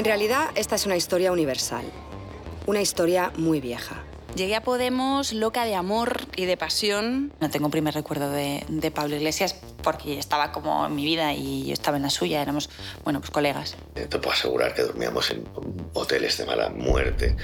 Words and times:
En 0.00 0.06
realidad, 0.06 0.48
esta 0.54 0.76
es 0.76 0.86
una 0.86 0.96
historia 0.96 1.30
universal. 1.30 1.84
Una 2.64 2.80
historia 2.80 3.34
muy 3.36 3.60
vieja. 3.60 4.02
Llegué 4.34 4.56
a 4.56 4.62
Podemos 4.62 5.34
loca 5.34 5.66
de 5.66 5.74
amor 5.74 6.22
y 6.36 6.46
de 6.46 6.56
pasión. 6.56 7.34
No 7.38 7.50
tengo 7.50 7.66
un 7.66 7.70
primer 7.70 7.92
recuerdo 7.92 8.30
de, 8.30 8.64
de, 8.66 8.90
Pablo 8.90 9.16
Iglesias 9.16 9.56
porque 9.82 10.18
estaba 10.18 10.52
como 10.52 10.86
en 10.86 10.94
mi 10.94 11.04
vida 11.04 11.34
y 11.34 11.66
yo 11.66 11.74
estaba 11.74 11.98
en 11.98 12.04
la 12.04 12.08
suya, 12.08 12.40
éramos, 12.40 12.70
bueno, 13.04 13.20
pues 13.20 13.30
colegas. 13.30 13.76
Te 13.92 14.06
puedo 14.06 14.30
asegurar 14.30 14.72
que 14.72 14.84
dormíamos 14.84 15.30
en 15.32 15.44
hoteles 15.92 16.38
de 16.38 16.46
mala 16.46 16.70
muerte, 16.70 17.36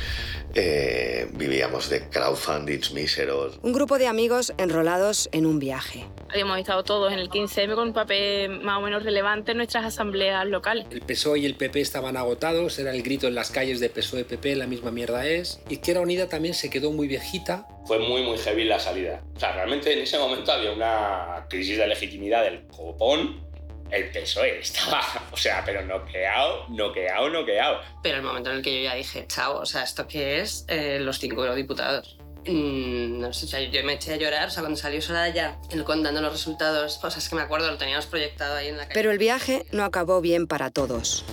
eh, 0.55 1.29
vivíamos 1.33 1.91
de 1.91 2.09
crowdfundings 2.09 2.93
míseros. 2.93 3.59
Un 3.63 3.73
grupo 3.73 3.99
de 3.99 4.07
amigos 4.07 4.53
enrolados 4.59 5.29
en 5.33 5.47
un 5.47 5.59
viaje. 5.59 6.07
Habíamos 6.31 6.59
estado 6.59 6.83
todos 6.83 7.13
en 7.13 7.19
el 7.19 7.29
15M 7.29 7.75
con 7.75 7.89
un 7.89 7.95
papel 7.95 8.61
más 8.61 8.79
o 8.79 8.81
menos 8.81 9.05
relevante 9.05 9.53
en 9.53 9.59
nuestras 9.59 9.85
asambleas 9.85 10.47
locales. 10.47 10.87
El 10.91 11.03
PSOE 11.03 11.41
y 11.41 11.47
el 11.47 11.57
PP 11.57 11.81
estaban 11.81 12.17
agotados, 12.17 12.79
era 12.79 12.93
el 12.93 13.03
grito 13.03 13.27
en 13.27 13.35
las 13.35 13.51
calles 13.51 13.81
de 13.81 13.91
PSOE-PP, 13.91 14.57
la 14.57 14.67
misma 14.67 14.91
mierda 14.91 15.27
es. 15.27 15.61
Izquierda 15.69 16.01
Unida 16.01 16.29
también 16.29 16.55
se 16.55 16.71
quedó 16.71 16.91
muy 16.91 17.07
viejita. 17.07 17.67
Fue 17.87 17.99
muy, 17.99 18.23
muy 18.23 18.39
heavy 18.39 18.65
la 18.65 18.81
salida. 18.81 19.23
O 19.37 19.39
sea, 19.39 19.53
realmente 19.53 19.93
en 19.93 20.01
ese 20.01 20.19
momento 20.19 20.51
había 20.51 20.73
una 20.73 21.47
crisis 21.49 21.79
de 21.79 21.87
legitimidad 21.87 22.43
del 22.43 22.67
copón. 22.67 23.46
El 23.91 24.11
PSOE 24.11 24.61
estaba, 24.61 25.03
o 25.33 25.37
sea, 25.37 25.63
pero 25.65 25.83
noqueado, 25.83 26.67
noqueado, 26.69 27.31
noqueado. 27.31 27.81
Pero 28.03 28.17
el 28.17 28.23
momento 28.23 28.51
en 28.51 28.57
el 28.57 28.63
que 28.63 28.75
yo 28.75 28.89
ya 28.89 28.95
dije, 28.95 29.27
chao, 29.27 29.59
o 29.59 29.67
sea, 29.67 29.83
¿esto 29.83 30.07
qué 30.07 30.41
es? 30.41 30.65
Eh, 30.69 30.99
los 31.01 31.19
cinco 31.19 31.43
eurodiputados. 31.43 32.19
Mm, 32.47 33.19
no 33.21 33.33
sé, 33.33 33.47
o 33.47 33.49
sea, 33.49 33.61
yo 33.61 33.83
me 33.85 33.95
eché 33.95 34.15
a 34.15 34.17
llorar, 34.17 34.49
o 34.49 34.51
sea, 34.51 34.63
cuando 34.63 34.79
salió 34.79 35.03
Soraya, 35.03 35.59
el 35.71 35.83
contando 35.83 36.21
los 36.21 36.33
resultados, 36.33 37.01
o 37.03 37.11
sea, 37.11 37.19
es 37.19 37.29
que 37.29 37.35
me 37.35 37.43
acuerdo, 37.43 37.71
lo 37.71 37.77
teníamos 37.77 38.07
proyectado 38.07 38.57
ahí 38.57 38.69
en 38.69 38.77
la 38.77 38.85
calle. 38.85 38.95
Pero 38.95 39.11
el 39.11 39.19
viaje 39.19 39.67
no 39.73 39.85
acabó 39.85 40.21
bien 40.21 40.47
para 40.47 40.71
todos. 40.71 41.25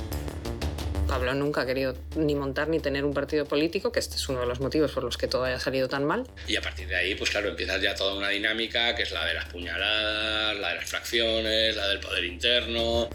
Pablo 1.13 1.35
nunca 1.35 1.61
ha 1.61 1.65
querido 1.67 1.93
ni 2.15 2.33
montar 2.33 2.69
ni 2.69 2.79
tener 2.79 3.05
un 3.05 3.13
partido 3.13 3.45
político, 3.45 3.91
que 3.91 3.99
este 3.99 4.15
es 4.15 4.29
uno 4.29 4.39
de 4.39 4.47
los 4.47 4.59
motivos 4.59 4.91
por 4.93 5.03
los 5.03 5.15
que 5.15 5.27
todo 5.27 5.43
haya 5.43 5.59
salido 5.59 5.87
tan 5.87 6.05
mal. 6.05 6.27
Y 6.47 6.55
a 6.55 6.61
partir 6.61 6.87
de 6.87 6.95
ahí, 6.95 7.13
pues 7.13 7.29
claro, 7.29 7.49
empiezas 7.49 7.79
ya 7.83 7.93
toda 7.93 8.15
una 8.15 8.29
dinámica 8.29 8.95
que 8.95 9.03
es 9.03 9.11
la 9.11 9.23
de 9.23 9.35
las 9.35 9.45
puñaladas, 9.45 10.57
la 10.57 10.69
de 10.69 10.75
las 10.75 10.89
fracciones, 10.89 11.75
la 11.75 11.87
del 11.87 11.99
poder 11.99 12.23
interno. 12.23 13.09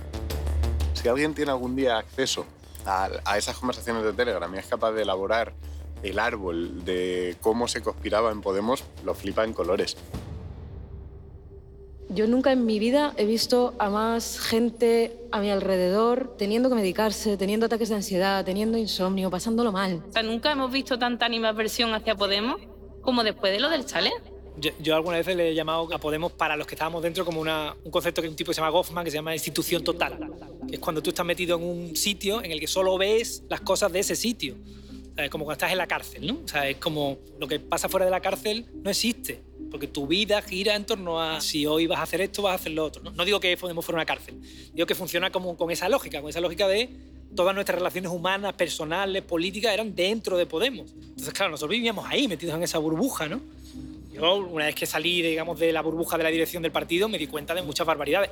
Si 0.94 1.08
alguien 1.08 1.34
tiene 1.34 1.50
algún 1.50 1.74
día 1.74 1.98
acceso 1.98 2.46
a, 2.86 3.10
a 3.24 3.36
esas 3.36 3.56
conversaciones 3.56 4.04
de 4.04 4.12
Telegram 4.12 4.54
y 4.54 4.58
es 4.58 4.66
capaz 4.66 4.92
de 4.92 5.02
elaborar 5.02 5.52
el 6.04 6.20
árbol 6.20 6.84
de 6.84 7.34
cómo 7.40 7.66
se 7.66 7.82
conspiraba 7.82 8.30
en 8.30 8.42
Podemos, 8.42 8.84
lo 9.04 9.16
flipa 9.16 9.42
en 9.42 9.52
colores. 9.52 9.96
Yo 12.10 12.26
nunca 12.26 12.52
en 12.52 12.64
mi 12.64 12.78
vida 12.78 13.12
he 13.18 13.26
visto 13.26 13.74
a 13.78 13.90
más 13.90 14.40
gente 14.40 15.14
a 15.30 15.40
mi 15.40 15.50
alrededor 15.50 16.34
teniendo 16.38 16.70
que 16.70 16.74
medicarse, 16.74 17.36
teniendo 17.36 17.66
ataques 17.66 17.90
de 17.90 17.96
ansiedad, 17.96 18.44
teniendo 18.44 18.78
insomnio, 18.78 19.30
pasándolo 19.30 19.72
mal. 19.72 20.02
O 20.08 20.12
sea, 20.12 20.22
nunca 20.22 20.50
hemos 20.50 20.72
visto 20.72 20.98
tanta 20.98 21.26
animadversión 21.26 21.92
hacia 21.92 22.14
Podemos 22.14 22.56
como 23.02 23.22
después 23.24 23.52
de 23.52 23.60
lo 23.60 23.68
del 23.68 23.84
chalet. 23.84 24.12
Yo, 24.56 24.70
yo, 24.80 24.96
alguna 24.96 25.18
vez 25.18 25.26
le 25.36 25.50
he 25.50 25.54
llamado 25.54 25.88
a 25.94 25.98
Podemos 25.98 26.32
para 26.32 26.56
los 26.56 26.66
que 26.66 26.74
estábamos 26.74 27.02
dentro 27.02 27.24
como 27.24 27.40
una, 27.40 27.76
un 27.84 27.90
concepto 27.90 28.22
que 28.22 28.28
un 28.28 28.34
tipo 28.34 28.52
se 28.52 28.60
llama 28.60 28.70
Goffman, 28.70 29.04
que 29.04 29.10
se 29.10 29.18
llama 29.18 29.34
institución 29.34 29.84
total. 29.84 30.18
Que 30.66 30.76
es 30.76 30.80
cuando 30.80 31.02
tú 31.02 31.10
estás 31.10 31.26
metido 31.26 31.58
en 31.58 31.62
un 31.62 31.96
sitio 31.96 32.42
en 32.42 32.50
el 32.50 32.58
que 32.58 32.66
solo 32.66 32.96
ves 32.98 33.44
las 33.48 33.60
cosas 33.60 33.92
de 33.92 34.00
ese 34.00 34.16
sitio. 34.16 34.56
Es 35.16 35.30
como 35.30 35.44
cuando 35.44 35.58
estás 35.58 35.72
en 35.72 35.78
la 35.78 35.86
cárcel, 35.86 36.26
¿no? 36.26 36.40
O 36.44 36.48
sea, 36.48 36.68
es 36.68 36.78
como 36.78 37.18
lo 37.38 37.46
que 37.46 37.60
pasa 37.60 37.88
fuera 37.88 38.06
de 38.06 38.10
la 38.10 38.20
cárcel 38.20 38.66
no 38.82 38.90
existe. 38.90 39.42
Porque 39.70 39.86
tu 39.86 40.06
vida 40.06 40.40
gira 40.42 40.74
en 40.74 40.84
torno 40.84 41.20
a 41.20 41.40
si 41.40 41.66
hoy 41.66 41.86
vas 41.86 41.98
a 41.98 42.02
hacer 42.02 42.20
esto, 42.20 42.42
vas 42.42 42.52
a 42.52 42.54
hacer 42.56 42.72
lo 42.72 42.84
otro. 42.84 43.02
No, 43.02 43.10
no 43.10 43.24
digo 43.24 43.40
que 43.40 43.56
Podemos 43.56 43.84
fuera 43.84 43.96
una 43.96 44.06
cárcel. 44.06 44.40
Digo 44.72 44.86
que 44.86 44.94
funciona 44.94 45.30
como 45.30 45.56
con 45.56 45.70
esa 45.70 45.88
lógica, 45.88 46.20
con 46.20 46.30
esa 46.30 46.40
lógica 46.40 46.66
de 46.68 46.88
todas 47.34 47.54
nuestras 47.54 47.78
relaciones 47.78 48.10
humanas, 48.10 48.54
personales, 48.54 49.22
políticas, 49.22 49.72
eran 49.72 49.94
dentro 49.94 50.36
de 50.36 50.46
Podemos. 50.46 50.90
Entonces, 50.92 51.32
claro, 51.34 51.50
nosotros 51.50 51.72
vivíamos 51.72 52.06
ahí, 52.08 52.28
metidos 52.28 52.54
en 52.54 52.62
esa 52.62 52.78
burbuja, 52.78 53.28
¿no? 53.28 53.40
Yo, 54.12 54.36
una 54.36 54.66
vez 54.66 54.74
que 54.74 54.86
salí, 54.86 55.22
digamos, 55.22 55.58
de 55.58 55.72
la 55.72 55.82
burbuja 55.82 56.16
de 56.16 56.24
la 56.24 56.30
dirección 56.30 56.62
del 56.62 56.72
partido, 56.72 57.08
me 57.08 57.18
di 57.18 57.26
cuenta 57.26 57.54
de 57.54 57.62
muchas 57.62 57.86
barbaridades. 57.86 58.30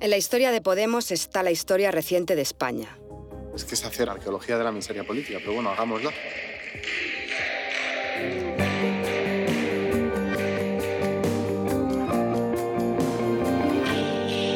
En 0.00 0.10
la 0.10 0.16
historia 0.16 0.50
de 0.50 0.60
Podemos 0.60 1.10
está 1.10 1.42
la 1.42 1.50
historia 1.50 1.90
reciente 1.90 2.36
de 2.36 2.42
España. 2.42 2.96
Es 3.54 3.64
que 3.64 3.74
es 3.74 3.84
hacer 3.84 4.08
arqueología 4.08 4.56
de 4.56 4.64
la 4.64 4.72
miseria 4.72 5.04
política, 5.04 5.38
pero 5.40 5.54
bueno, 5.54 5.70
hagámoslo. 5.70 6.10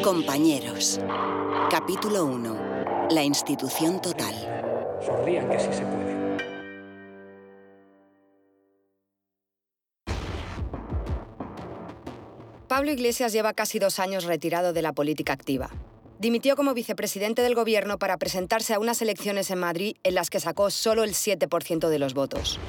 Compañeros. 0.04 1.00
Capítulo 1.70 2.26
1. 2.26 3.08
La 3.08 3.22
institución 3.22 4.02
total. 4.02 4.34
Sonrían 5.02 5.48
que 5.48 5.58
sí 5.58 5.68
se 5.72 5.80
puede. 5.80 6.14
Pablo 12.68 12.92
Iglesias 12.92 13.32
lleva 13.32 13.54
casi 13.54 13.78
dos 13.78 13.98
años 13.98 14.24
retirado 14.24 14.74
de 14.74 14.82
la 14.82 14.92
política 14.92 15.32
activa. 15.32 15.70
Dimitió 16.18 16.54
como 16.54 16.74
vicepresidente 16.74 17.40
del 17.40 17.54
gobierno 17.54 17.98
para 17.98 18.18
presentarse 18.18 18.74
a 18.74 18.80
unas 18.80 19.00
elecciones 19.00 19.50
en 19.50 19.60
Madrid 19.60 19.96
en 20.02 20.16
las 20.16 20.28
que 20.28 20.38
sacó 20.38 20.68
solo 20.68 21.02
el 21.02 21.14
7% 21.14 21.88
de 21.88 21.98
los 21.98 22.12
votos. 22.12 22.60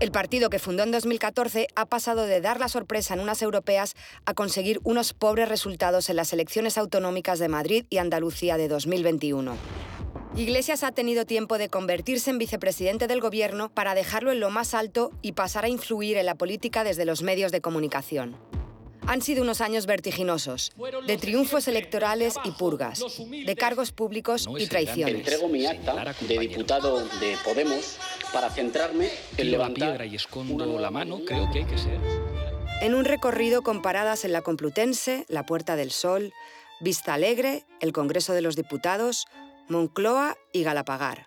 El 0.00 0.12
partido 0.12 0.48
que 0.48 0.60
fundó 0.60 0.84
en 0.84 0.92
2014 0.92 1.66
ha 1.74 1.86
pasado 1.86 2.24
de 2.24 2.40
dar 2.40 2.60
la 2.60 2.68
sorpresa 2.68 3.14
en 3.14 3.20
unas 3.20 3.42
europeas 3.42 3.96
a 4.26 4.34
conseguir 4.34 4.78
unos 4.84 5.12
pobres 5.12 5.48
resultados 5.48 6.08
en 6.08 6.14
las 6.14 6.32
elecciones 6.32 6.78
autonómicas 6.78 7.40
de 7.40 7.48
Madrid 7.48 7.84
y 7.90 7.98
Andalucía 7.98 8.56
de 8.56 8.68
2021. 8.68 9.56
Iglesias 10.36 10.84
ha 10.84 10.92
tenido 10.92 11.24
tiempo 11.24 11.58
de 11.58 11.68
convertirse 11.68 12.30
en 12.30 12.38
vicepresidente 12.38 13.08
del 13.08 13.20
gobierno 13.20 13.70
para 13.70 13.96
dejarlo 13.96 14.30
en 14.30 14.38
lo 14.38 14.50
más 14.50 14.72
alto 14.72 15.10
y 15.20 15.32
pasar 15.32 15.64
a 15.64 15.68
influir 15.68 16.16
en 16.16 16.26
la 16.26 16.36
política 16.36 16.84
desde 16.84 17.04
los 17.04 17.22
medios 17.22 17.50
de 17.50 17.60
comunicación. 17.60 18.36
Han 19.08 19.22
sido 19.22 19.42
unos 19.42 19.62
años 19.62 19.86
vertiginosos, 19.86 20.70
de 21.06 21.16
triunfos 21.16 21.66
electorales 21.66 22.34
y 22.44 22.50
purgas, 22.50 23.02
de 23.30 23.56
cargos 23.56 23.90
públicos 23.90 24.46
y 24.58 24.66
traiciones. 24.66 25.14
Entrego 25.14 25.48
mi 25.48 25.64
acta 25.66 26.14
de 26.20 26.38
diputado 26.38 27.00
de 27.18 27.36
Podemos 27.42 27.98
para 28.38 28.54
centrarme 28.54 29.10
en 29.36 29.50
levantar 29.50 29.88
piedra 29.88 30.06
y 30.06 30.14
escondo 30.14 30.78
la 30.78 30.92
mano, 30.92 31.22
creo 31.26 31.50
que 31.50 31.58
hay 31.58 31.64
que 31.64 31.76
ser. 31.76 31.98
En 32.80 32.94
un 32.94 33.04
recorrido 33.04 33.62
con 33.62 33.82
paradas 33.82 34.24
en 34.24 34.30
la 34.30 34.42
Complutense, 34.42 35.24
la 35.26 35.44
Puerta 35.44 35.74
del 35.74 35.90
Sol, 35.90 36.32
Vista 36.78 37.14
Alegre, 37.14 37.64
el 37.80 37.92
Congreso 37.92 38.34
de 38.34 38.40
los 38.40 38.54
Diputados, 38.54 39.26
Moncloa 39.68 40.36
y 40.52 40.62
Galapagar. 40.62 41.26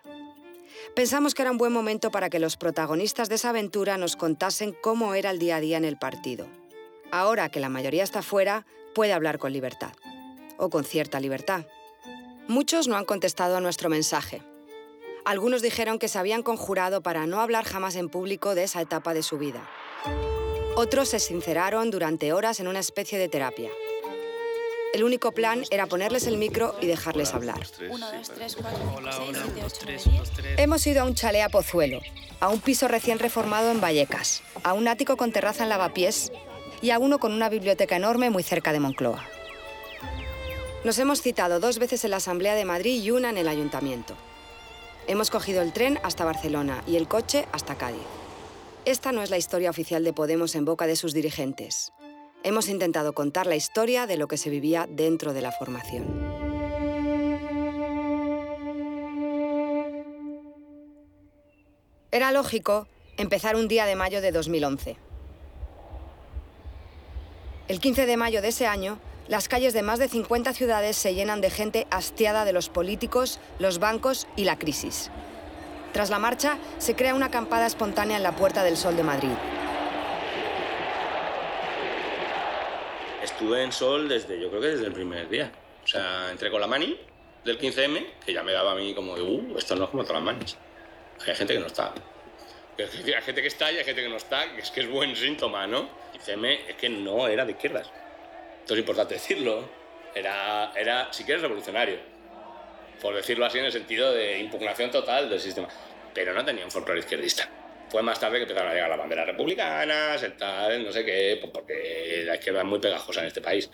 Pensamos 0.96 1.34
que 1.34 1.42
era 1.42 1.50
un 1.50 1.58
buen 1.58 1.74
momento 1.74 2.10
para 2.10 2.30
que 2.30 2.38
los 2.38 2.56
protagonistas 2.56 3.28
de 3.28 3.34
esa 3.34 3.50
aventura 3.50 3.98
nos 3.98 4.16
contasen 4.16 4.74
cómo 4.82 5.12
era 5.12 5.32
el 5.32 5.38
día 5.38 5.56
a 5.56 5.60
día 5.60 5.76
en 5.76 5.84
el 5.84 5.98
partido. 5.98 6.46
Ahora 7.10 7.50
que 7.50 7.60
la 7.60 7.68
mayoría 7.68 8.04
está 8.04 8.22
fuera, 8.22 8.64
puede 8.94 9.12
hablar 9.12 9.36
con 9.36 9.52
libertad. 9.52 9.92
O 10.56 10.70
con 10.70 10.84
cierta 10.84 11.20
libertad. 11.20 11.66
Muchos 12.48 12.88
no 12.88 12.96
han 12.96 13.04
contestado 13.04 13.58
a 13.58 13.60
nuestro 13.60 13.90
mensaje. 13.90 14.40
Algunos 15.24 15.62
dijeron 15.62 15.98
que 15.98 16.08
se 16.08 16.18
habían 16.18 16.42
conjurado 16.42 17.00
para 17.00 17.26
no 17.26 17.40
hablar 17.40 17.64
jamás 17.64 17.94
en 17.94 18.08
público 18.08 18.54
de 18.54 18.64
esa 18.64 18.80
etapa 18.80 19.14
de 19.14 19.22
su 19.22 19.38
vida. 19.38 19.68
Otros 20.74 21.10
se 21.10 21.20
sinceraron 21.20 21.90
durante 21.90 22.32
horas 22.32 22.58
en 22.58 22.66
una 22.66 22.80
especie 22.80 23.18
de 23.18 23.28
terapia. 23.28 23.70
El 24.94 25.04
único 25.04 25.32
plan 25.32 25.62
era 25.70 25.86
ponerles 25.86 26.26
el 26.26 26.36
micro 26.36 26.74
y 26.80 26.86
dejarles 26.86 27.34
hablar. 27.34 27.60
Hemos 30.56 30.86
ido 30.86 31.02
a 31.02 31.04
un 31.04 31.14
chalet 31.14 31.42
a 31.42 31.48
Pozuelo, 31.48 32.00
a 32.40 32.48
un 32.48 32.60
piso 32.60 32.88
recién 32.88 33.18
reformado 33.18 33.70
en 33.70 33.80
Vallecas, 33.80 34.42
a 34.64 34.72
un 34.74 34.88
ático 34.88 35.16
con 35.16 35.32
terraza 35.32 35.62
en 35.62 35.70
Lavapiés 35.70 36.32
y 36.82 36.90
a 36.90 36.98
uno 36.98 37.20
con 37.20 37.32
una 37.32 37.48
biblioteca 37.48 37.96
enorme 37.96 38.28
muy 38.28 38.42
cerca 38.42 38.72
de 38.72 38.80
Moncloa. 38.80 39.24
Nos 40.84 40.98
hemos 40.98 41.22
citado 41.22 41.60
dos 41.60 41.78
veces 41.78 42.04
en 42.04 42.10
la 42.10 42.16
Asamblea 42.16 42.54
de 42.54 42.64
Madrid 42.64 43.02
y 43.02 43.12
una 43.12 43.30
en 43.30 43.38
el 43.38 43.48
Ayuntamiento. 43.48 44.16
Hemos 45.08 45.30
cogido 45.30 45.62
el 45.62 45.72
tren 45.72 45.98
hasta 46.04 46.24
Barcelona 46.24 46.84
y 46.86 46.96
el 46.96 47.08
coche 47.08 47.46
hasta 47.50 47.74
Cádiz. 47.74 48.06
Esta 48.84 49.10
no 49.10 49.22
es 49.22 49.30
la 49.30 49.36
historia 49.36 49.70
oficial 49.70 50.04
de 50.04 50.12
Podemos 50.12 50.54
en 50.54 50.64
boca 50.64 50.86
de 50.86 50.94
sus 50.94 51.12
dirigentes. 51.12 51.92
Hemos 52.44 52.68
intentado 52.68 53.12
contar 53.12 53.46
la 53.46 53.56
historia 53.56 54.06
de 54.06 54.16
lo 54.16 54.28
que 54.28 54.36
se 54.36 54.48
vivía 54.48 54.86
dentro 54.88 55.32
de 55.32 55.42
la 55.42 55.50
formación. 55.50 56.04
Era 62.12 62.30
lógico 62.30 62.86
empezar 63.16 63.56
un 63.56 63.66
día 63.66 63.86
de 63.86 63.96
mayo 63.96 64.20
de 64.20 64.30
2011. 64.30 64.96
El 67.66 67.80
15 67.80 68.06
de 68.06 68.16
mayo 68.16 68.40
de 68.40 68.48
ese 68.48 68.66
año, 68.66 68.98
las 69.28 69.48
calles 69.48 69.72
de 69.72 69.82
más 69.82 69.98
de 69.98 70.08
50 70.08 70.52
ciudades 70.52 70.96
se 70.96 71.14
llenan 71.14 71.40
de 71.40 71.50
gente 71.50 71.86
hastiada 71.90 72.44
de 72.44 72.52
los 72.52 72.68
políticos, 72.68 73.38
los 73.58 73.78
bancos 73.78 74.26
y 74.36 74.44
la 74.44 74.58
crisis. 74.58 75.10
Tras 75.92 76.10
la 76.10 76.18
marcha, 76.18 76.58
se 76.78 76.96
crea 76.96 77.14
una 77.14 77.26
acampada 77.26 77.66
espontánea 77.66 78.16
en 78.16 78.22
la 78.22 78.34
Puerta 78.34 78.64
del 78.64 78.76
Sol 78.76 78.96
de 78.96 79.02
Madrid. 79.04 79.30
Estuve 83.22 83.62
en 83.62 83.72
Sol 83.72 84.08
desde, 84.08 84.40
yo 84.40 84.48
creo 84.48 84.60
que 84.60 84.68
desde 84.68 84.86
el 84.86 84.92
primer 84.92 85.28
día. 85.28 85.52
O 85.84 85.86
sea, 85.86 86.30
entré 86.30 86.50
con 86.50 86.60
la 86.60 86.66
mani 86.66 86.98
del 87.44 87.58
15M 87.58 88.04
que 88.24 88.32
ya 88.32 88.42
me 88.42 88.52
daba 88.52 88.72
a 88.72 88.74
mí 88.74 88.94
como 88.94 89.14
de, 89.14 89.22
uh, 89.22 89.58
esto 89.58 89.76
no 89.76 89.84
es 89.84 89.90
como 89.90 90.02
todas 90.02 90.22
las 90.22 90.34
mañas. 90.34 90.56
Hay 91.26 91.34
gente 91.34 91.54
que 91.54 91.60
no 91.60 91.66
está. 91.66 91.92
Hay 92.78 93.22
gente 93.22 93.42
que 93.42 93.48
está 93.48 93.70
y 93.70 93.76
hay 93.76 93.84
gente 93.84 94.02
que 94.02 94.08
no 94.08 94.16
está, 94.16 94.52
que 94.54 94.62
es 94.62 94.70
que 94.70 94.80
es 94.80 94.90
buen 94.90 95.14
síntoma, 95.14 95.66
¿no? 95.66 95.88
15M 96.14 96.60
es 96.68 96.76
que 96.76 96.88
no 96.88 97.28
era 97.28 97.44
de 97.44 97.52
izquierdas. 97.52 97.90
Esto 98.62 98.74
es 98.74 98.80
importante 98.80 99.14
decirlo. 99.14 99.68
Era, 100.14 100.72
era 100.76 101.12
si 101.12 101.24
quieres, 101.24 101.42
revolucionario. 101.42 101.98
Por 103.00 103.14
decirlo 103.14 103.44
así, 103.46 103.58
en 103.58 103.64
el 103.66 103.72
sentido 103.72 104.12
de 104.12 104.38
impugnación 104.38 104.90
total 104.90 105.28
del 105.28 105.40
sistema. 105.40 105.68
Pero 106.14 106.32
no 106.34 106.44
tenía 106.44 106.64
un 106.64 106.70
folclore 106.70 107.00
izquierdista. 107.00 107.48
Fue 107.88 108.02
más 108.02 108.18
tarde 108.20 108.36
que 108.36 108.42
empezaron 108.42 108.70
a 108.70 108.74
llegar 108.74 108.88
las 108.88 108.98
banderas 108.98 109.26
republicanas, 109.26 110.22
el 110.22 110.36
tal, 110.36 110.84
no 110.84 110.92
sé 110.92 111.04
qué, 111.04 111.36
pues 111.40 111.52
porque 111.52 112.22
la 112.24 112.36
izquierda 112.36 112.60
es 112.60 112.66
muy 112.66 112.78
pegajosa 112.78 113.20
en 113.20 113.26
este 113.26 113.40
país. 113.42 113.70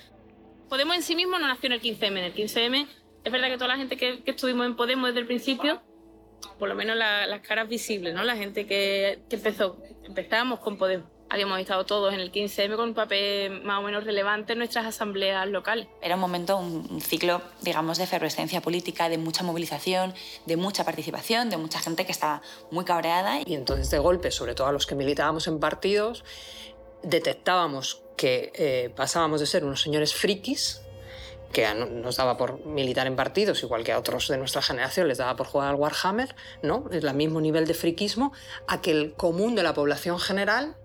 Podemos 0.69 0.96
en 0.96 1.02
sí 1.02 1.14
mismo 1.14 1.38
no 1.38 1.46
nació 1.46 1.67
en 1.69 1.73
el 1.75 1.81
15M. 1.81 2.06
En 2.06 2.17
el 2.19 2.34
15M 2.34 2.88
es 3.25 3.32
verdad 3.32 3.49
que 3.49 3.55
toda 3.55 3.69
la 3.69 3.76
gente 3.76 3.96
que, 3.96 4.23
que 4.25 4.31
estuvimos 4.32 4.67
en 4.67 4.75
Podemos 4.76 5.08
desde 5.08 5.20
el 5.20 5.26
principio, 5.26 5.82
por 6.58 6.69
lo 6.69 6.75
menos 6.75 6.96
la- 6.96 7.26
las 7.26 7.41
caras 7.46 7.69
visibles, 7.69 8.14
¿no? 8.14 8.25
La 8.25 8.37
gente 8.37 8.67
que, 8.67 9.20
que 9.29 9.37
empezó, 9.37 9.81
empezábamos 10.05 10.61
con 10.61 10.79
Podemos. 10.79 11.08
Habíamos 11.30 11.60
estado 11.60 11.84
todos 11.84 12.14
en 12.14 12.20
el 12.20 12.32
15M 12.32 12.76
con 12.76 12.88
un 12.88 12.94
papel 12.94 13.62
más 13.62 13.78
o 13.80 13.82
menos 13.82 14.04
relevante 14.04 14.54
en 14.54 14.60
nuestras 14.60 14.86
asambleas 14.86 15.46
locales. 15.46 15.86
Era 16.00 16.14
un 16.14 16.22
momento, 16.22 16.56
un, 16.56 17.00
ciclo, 17.02 17.42
digamos, 17.60 17.98
de 17.98 18.04
efervescencia 18.04 18.62
política, 18.62 19.10
de 19.10 19.19
mucha 19.19 19.42
movilización, 19.42 20.14
de 20.46 20.56
mucha 20.56 20.84
participación, 20.84 21.50
de 21.50 21.58
mucha 21.58 21.80
gente 21.80 22.06
que 22.06 22.12
estaba 22.12 22.40
muy 22.70 22.86
cabreada. 22.86 23.40
Y 23.44 23.54
entonces, 23.54 23.90
de 23.90 23.98
golpe, 23.98 24.30
sobre 24.30 24.54
todo 24.54 24.69
a 24.69 24.72
los 24.72 24.86
que 24.86 24.94
militábamos 24.94 25.46
en 25.48 25.60
partidos, 25.60 26.25
detectábamos 27.02 28.02
que 28.16 28.50
eh, 28.54 28.90
pasábamos 28.96 29.40
de 29.40 29.46
ser 29.46 29.64
unos 29.64 29.82
señores 29.82 30.14
frikis, 30.14 30.81
que 31.52 31.66
nos 31.74 32.16
daba 32.16 32.36
por 32.36 32.64
militar 32.64 33.06
en 33.06 33.16
partidos, 33.16 33.62
igual 33.62 33.84
que 33.84 33.92
a 33.92 33.98
otros 33.98 34.28
de 34.28 34.36
nuestra 34.36 34.62
generación 34.62 35.08
les 35.08 35.19
daba 35.19 35.36
por 35.36 35.46
jugar 35.46 35.69
al 35.69 35.76
Warhammer, 35.76 36.34
¿no? 36.62 36.84
Es 36.90 37.02
el 37.02 37.14
mismo 37.14 37.40
nivel 37.40 37.66
de 37.66 37.74
friquismo, 37.74 38.32
a 38.66 38.81
que 38.81 38.90
el 38.90 39.14
común 39.14 39.54
de 39.54 39.62
la 39.62 39.74
población 39.74 40.19
general 40.19 40.76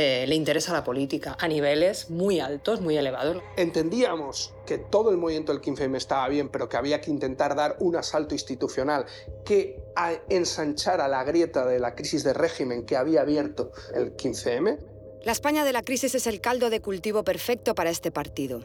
eh, 0.00 0.28
le 0.28 0.36
interesa 0.36 0.72
la 0.72 0.84
política 0.84 1.36
a 1.40 1.48
niveles 1.48 2.08
muy 2.08 2.38
altos, 2.38 2.80
muy 2.80 2.96
elevados. 2.96 3.42
Entendíamos 3.56 4.54
que 4.64 4.78
todo 4.78 5.10
el 5.10 5.16
movimiento 5.16 5.52
del 5.52 5.60
15M 5.60 5.96
estaba 5.96 6.28
bien, 6.28 6.50
pero 6.50 6.68
que 6.68 6.76
había 6.76 7.00
que 7.00 7.10
intentar 7.10 7.56
dar 7.56 7.74
un 7.80 7.96
asalto 7.96 8.32
institucional 8.32 9.06
que 9.44 9.82
ensanchara 10.28 11.08
la 11.08 11.24
grieta 11.24 11.66
de 11.66 11.80
la 11.80 11.96
crisis 11.96 12.22
de 12.22 12.32
régimen 12.32 12.86
que 12.86 12.96
había 12.96 13.22
abierto 13.22 13.72
el 13.92 14.16
15M. 14.16 14.78
La 15.24 15.32
España 15.32 15.64
de 15.64 15.72
la 15.72 15.82
crisis 15.82 16.14
es 16.14 16.28
el 16.28 16.40
caldo 16.40 16.70
de 16.70 16.80
cultivo 16.80 17.24
perfecto 17.24 17.74
para 17.74 17.90
este 17.90 18.12
partido. 18.12 18.60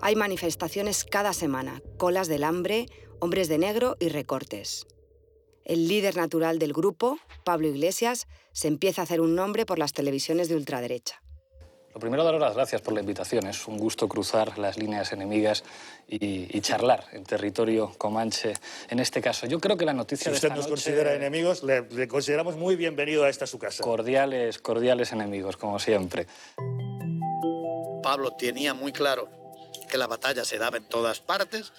Hay 0.00 0.16
manifestaciones 0.16 1.04
cada 1.04 1.34
semana, 1.34 1.82
colas 1.98 2.26
del 2.26 2.42
hambre, 2.42 2.86
hombres 3.18 3.48
de 3.48 3.58
negro 3.58 3.96
y 4.00 4.08
recortes. 4.08 4.86
El 5.64 5.88
líder 5.88 6.16
natural 6.16 6.58
del 6.58 6.72
grupo, 6.72 7.18
Pablo 7.44 7.68
Iglesias, 7.68 8.26
se 8.52 8.68
empieza 8.68 9.02
a 9.02 9.04
hacer 9.04 9.20
un 9.20 9.34
nombre 9.34 9.64
por 9.66 9.78
las 9.78 9.92
televisiones 9.92 10.48
de 10.48 10.56
ultraderecha. 10.56 11.20
Lo 11.94 12.00
primero, 12.00 12.24
daros 12.24 12.40
las 12.40 12.54
gracias 12.54 12.80
por 12.82 12.92
la 12.92 13.00
invitación. 13.00 13.46
Es 13.46 13.68
un 13.68 13.78
gusto 13.78 14.08
cruzar 14.08 14.58
las 14.58 14.76
líneas 14.76 15.12
enemigas 15.12 15.62
y, 16.08 16.48
y 16.56 16.60
charlar 16.60 17.06
en 17.12 17.22
territorio 17.22 17.92
comanche. 17.96 18.54
En 18.90 18.98
este 18.98 19.22
caso, 19.22 19.46
yo 19.46 19.60
creo 19.60 19.76
que 19.76 19.84
la 19.84 19.92
noticia 19.92 20.24
Si 20.24 20.30
de 20.30 20.34
usted 20.34 20.48
nos 20.48 20.58
noche- 20.58 20.70
considera 20.70 21.14
enemigos, 21.14 21.62
le, 21.62 21.82
le 21.82 22.08
consideramos 22.08 22.56
muy 22.56 22.74
bienvenido 22.74 23.22
a 23.22 23.28
esta 23.28 23.46
su 23.46 23.60
casa. 23.60 23.84
Cordiales, 23.84 24.58
cordiales 24.58 25.12
enemigos, 25.12 25.56
como 25.56 25.78
siempre. 25.78 26.26
Pablo 28.02 28.32
tenía 28.32 28.74
muy 28.74 28.92
claro 28.92 29.28
que 29.88 29.96
la 29.96 30.08
batalla 30.08 30.44
se 30.44 30.58
daba 30.58 30.76
en 30.78 30.88
todas 30.88 31.20
partes, 31.20 31.72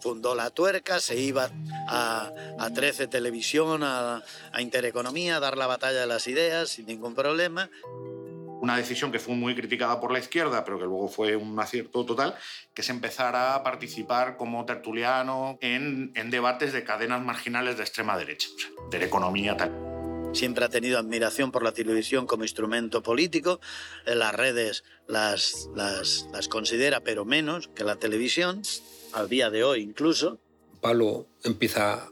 fundó 0.00 0.34
la 0.34 0.50
tuerca, 0.50 1.00
se 1.00 1.16
iba 1.16 1.50
a, 1.88 2.32
a 2.58 2.70
13 2.70 3.08
Televisión, 3.08 3.82
a, 3.82 4.22
a 4.52 4.62
Intereconomía, 4.62 5.36
a 5.36 5.40
dar 5.40 5.56
la 5.56 5.66
batalla 5.66 6.00
de 6.00 6.06
las 6.06 6.26
ideas 6.26 6.70
sin 6.70 6.86
ningún 6.86 7.14
problema. 7.14 7.70
Una 8.60 8.76
decisión 8.76 9.12
que 9.12 9.20
fue 9.20 9.36
muy 9.36 9.54
criticada 9.54 10.00
por 10.00 10.10
la 10.10 10.18
izquierda, 10.18 10.64
pero 10.64 10.78
que 10.78 10.84
luego 10.84 11.08
fue 11.08 11.36
un 11.36 11.58
acierto 11.60 12.04
total, 12.04 12.34
que 12.74 12.82
es 12.82 12.90
empezar 12.90 13.36
a 13.36 13.62
participar 13.62 14.36
como 14.36 14.64
tertuliano 14.64 15.58
en, 15.60 16.10
en 16.16 16.30
debates 16.30 16.72
de 16.72 16.82
cadenas 16.82 17.22
marginales 17.22 17.76
de 17.76 17.84
extrema 17.84 18.18
derecha, 18.18 18.48
o 18.54 18.58
sea, 18.58 18.70
de 18.90 18.98
la 18.98 19.04
economía 19.04 19.56
tal. 19.56 19.88
Siempre 20.32 20.64
ha 20.64 20.68
tenido 20.68 20.98
admiración 20.98 21.50
por 21.52 21.62
la 21.62 21.72
televisión 21.72 22.26
como 22.26 22.44
instrumento 22.44 23.02
político, 23.02 23.60
las 24.04 24.34
redes 24.34 24.84
las, 25.06 25.70
las, 25.74 26.28
las 26.32 26.48
considera, 26.48 27.00
pero 27.00 27.24
menos 27.24 27.68
que 27.68 27.82
la 27.82 27.96
televisión, 27.96 28.62
al 29.12 29.28
día 29.28 29.50
de 29.50 29.64
hoy 29.64 29.80
incluso. 29.80 30.38
Pablo 30.80 31.26
empieza 31.44 32.08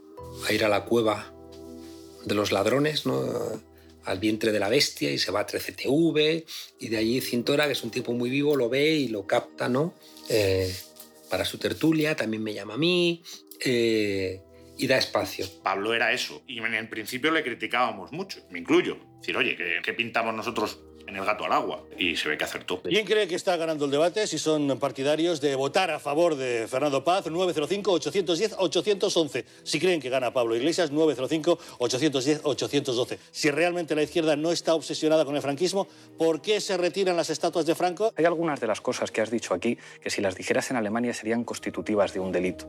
a 0.46 0.52
ir 0.52 0.64
a 0.64 0.68
la 0.68 0.84
cueva 0.84 1.32
de 2.24 2.34
los 2.34 2.52
ladrones, 2.52 3.06
¿no? 3.06 3.62
al 4.06 4.18
vientre 4.18 4.52
de 4.52 4.60
la 4.60 4.68
bestia 4.68 5.10
y 5.10 5.18
se 5.18 5.32
va 5.32 5.40
a 5.40 5.46
13TV 5.46 6.44
y 6.78 6.88
de 6.88 6.96
allí 6.96 7.20
Cintora, 7.20 7.66
que 7.66 7.72
es 7.72 7.82
un 7.82 7.90
tipo 7.90 8.12
muy 8.12 8.30
vivo, 8.30 8.56
lo 8.56 8.68
ve 8.68 8.94
y 8.94 9.08
lo 9.08 9.26
capta 9.26 9.68
¿no? 9.68 9.94
Eh, 10.28 10.72
para 11.28 11.44
su 11.44 11.58
tertulia, 11.58 12.14
también 12.14 12.42
me 12.42 12.54
llama 12.54 12.74
a 12.74 12.78
mí 12.78 13.22
eh, 13.64 14.40
y 14.78 14.86
da 14.86 14.96
espacio. 14.96 15.46
Pablo 15.62 15.92
era 15.92 16.12
eso, 16.12 16.42
y 16.46 16.58
en 16.58 16.74
el 16.74 16.88
principio 16.88 17.32
le 17.32 17.42
criticábamos 17.42 18.12
mucho, 18.12 18.46
me 18.50 18.60
incluyo. 18.60 18.96
Decir, 19.18 19.36
oye, 19.36 19.56
¿qué, 19.56 19.80
qué 19.82 19.92
pintamos 19.92 20.34
nosotros 20.34 20.78
en 21.06 21.16
el 21.16 21.24
gato 21.24 21.44
al 21.44 21.52
agua? 21.52 21.84
Y 21.98 22.16
se 22.16 22.28
ve 22.28 22.36
que 22.36 22.44
acertó. 22.44 22.82
¿Quién 22.82 23.06
cree 23.06 23.28
que 23.28 23.34
está 23.34 23.56
ganando 23.56 23.86
el 23.86 23.90
debate? 23.90 24.26
Si 24.26 24.38
son 24.38 24.78
partidarios 24.78 25.40
de 25.40 25.54
votar 25.54 25.90
a 25.90 25.98
favor 25.98 26.36
de 26.36 26.66
Fernando 26.68 27.02
Paz, 27.04 27.24
905-810-811. 27.26 29.44
Si 29.62 29.80
creen 29.80 30.00
que 30.00 30.10
gana 30.10 30.32
Pablo 30.32 30.56
Iglesias, 30.56 30.92
905-810-812. 30.92 33.18
Si 33.30 33.50
realmente 33.50 33.94
la 33.94 34.02
izquierda 34.02 34.36
no 34.36 34.52
está 34.52 34.74
obsesionada 34.74 35.24
con 35.24 35.34
el 35.36 35.42
franquismo, 35.42 35.88
¿por 36.18 36.42
qué 36.42 36.60
se 36.60 36.76
retiran 36.76 37.16
las 37.16 37.30
estatuas 37.30 37.64
de 37.66 37.74
Franco? 37.74 38.12
Hay 38.16 38.24
algunas 38.24 38.60
de 38.60 38.66
las 38.66 38.80
cosas 38.80 39.10
que 39.10 39.20
has 39.20 39.30
dicho 39.30 39.54
aquí 39.54 39.78
que 40.00 40.10
si 40.10 40.20
las 40.20 40.36
dijeras 40.36 40.70
en 40.70 40.76
Alemania 40.76 41.14
serían 41.14 41.44
constitutivas 41.44 42.12
de 42.12 42.20
un 42.20 42.32
delito. 42.32 42.68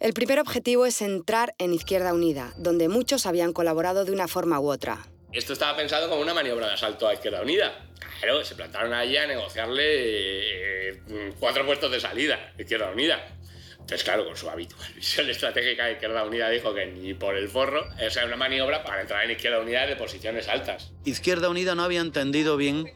El 0.00 0.14
primer 0.14 0.40
objetivo 0.40 0.86
es 0.86 1.02
entrar 1.02 1.54
en 1.58 1.74
Izquierda 1.74 2.14
Unida, 2.14 2.54
donde 2.56 2.88
muchos 2.88 3.26
habían 3.26 3.52
colaborado 3.52 4.06
de 4.06 4.12
una 4.12 4.28
forma 4.28 4.58
u 4.58 4.70
otra. 4.70 5.06
Esto 5.32 5.52
estaba 5.52 5.76
pensado 5.76 6.08
como 6.08 6.22
una 6.22 6.34
maniobra 6.34 6.66
de 6.66 6.74
asalto 6.74 7.06
a 7.06 7.14
Izquierda 7.14 7.42
Unida. 7.42 7.86
Claro, 8.20 8.44
se 8.44 8.54
plantaron 8.56 8.92
allí 8.92 9.16
a 9.16 9.26
negociarle 9.26 10.92
eh, 10.92 11.32
cuatro 11.38 11.64
puestos 11.64 11.90
de 11.92 12.00
salida 12.00 12.52
a 12.58 12.60
Izquierda 12.60 12.90
Unida. 12.90 13.24
Entonces, 13.74 14.02
claro, 14.04 14.26
con 14.26 14.36
su 14.36 14.50
habitual 14.50 14.92
visión 14.94 15.30
estratégica 15.30 15.86
de 15.86 15.92
Izquierda 15.92 16.24
Unida 16.24 16.50
dijo 16.50 16.74
que 16.74 16.86
ni 16.86 17.14
por 17.14 17.36
el 17.36 17.48
forro. 17.48 17.88
O 18.04 18.10
sea, 18.10 18.26
una 18.26 18.36
maniobra 18.36 18.82
para 18.82 19.02
entrar 19.02 19.24
en 19.24 19.30
Izquierda 19.30 19.60
Unida 19.60 19.86
de 19.86 19.96
posiciones 19.96 20.48
altas. 20.48 20.92
Izquierda 21.04 21.48
Unida 21.48 21.74
no 21.74 21.84
había 21.84 22.00
entendido 22.00 22.56
bien 22.56 22.92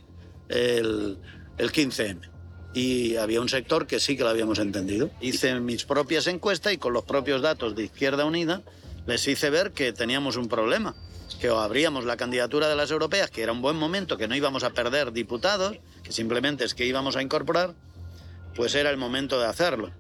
el, 0.49 1.19
el 1.57 1.73
15M. 1.73 2.31
Y 2.75 3.15
había 3.17 3.41
un 3.41 3.49
sector 3.49 3.87
que 3.87 4.01
sí 4.01 4.17
que 4.17 4.25
lo 4.25 4.31
habíamos 4.31 4.59
entendido. 4.59 5.09
Hice 5.21 5.55
mis 5.61 5.85
propias 5.85 6.27
encuestas 6.27 6.73
y 6.73 6.79
con 6.79 6.93
los 6.93 7.05
propios 7.05 7.43
datos 7.43 7.77
de 7.77 7.85
Izquierda 7.85 8.25
Unida 8.25 8.63
les 9.07 9.29
hice 9.29 9.51
ver 9.51 9.71
que 9.71 9.93
teníamos 9.93 10.37
un 10.37 10.49
problema. 10.49 10.97
Que 11.41 11.51
o 11.51 11.59
abríamos 11.59 12.05
la 12.05 12.17
candidatura 12.17 12.69
de 12.69 12.77
las 12.77 12.91
europeas, 12.91 13.31
que 13.31 13.43
era 13.43 13.53
un 13.53 13.61
buen 13.61 13.77
momento, 13.77 14.17
que 14.17 14.29
no 14.29 14.35
íbamos 14.35 14.65
a 14.65 14.71
perder 14.71 15.13
diputados, 15.13 15.79
que 16.03 16.13
simplemente 16.13 16.65
es 16.65 16.75
que 16.75 16.87
íbamos 16.87 17.17
a 17.17 17.23
incorporar, 17.23 17.75
pues 18.55 18.75
era 18.75 18.91
el 18.91 18.97
momento 18.97 19.39
de 19.39 19.47
hacerlo. 19.47 19.91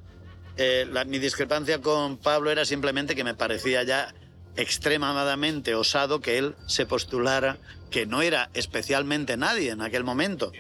Eh, 0.56 0.86
la- 0.90 1.04
mi 1.04 1.18
discrepancia 1.18 1.80
con 1.80 2.16
Pablo 2.16 2.50
era 2.50 2.64
simplemente 2.64 3.14
que 3.14 3.24
me 3.24 3.34
parecía 3.34 3.82
ya 3.82 4.14
extremadamente 4.56 5.74
osado 5.74 6.20
que 6.20 6.38
él 6.38 6.54
se 6.66 6.86
postulara, 6.86 7.58
que 7.90 8.06
no 8.06 8.22
era 8.22 8.50
especialmente 8.54 9.36
nadie 9.36 9.70
en 9.70 9.80
aquel 9.82 10.04
momento. 10.04 10.52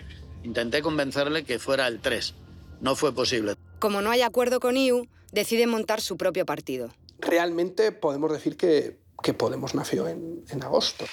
Intenté 0.42 0.82
convencerle 0.82 1.44
que 1.44 1.58
fuera 1.58 1.86
el 1.86 2.00
3. 2.00 2.34
No 2.80 2.96
fue 2.96 3.14
posible. 3.14 3.54
Como 3.78 4.02
no 4.02 4.10
hay 4.10 4.22
acuerdo 4.22 4.60
con 4.60 4.76
IU, 4.76 5.06
deciden 5.32 5.68
montar 5.70 6.00
su 6.00 6.16
propio 6.16 6.44
partido. 6.44 6.90
Realmente 7.20 7.92
podemos 7.92 8.32
decir 8.32 8.56
que, 8.56 8.98
que 9.24 9.32
Podemos 9.32 9.74
nació 9.74 10.06
en, 10.06 10.44
en 10.50 10.62
agosto. 10.62 11.06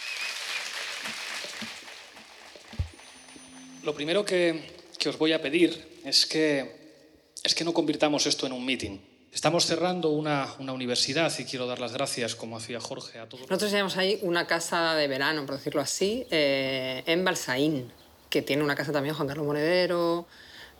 Lo 3.83 3.95
primero 3.95 4.25
que, 4.25 4.69
que 4.99 5.07
os 5.07 5.17
voy 5.17 5.31
a 5.31 5.41
pedir 5.41 6.01
es 6.03 6.25
que, 6.25 6.99
es 7.41 7.55
que 7.55 7.63
no 7.63 7.73
convirtamos 7.73 8.27
esto 8.27 8.45
en 8.45 8.51
un 8.51 8.65
meeting. 8.65 8.99
Estamos 9.31 9.65
cerrando 9.65 10.09
una, 10.09 10.53
una 10.59 10.73
universidad 10.73 11.31
y 11.39 11.45
quiero 11.45 11.65
dar 11.65 11.79
las 11.79 11.93
gracias, 11.93 12.35
como 12.35 12.57
hacía 12.57 12.81
Jorge, 12.81 13.17
a 13.17 13.29
todos. 13.29 13.49
Nosotros 13.49 13.71
teníamos 13.71 13.95
ahí 13.95 14.19
una 14.23 14.45
casa 14.45 14.93
de 14.95 15.07
verano, 15.07 15.45
por 15.45 15.55
decirlo 15.55 15.79
así, 15.79 16.27
eh, 16.31 17.03
en 17.05 17.23
Balsaín, 17.23 17.93
que 18.29 18.41
tiene 18.41 18.61
una 18.61 18.75
casa 18.75 18.91
también 18.91 19.15
Juan 19.15 19.29
Carlos 19.29 19.45
Monedero, 19.45 20.27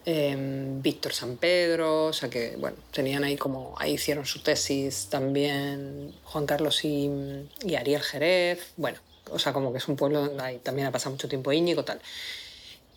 eh, 0.05 0.36
Víctor 0.81 1.13
San 1.13 1.38
Pedro, 1.38 2.08
o 2.08 2.13
sea 2.13 2.29
que, 2.29 2.55
bueno, 2.58 2.77
tenían 2.91 3.24
ahí 3.24 3.38
como, 3.38 3.75
ahí 3.77 3.93
hicieron 3.93 4.25
su 4.25 4.41
tesis 4.41 5.08
también 5.10 6.13
Juan 6.24 6.46
Carlos 6.46 6.84
y, 6.84 7.10
y 7.63 7.75
Ariel 7.75 8.01
Jerez, 8.01 8.74
bueno, 8.77 9.00
o 9.31 9.39
sea, 9.39 9.53
como 9.53 9.72
que 9.72 9.77
es 9.77 9.88
un 9.88 9.96
pueblo 9.96 10.25
donde 10.25 10.43
ahí 10.43 10.58
también 10.60 10.88
ha 10.88 10.91
pasado 10.91 11.12
mucho 11.12 11.27
tiempo 11.27 11.51
Íñigo, 11.51 11.84
tal. 11.84 12.01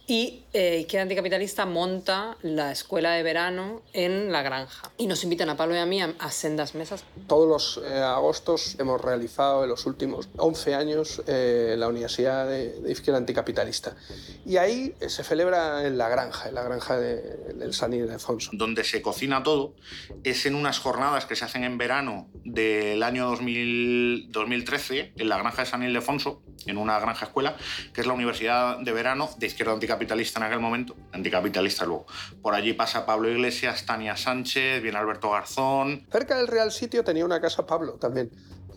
Y 0.06 0.42
eh, 0.52 0.80
Izquierda 0.80 1.04
Anticapitalista 1.04 1.64
monta 1.64 2.36
la 2.42 2.70
escuela 2.70 3.12
de 3.12 3.22
verano 3.22 3.80
en 3.94 4.30
La 4.32 4.42
Granja. 4.42 4.90
Y 4.98 5.06
nos 5.06 5.24
invitan 5.24 5.48
a 5.48 5.56
Pablo 5.56 5.74
y 5.74 5.78
a 5.78 5.86
mí 5.86 6.02
a, 6.02 6.12
a 6.18 6.30
sendas 6.30 6.74
mesas. 6.74 7.04
Todos 7.26 7.48
los 7.48 7.86
eh, 7.90 7.96
agostos 7.96 8.76
hemos 8.78 9.00
realizado 9.00 9.64
en 9.64 9.70
los 9.70 9.86
últimos 9.86 10.28
11 10.36 10.74
años 10.74 11.22
eh, 11.26 11.74
la 11.78 11.88
Universidad 11.88 12.46
de, 12.46 12.80
de, 12.80 12.92
Izquierda 12.92 13.16
Anticapitalista. 13.16 13.96
Y 14.44 14.58
ahí 14.58 14.94
eh, 15.00 15.08
se 15.08 15.24
celebra 15.24 15.86
en 15.86 15.96
La 15.96 16.10
Granja, 16.10 16.50
en 16.50 16.54
la 16.54 16.62
granja 16.64 16.98
de, 16.98 17.54
del 17.54 17.72
San 17.72 17.94
Ildefonso. 17.94 18.50
Donde 18.52 18.84
se 18.84 19.00
cocina 19.00 19.42
todo 19.42 19.74
es 20.22 20.44
en 20.44 20.54
unas 20.54 20.80
jornadas 20.80 21.24
que 21.24 21.34
se 21.34 21.46
hacen 21.46 21.64
en 21.64 21.78
verano 21.78 22.28
del 22.44 23.02
año 23.02 23.24
2000, 23.28 24.30
2013 24.30 25.14
en 25.16 25.28
la 25.30 25.38
granja 25.38 25.62
de 25.62 25.70
San 25.70 25.82
Ildefonso, 25.82 26.42
en 26.66 26.76
una 26.76 26.98
granja 27.00 27.24
escuela, 27.24 27.56
que 27.94 28.02
es 28.02 28.06
la 28.06 28.12
Universidad 28.12 28.78
de 28.78 28.92
Verano 28.92 29.30
de 29.38 29.46
Izquierda 29.46 29.72
Anticapitalista 29.72 29.93
capitalista 29.94 30.40
en 30.40 30.46
aquel 30.46 30.60
momento, 30.60 30.94
anticapitalista 31.12 31.84
luego. 31.84 32.06
Por 32.42 32.54
allí 32.54 32.72
pasa 32.72 33.06
Pablo 33.06 33.30
Iglesias, 33.30 33.86
Tania 33.86 34.16
Sánchez, 34.16 34.82
viene 34.82 34.98
Alberto 34.98 35.30
Garzón. 35.30 36.06
Cerca 36.10 36.36
del 36.36 36.48
Real 36.48 36.70
Sitio 36.70 37.04
tenía 37.04 37.24
una 37.24 37.40
casa 37.40 37.64
Pablo 37.64 37.94
también. 37.94 38.30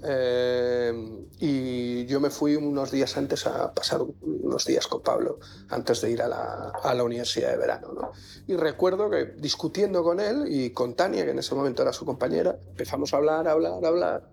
Eh, 0.03 0.93
y 1.39 2.05
yo 2.05 2.19
me 2.19 2.29
fui 2.29 2.55
unos 2.55 2.91
días 2.91 3.17
antes 3.17 3.47
a 3.47 3.73
pasar 3.73 4.01
unos 4.21 4.65
días 4.65 4.85
con 4.85 5.01
Pablo, 5.01 5.39
antes 5.69 6.01
de 6.01 6.11
ir 6.11 6.21
a 6.21 6.27
la, 6.27 6.71
a 6.83 6.93
la 6.93 7.03
universidad 7.03 7.51
de 7.51 7.57
verano. 7.57 7.93
¿no? 7.93 8.11
Y 8.47 8.55
recuerdo 8.55 9.09
que 9.09 9.25
discutiendo 9.37 10.03
con 10.03 10.19
él 10.19 10.45
y 10.47 10.69
con 10.69 10.95
Tania, 10.95 11.25
que 11.25 11.31
en 11.31 11.39
ese 11.39 11.55
momento 11.55 11.81
era 11.81 11.93
su 11.93 12.05
compañera, 12.05 12.57
empezamos 12.69 13.13
a 13.13 13.17
hablar, 13.17 13.47
a 13.47 13.51
hablar, 13.51 13.83
a 13.83 13.87
hablar. 13.87 14.29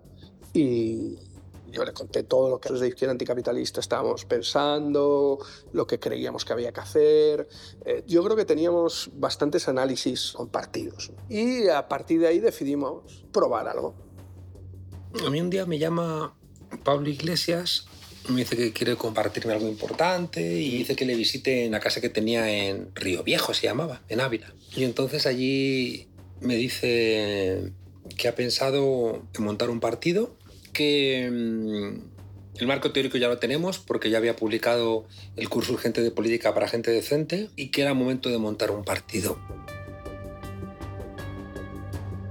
Y, 0.53 1.17
yo 1.75 1.83
le 1.83 1.91
conté 1.91 2.23
todo 2.23 2.49
lo 2.49 2.59
que 2.59 2.71
desde 2.71 2.87
Izquierda 2.87 3.11
Anticapitalista 3.11 3.81
estábamos 3.81 4.23
pensando, 4.25 5.39
lo 5.73 5.85
que 5.85 5.99
creíamos 5.99 6.45
que 6.45 6.53
había 6.53 6.71
que 6.71 6.79
hacer. 6.79 7.47
Eh, 7.85 8.03
yo 8.07 8.23
creo 8.23 8.35
que 8.35 8.45
teníamos 8.45 9.09
bastantes 9.13 9.67
análisis 9.67 10.31
compartidos. 10.31 11.11
Y 11.29 11.67
a 11.67 11.87
partir 11.87 12.21
de 12.21 12.27
ahí 12.27 12.39
decidimos 12.39 13.25
probar 13.31 13.67
algo. 13.67 13.93
A 15.25 15.29
mí 15.29 15.41
un 15.41 15.49
día 15.49 15.65
me 15.65 15.77
llama 15.77 16.35
Pablo 16.83 17.09
Iglesias, 17.09 17.87
me 18.29 18.37
dice 18.37 18.55
que 18.55 18.73
quiere 18.73 18.95
compartirme 18.95 19.53
algo 19.53 19.67
importante 19.67 20.41
y 20.41 20.77
dice 20.77 20.95
que 20.95 21.05
le 21.05 21.15
visite 21.15 21.65
en 21.65 21.71
la 21.71 21.79
casa 21.79 22.01
que 22.01 22.09
tenía 22.09 22.49
en 22.49 22.89
Río 22.95 23.23
Viejo, 23.23 23.53
se 23.53 23.67
llamaba, 23.67 24.01
en 24.09 24.21
Ávila. 24.21 24.53
Y 24.75 24.83
entonces 24.83 25.25
allí 25.25 26.07
me 26.39 26.55
dice 26.55 27.71
que 28.17 28.27
ha 28.27 28.35
pensado 28.35 29.23
en 29.33 29.43
montar 29.43 29.69
un 29.69 29.79
partido 29.79 30.35
que 30.75 31.31
mm, 31.31 32.59
el 32.59 32.67
marco 32.67 32.91
teórico 32.91 33.17
ya 33.17 33.27
lo 33.27 33.39
tenemos 33.39 33.79
porque 33.79 34.11
ya 34.11 34.19
había 34.19 34.35
publicado 34.35 35.05
el 35.35 35.49
curso 35.49 35.73
urgente 35.73 36.01
de 36.01 36.11
política 36.11 36.53
para 36.53 36.67
gente 36.67 36.91
decente 36.91 37.49
y 37.55 37.69
que 37.69 37.81
era 37.81 37.95
momento 37.95 38.29
de 38.29 38.37
montar 38.37 38.69
un 38.69 38.83
partido. 38.83 39.39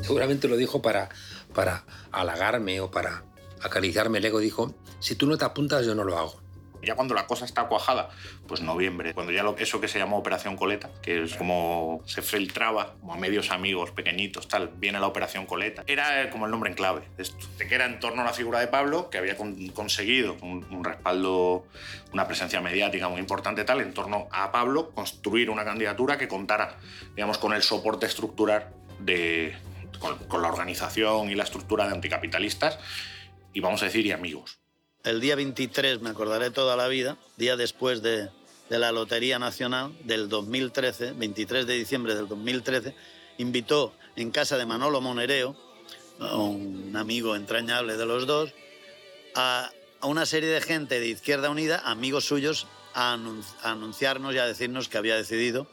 Seguramente 0.00 0.46
lo 0.46 0.56
dijo 0.56 0.82
para, 0.82 1.08
para 1.54 1.84
halagarme 2.12 2.80
o 2.80 2.90
para 2.90 3.24
acariciarme 3.62 4.18
el 4.18 4.26
ego. 4.26 4.38
Dijo, 4.38 4.74
si 5.00 5.14
tú 5.16 5.26
no 5.26 5.38
te 5.38 5.46
apuntas 5.46 5.86
yo 5.86 5.94
no 5.94 6.04
lo 6.04 6.18
hago. 6.18 6.43
Ya 6.84 6.94
cuando 6.94 7.14
la 7.14 7.26
cosa 7.26 7.44
está 7.44 7.64
cuajada, 7.64 8.10
pues 8.46 8.60
noviembre, 8.60 9.14
cuando 9.14 9.32
ya 9.32 9.44
eso 9.58 9.80
que 9.80 9.88
se 9.88 9.98
llamó 9.98 10.18
Operación 10.18 10.56
Coleta, 10.56 10.90
que 11.02 11.22
es 11.24 11.34
como 11.34 12.02
se 12.06 12.22
filtraba 12.22 12.94
como 13.00 13.14
a 13.14 13.16
medios 13.16 13.50
amigos 13.50 13.90
pequeñitos, 13.90 14.48
tal, 14.48 14.70
viene 14.76 14.98
la 15.00 15.06
Operación 15.06 15.46
Coleta. 15.46 15.84
Era 15.86 16.30
como 16.30 16.46
el 16.46 16.50
nombre 16.50 16.70
en 16.70 16.76
clave 16.76 17.02
esto, 17.18 17.46
que 17.58 17.74
era 17.74 17.86
en 17.86 18.00
torno 18.00 18.22
a 18.22 18.24
la 18.24 18.32
figura 18.32 18.60
de 18.60 18.66
Pablo, 18.66 19.10
que 19.10 19.18
había 19.18 19.36
con, 19.36 19.68
conseguido 19.68 20.36
un, 20.42 20.64
un, 20.70 20.84
respaldo, 20.84 21.66
una 22.12 22.26
presencia 22.26 22.60
mediática 22.60 23.08
muy 23.08 23.20
importante, 23.20 23.64
tal, 23.64 23.80
en 23.80 23.92
torno 23.92 24.28
a 24.30 24.52
Pablo, 24.52 24.90
construir 24.90 25.50
una 25.50 25.64
candidatura 25.64 26.18
que 26.18 26.28
contara, 26.28 26.78
digamos, 27.14 27.38
con 27.38 27.52
el 27.52 27.62
soporte 27.62 28.06
estructural 28.06 28.68
de, 28.98 29.56
con, 29.98 30.18
con 30.18 30.42
la 30.42 30.48
organización 30.48 31.30
y 31.30 31.34
la 31.34 31.44
estructura 31.44 31.86
de 31.86 31.94
anticapitalistas, 31.94 32.78
y 33.52 33.60
vamos 33.60 33.82
a 33.82 33.86
decir, 33.86 34.04
y 34.06 34.12
amigos 34.12 34.63
el 35.04 35.20
día 35.20 35.36
23, 35.36 36.00
me 36.00 36.10
acordaré 36.10 36.50
toda 36.50 36.76
la 36.76 36.88
vida, 36.88 37.18
día 37.36 37.56
después 37.56 38.02
de, 38.02 38.30
la 38.70 38.90
Lotería 38.90 39.38
Nacional 39.38 39.96
del 40.04 40.28
2013, 40.28 41.12
23 41.12 41.66
de 41.66 41.74
diciembre 41.74 42.14
del 42.14 42.26
2013, 42.26 42.94
invitó 43.38 43.92
en 44.16 44.30
casa 44.30 44.56
de 44.56 44.66
Manolo 44.66 45.00
Monereo, 45.00 45.54
un 46.18 46.92
amigo 46.96 47.36
entrañable 47.36 47.96
de 47.96 48.06
los 48.06 48.26
dos, 48.26 48.52
a, 49.34 49.70
una 50.02 50.26
serie 50.26 50.48
de 50.48 50.60
gente 50.60 50.98
de 50.98 51.08
Izquierda 51.08 51.50
Unida, 51.50 51.82
amigos 51.84 52.24
suyos, 52.24 52.66
a, 52.94 53.12
a 53.12 53.70
anunciarnos 53.70 54.34
y 54.34 54.38
a 54.38 54.46
decirnos 54.46 54.88
que 54.88 54.98
había 54.98 55.16
decidido 55.16 55.66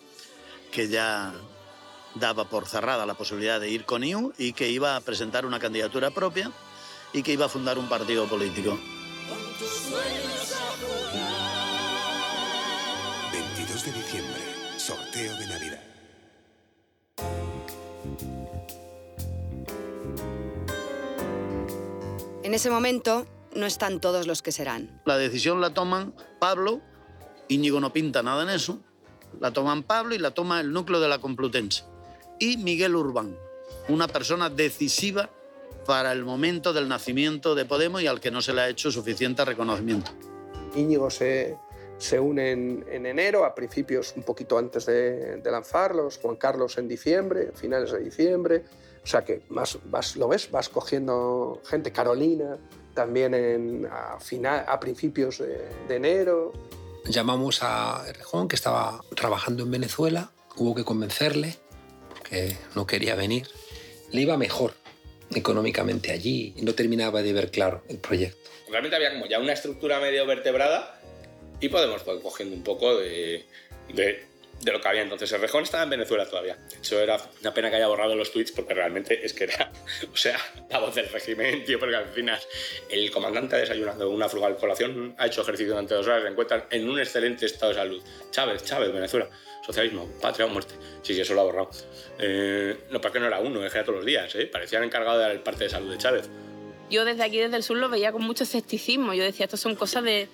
que 0.71 0.89
ya 0.89 1.33
daba 2.15 2.50
por 2.50 2.67
cerrada 2.67 3.05
la 3.05 3.13
posibilidad 3.13 3.59
de 3.59 3.69
ir 3.69 3.85
con 3.85 4.03
IU 4.03 4.33
y 4.38 4.53
que 4.53 4.69
iba 4.69 4.95
a 4.95 5.01
presentar 5.01 5.45
una 5.45 5.59
candidatura 5.59 6.11
propia 6.11 6.51
y 7.13 7.23
que 7.23 7.33
iba 7.33 7.45
a 7.45 7.50
fundar 7.50 7.77
un 7.77 7.88
partido 7.88 8.27
político. 8.27 8.77
22 13.31 13.86
de 13.86 13.91
diciembre, 13.91 14.41
sorteo 14.77 15.36
de 15.36 15.48
Navidad. 15.48 15.81
En 22.43 22.53
ese 22.53 22.69
momento 22.69 23.27
no 23.55 23.65
están 23.65 24.00
todos 24.00 24.27
los 24.27 24.41
que 24.41 24.51
serán. 24.51 25.01
La 25.05 25.17
decisión 25.17 25.60
la 25.60 25.74
toman 25.74 26.13
Pablo, 26.39 26.81
Íñigo 27.50 27.79
no 27.81 27.91
pinta 27.91 28.24
nada 28.24 28.43
en 28.43 28.50
eso, 28.50 28.79
la 29.39 29.51
toman 29.51 29.83
Pablo 29.83 30.15
y 30.15 30.19
la 30.19 30.31
toma 30.31 30.62
el 30.62 30.71
núcleo 30.71 31.00
de 31.01 31.10
la 31.10 31.19
Complutense. 31.19 31.83
Y 32.39 32.57
Miguel 32.57 32.95
Urbán, 32.95 33.36
una 33.89 34.07
persona 34.07 34.50
decisiva 34.50 35.29
para 35.85 36.11
el 36.11 36.23
momento 36.23 36.73
del 36.73 36.88
nacimiento 36.88 37.55
de 37.55 37.65
Podemos 37.65 38.01
y 38.01 38.07
al 38.07 38.19
que 38.19 38.31
no 38.31 38.41
se 38.41 38.53
le 38.53 38.61
ha 38.61 38.69
hecho 38.69 38.91
suficiente 38.91 39.43
reconocimiento. 39.45 40.11
Íñigo 40.75 41.09
se, 41.09 41.57
se 41.97 42.19
une 42.19 42.51
en, 42.51 42.85
en, 42.89 43.05
enero, 43.05 43.45
a 43.45 43.53
principios 43.53 44.13
un 44.15 44.23
poquito 44.23 44.57
antes 44.57 44.85
de, 44.85 45.38
de, 45.38 45.51
lanzarlos, 45.51 46.19
Juan 46.19 46.35
Carlos 46.35 46.77
en 46.77 46.88
diciembre, 46.88 47.51
finales 47.55 47.91
de 47.91 48.00
diciembre. 48.00 48.63
O 49.03 49.07
sea 49.07 49.25
que 49.25 49.43
más, 49.50 49.79
vas, 49.85 50.15
lo 50.15 50.27
ves, 50.27 50.50
vas 50.51 50.69
cogiendo 50.69 51.61
gente, 51.65 51.91
Carolina, 51.91 52.57
también 52.93 53.33
en, 53.33 53.88
a, 53.91 54.19
final, 54.19 54.65
a 54.67 54.79
principios 54.79 55.39
de, 55.39 55.59
de 55.88 55.95
enero. 55.95 56.53
Llamamos 57.05 57.63
a 57.63 58.03
Errejón, 58.07 58.47
que 58.47 58.55
estaba 58.55 59.01
trabajando 59.15 59.63
en 59.63 59.71
Venezuela, 59.71 60.31
hubo 60.55 60.75
que 60.75 60.83
convencerle, 60.83 61.57
porque 62.09 62.57
no 62.75 62.85
quería 62.85 63.15
venir. 63.15 63.47
Le 64.11 64.21
iba 64.21 64.38
mejor 64.38 64.80
económicamente 65.35 66.11
allí 66.11 66.53
y 66.55 66.61
no 66.63 66.73
terminaba 66.73 67.21
de 67.21 67.33
ver 67.33 67.51
claro 67.51 67.83
el 67.89 67.97
proyecto. 67.97 68.50
Realmente 68.69 68.95
había 68.95 69.13
como 69.13 69.25
ya 69.25 69.39
una 69.39 69.53
estructura 69.53 70.00
medio 70.00 70.25
vertebrada 70.25 71.01
y 71.61 71.69
Podemos 71.69 72.01
fue 72.01 72.19
cogiendo 72.21 72.55
un 72.55 72.63
poco 72.63 72.97
de, 72.97 73.45
de, 73.93 74.25
de, 74.61 74.71
lo 74.71 74.81
que 74.81 74.88
había 74.88 75.03
entonces. 75.03 75.31
El 75.31 75.41
Rejón 75.41 75.63
estaba 75.63 75.83
en 75.83 75.91
Venezuela 75.91 76.25
todavía. 76.25 76.55
De 76.55 76.77
hecho, 76.77 77.00
era 77.00 77.21
una 77.39 77.53
pena 77.53 77.69
que 77.69 77.75
haya 77.75 77.88
borrado 77.88 78.15
los 78.15 78.31
tweets 78.31 78.51
porque 78.51 78.73
realmente 78.73 79.23
es 79.23 79.33
que 79.33 79.43
era, 79.43 79.71
o 80.11 80.17
sea, 80.17 80.39
la 80.71 80.79
voz 80.79 80.95
del 80.95 81.07
régimen, 81.09 81.63
tío, 81.63 81.79
porque 81.79 81.95
al 81.95 82.07
final 82.07 82.39
el 82.89 83.11
comandante 83.11 83.57
ha 83.57 83.59
desayunado 83.59 84.09
una 84.09 84.27
frugal 84.27 84.57
colación, 84.57 85.13
ha 85.19 85.27
hecho 85.27 85.43
ejercicio 85.43 85.71
durante 85.73 85.93
dos 85.93 86.07
horas, 86.07 86.23
se 86.23 86.29
encuentran 86.29 86.65
en 86.71 86.89
un 86.89 87.00
excelente 87.00 87.45
estado 87.45 87.73
de 87.73 87.77
salud. 87.77 88.03
Chávez, 88.31 88.63
Chávez, 88.63 88.91
Venezuela. 88.91 89.29
Socialismo, 89.71 90.05
patria 90.21 90.45
o 90.47 90.49
muerte. 90.49 90.73
Sí, 91.01 91.13
sí, 91.13 91.21
eso 91.21 91.33
lo 91.33 91.41
ha 91.41 91.43
borrado. 91.45 91.69
Eh, 92.19 92.77
no, 92.91 92.99
para 92.99 93.13
que 93.13 93.19
no 93.21 93.27
era 93.27 93.39
uno, 93.39 93.63
era 93.63 93.83
todos 93.85 93.95
los 93.95 94.05
días, 94.05 94.35
¿eh? 94.35 94.47
Parecían 94.47 94.83
encargado 94.83 95.17
de 95.17 95.23
dar 95.23 95.31
el 95.31 95.39
parte 95.39 95.63
de 95.63 95.69
salud 95.69 95.89
de 95.89 95.97
Chávez. 95.97 96.29
Yo 96.89 97.05
desde 97.05 97.23
aquí, 97.23 97.37
desde 97.37 97.55
el 97.55 97.63
sur, 97.63 97.77
lo 97.77 97.87
veía 97.87 98.11
con 98.11 98.21
mucho 98.21 98.43
escepticismo. 98.43 99.13
Yo 99.13 99.23
decía, 99.23 99.45
esto 99.45 99.55
son 99.55 99.75
cosas 99.75 100.03
de... 100.03 100.27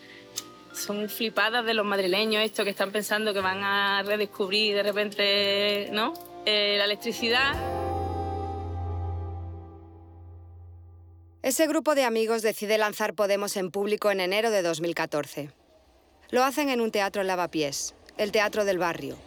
Son 0.73 1.07
flipadas 1.07 1.63
de 1.65 1.75
los 1.75 1.85
madrileños, 1.85 2.43
esto 2.43 2.63
que 2.63 2.71
están 2.71 2.91
pensando 2.91 3.31
que 3.31 3.41
van 3.41 3.63
a 3.63 4.01
redescubrir 4.03 4.75
de 4.75 4.83
repente, 4.83 5.89
¿no? 5.91 6.13
Eh, 6.45 6.75
la 6.79 6.85
electricidad. 6.85 7.53
Ese 11.43 11.67
grupo 11.67 11.93
de 11.93 12.03
amigos 12.03 12.41
decide 12.41 12.79
lanzar 12.79 13.13
Podemos 13.13 13.55
en 13.55 13.69
público 13.69 14.09
en 14.09 14.19
enero 14.19 14.49
de 14.49 14.63
2014. 14.63 15.51
Lo 16.29 16.43
hacen 16.43 16.69
en 16.69 16.81
un 16.81 16.91
teatro 16.91 17.21
en 17.21 17.27
Lavapiés, 17.27 17.93
el 18.17 18.31
Teatro 18.31 18.65
del 18.65 18.79
Barrio. 18.79 19.26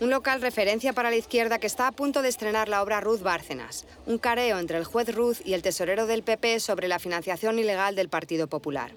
Un 0.00 0.08
local 0.08 0.40
referencia 0.40 0.94
para 0.94 1.10
la 1.10 1.16
izquierda 1.16 1.58
que 1.58 1.66
está 1.66 1.86
a 1.86 1.92
punto 1.92 2.22
de 2.22 2.30
estrenar 2.30 2.70
la 2.70 2.82
obra 2.82 3.02
Ruth 3.02 3.20
Bárcenas, 3.20 3.84
un 4.06 4.16
careo 4.16 4.58
entre 4.58 4.78
el 4.78 4.84
juez 4.84 5.14
Ruth 5.14 5.36
y 5.44 5.52
el 5.52 5.60
tesorero 5.60 6.06
del 6.06 6.22
PP 6.22 6.58
sobre 6.60 6.88
la 6.88 6.98
financiación 6.98 7.58
ilegal 7.58 7.94
del 7.96 8.08
Partido 8.08 8.46
Popular. 8.46 8.92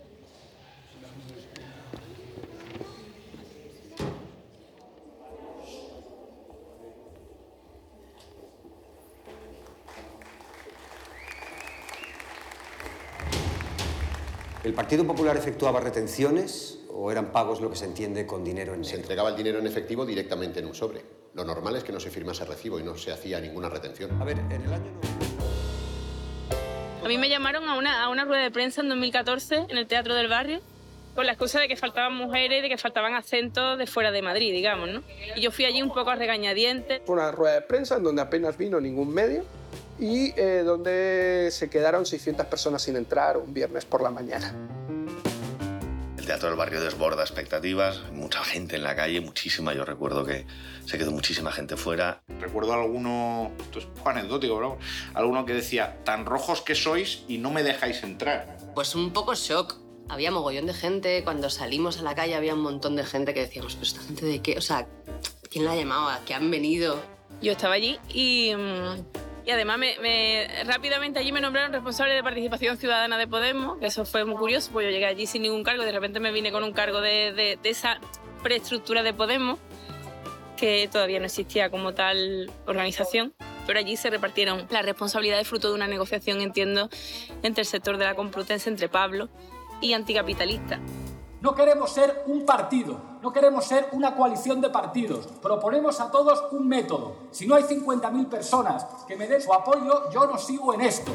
El 14.63 14.73
Partido 14.73 15.05
Popular 15.05 15.35
efectuaba 15.35 15.81
retenciones 15.81 16.79
o 16.95 17.11
eran 17.11 17.31
pagos 17.31 17.59
lo 17.61 17.69
que 17.69 17.75
se 17.75 17.85
entiende 17.85 18.25
con 18.25 18.43
dinero 18.43 18.73
en 18.73 18.83
Se 18.83 18.91
negro? 18.91 19.01
entregaba 19.03 19.29
el 19.29 19.35
dinero 19.35 19.59
en 19.59 19.67
efectivo 19.67 20.05
directamente 20.05 20.59
en 20.59 20.67
un 20.67 20.75
sobre. 20.75 21.01
Lo 21.33 21.43
normal 21.43 21.75
es 21.75 21.83
que 21.83 21.91
no 21.91 21.99
se 21.99 22.09
firmase 22.11 22.45
recibo 22.45 22.79
y 22.79 22.83
no 22.83 22.95
se 22.95 23.11
hacía 23.11 23.39
ninguna 23.39 23.69
retención. 23.69 24.21
A 24.21 24.25
ver, 24.25 24.37
en 24.39 24.61
el 24.61 24.73
año... 24.73 24.91
A 27.03 27.07
mí 27.07 27.17
me 27.17 27.27
llamaron 27.27 27.67
a 27.67 27.77
una, 27.77 28.03
a 28.03 28.09
una 28.09 28.23
rueda 28.23 28.43
de 28.43 28.51
prensa 28.51 28.81
en 28.81 28.89
2014 28.89 29.65
en 29.69 29.77
el 29.77 29.87
Teatro 29.87 30.15
del 30.15 30.29
Barrio 30.29 30.61
con 31.15 31.25
la 31.25 31.33
excusa 31.33 31.59
de 31.59 31.67
que 31.67 31.75
faltaban 31.75 32.15
mujeres, 32.15 32.63
de 32.63 32.69
que 32.69 32.77
faltaban 32.77 33.13
acentos 33.13 33.77
de 33.77 33.85
fuera 33.85 34.11
de 34.11 34.21
Madrid, 34.21 34.51
digamos, 34.51 34.89
¿no? 34.89 35.03
Y 35.35 35.41
yo 35.41 35.51
fui 35.51 35.65
allí 35.65 35.81
un 35.81 35.89
poco 35.93 36.09
a 36.09 36.15
regañadientes. 36.15 37.01
Fue 37.05 37.15
una 37.15 37.31
rueda 37.31 37.55
de 37.55 37.61
prensa 37.61 37.97
en 37.97 38.03
donde 38.03 38.21
apenas 38.21 38.57
vino 38.57 38.79
ningún 38.79 39.13
medio 39.13 39.43
y 39.99 40.33
eh, 40.39 40.63
donde 40.65 41.49
se 41.51 41.69
quedaron 41.69 42.05
600 42.05 42.47
personas 42.47 42.81
sin 42.81 42.95
entrar 42.95 43.37
un 43.37 43.53
viernes 43.53 43.85
por 43.85 44.01
la 44.01 44.09
mañana. 44.09 44.55
El 46.23 46.27
Teatro 46.27 46.47
del 46.47 46.57
Barrio 46.57 46.79
desborda 46.79 47.21
expectativas, 47.21 47.99
mucha 48.13 48.45
gente 48.45 48.77
en 48.77 48.83
la 48.83 48.95
calle, 48.95 49.19
muchísima. 49.19 49.73
Yo 49.73 49.83
recuerdo 49.83 50.23
que 50.23 50.47
se 50.85 50.97
quedó 50.97 51.11
muchísima 51.11 51.51
gente 51.51 51.75
fuera. 51.75 52.23
Recuerdo 52.39 52.71
alguno, 52.71 53.51
esto 53.59 53.79
es 53.79 53.85
poco 53.87 54.11
anecdótico, 54.11 54.61
¿no? 54.61 54.77
alguno 55.15 55.45
que 55.45 55.53
decía, 55.53 56.01
tan 56.05 56.25
rojos 56.25 56.61
que 56.61 56.75
sois 56.75 57.25
y 57.27 57.39
no 57.39 57.51
me 57.51 57.61
dejáis 57.61 58.03
entrar. 58.03 58.57
Pues 58.73 58.95
un 58.95 59.11
poco 59.11 59.35
shock. 59.35 59.75
Había 60.07 60.31
mogollón 60.31 60.65
de 60.65 60.73
gente. 60.73 61.25
Cuando 61.25 61.49
salimos 61.49 61.99
a 61.99 62.03
la 62.03 62.15
calle 62.15 62.35
había 62.35 62.53
un 62.53 62.61
montón 62.61 62.95
de 62.95 63.03
gente 63.03 63.33
que 63.33 63.41
decíamos, 63.41 63.73
¿pero 63.73 63.83
esta 63.85 64.01
gente 64.03 64.25
de 64.25 64.41
qué? 64.41 64.57
O 64.57 64.61
sea, 64.61 64.87
¿quién 65.51 65.65
la 65.65 65.73
ha 65.73 65.75
llamado? 65.75 66.07
¿A 66.07 66.21
qué 66.23 66.33
han 66.33 66.49
venido? 66.49 67.01
Yo 67.41 67.51
estaba 67.51 67.73
allí 67.73 67.99
y, 68.13 68.53
mm, 68.55 69.49
además 69.51 69.77
me, 69.77 69.97
me- 70.01 70.47
rápidamente 70.65 71.19
allí 71.19 71.31
me 71.31 71.41
nombraron 71.41 71.73
responsable 71.73 72.13
de 72.13 72.23
participación 72.23 72.77
ciudadana 72.77 73.17
de 73.17 73.27
Podemos, 73.27 73.77
que 73.79 73.87
eso 73.87 74.05
fue 74.05 74.23
muy 74.25 74.37
curioso, 74.37 74.71
pues 74.71 74.85
yo 74.85 74.91
llegué 74.91 75.05
allí 75.05 75.25
sin 75.27 75.41
ningún 75.41 75.63
cargo 75.63 75.83
y 75.83 75.85
de 75.85 75.91
repente 75.91 76.19
me 76.19 76.31
vine 76.31 76.51
con 76.51 76.63
un 76.63 76.71
cargo 76.71 77.01
de, 77.01 77.59
esa 77.63 77.99
preestructura 78.41 79.03
de 79.03 79.13
Podemos, 79.13 79.59
que 80.57 80.87
todavía 80.89 81.19
no 81.19 81.25
existía 81.25 81.69
como 81.69 81.93
tal 81.93 82.49
organización. 82.65 83.33
Pero 83.65 83.79
allí 83.79 83.95
se 83.95 84.09
repartieron 84.09 84.67
las 84.69 84.83
responsabilidades 84.83 85.47
fruto 85.47 85.69
de 85.69 85.75
una 85.75 85.87
negociación, 85.87 86.41
entiendo, 86.41 86.89
entre 87.43 87.61
el 87.61 87.65
sector 87.65 87.97
de 87.97 88.03
la 88.03 88.13
Complutense, 88.13 88.69
entre 88.69 88.89
Pablo 88.89 89.29
y 89.79 89.93
anticapitalistas. 89.93 90.79
No 91.43 91.53
queremos 91.53 91.91
ser 91.91 92.23
un 92.27 92.45
partido, 92.45 93.01
no 93.21 93.33
queremos 93.33 93.65
ser 93.65 93.89
una 93.91 94.15
coalición 94.15 94.61
de 94.61 94.69
partidos. 94.69 95.27
Proponemos 95.41 95.99
a 95.99 96.09
todos 96.09 96.41
un 96.53 96.69
método. 96.69 97.17
Si 97.31 97.45
no 97.45 97.55
hay 97.55 97.63
50.000 97.63 98.29
personas 98.29 98.85
que 99.05 99.17
me 99.17 99.27
den 99.27 99.41
su 99.41 99.53
apoyo, 99.53 100.09
yo 100.09 100.25
no 100.25 100.37
sigo 100.37 100.73
en 100.73 100.79
esto. 100.79 101.11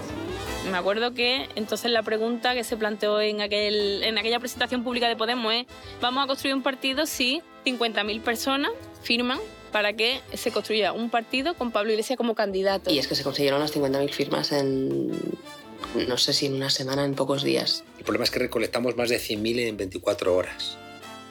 Me 0.70 0.76
acuerdo 0.76 1.14
que 1.14 1.48
entonces 1.54 1.90
la 1.90 2.02
pregunta 2.02 2.52
que 2.52 2.62
se 2.62 2.76
planteó 2.76 3.22
en, 3.22 3.40
aquel, 3.40 4.04
en 4.04 4.18
aquella 4.18 4.38
presentación 4.38 4.84
pública 4.84 5.08
de 5.08 5.16
Podemos 5.16 5.50
es, 5.54 5.66
¿vamos 6.02 6.24
a 6.24 6.26
construir 6.26 6.54
un 6.54 6.62
partido 6.62 7.06
si 7.06 7.40
50.000 7.64 8.20
personas 8.20 8.72
firman 9.02 9.38
para 9.72 9.94
que 9.94 10.20
se 10.34 10.50
construya 10.52 10.92
un 10.92 11.08
partido 11.08 11.54
con 11.54 11.72
Pablo 11.72 11.92
Iglesias 11.92 12.18
como 12.18 12.34
candidato? 12.34 12.90
Y 12.90 12.98
es 12.98 13.08
que 13.08 13.14
se 13.14 13.24
consiguieron 13.24 13.60
las 13.60 13.74
50.000 13.74 14.10
firmas 14.10 14.52
en, 14.52 15.10
no 15.94 16.18
sé 16.18 16.32
si 16.32 16.46
en 16.46 16.54
una 16.54 16.70
semana, 16.70 17.04
en 17.04 17.14
pocos 17.14 17.42
días. 17.42 17.84
El 17.98 18.04
problema 18.04 18.24
es 18.24 18.30
que 18.30 18.38
recolectamos 18.38 18.96
más 18.96 19.08
de 19.08 19.18
100.000 19.18 19.68
en 19.68 19.76
24 19.76 20.34
horas, 20.34 20.76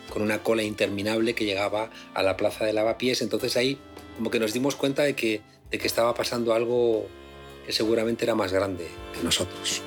con 0.09 0.21
una 0.21 0.43
cola 0.43 0.63
interminable 0.63 1.35
que 1.35 1.45
llegaba 1.45 1.89
a 2.13 2.23
la 2.23 2.37
plaza 2.37 2.65
de 2.65 2.73
lavapiés. 2.73 3.21
Entonces 3.21 3.55
ahí 3.57 3.79
como 4.17 4.31
que 4.31 4.39
nos 4.39 4.53
dimos 4.53 4.75
cuenta 4.75 5.03
de 5.03 5.15
que, 5.15 5.41
de 5.69 5.77
que 5.77 5.87
estaba 5.87 6.13
pasando 6.13 6.53
algo 6.53 7.07
que 7.65 7.71
seguramente 7.71 8.25
era 8.25 8.35
más 8.35 8.51
grande 8.51 8.87
que 9.13 9.23
nosotros. 9.23 9.81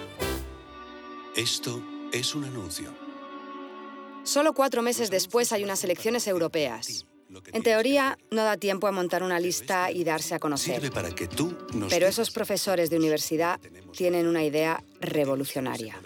Esto 1.37 1.83
es 2.13 2.35
un 2.35 2.45
anuncio. 2.45 2.93
Solo 4.23 4.53
cuatro 4.53 4.83
meses 4.83 5.11
después 5.11 5.53
hay 5.53 5.65
unas 5.65 5.83
elecciones 5.83 6.27
europeas. 6.27 7.07
En 7.53 7.63
teoría, 7.63 8.19
no 8.31 8.45
da 8.45 8.57
tiempo 8.57 8.87
a 8.87 8.93
montar 8.93 9.23
una 9.23 9.39
lista 9.41 9.91
y 9.91 10.05
darse 10.05 10.35
a 10.35 10.39
conocer. 10.39 10.77
Sirve 10.77 10.91
para 10.91 11.11
que 11.11 11.27
tú 11.27 11.57
nos 11.75 11.93
Pero 11.93 12.07
esos 12.07 12.31
profesores 12.31 12.91
de 12.91 12.97
universidad 12.97 13.61
tienen 13.93 14.27
una 14.27 14.45
idea 14.45 14.83
revolucionaria. 15.01 15.97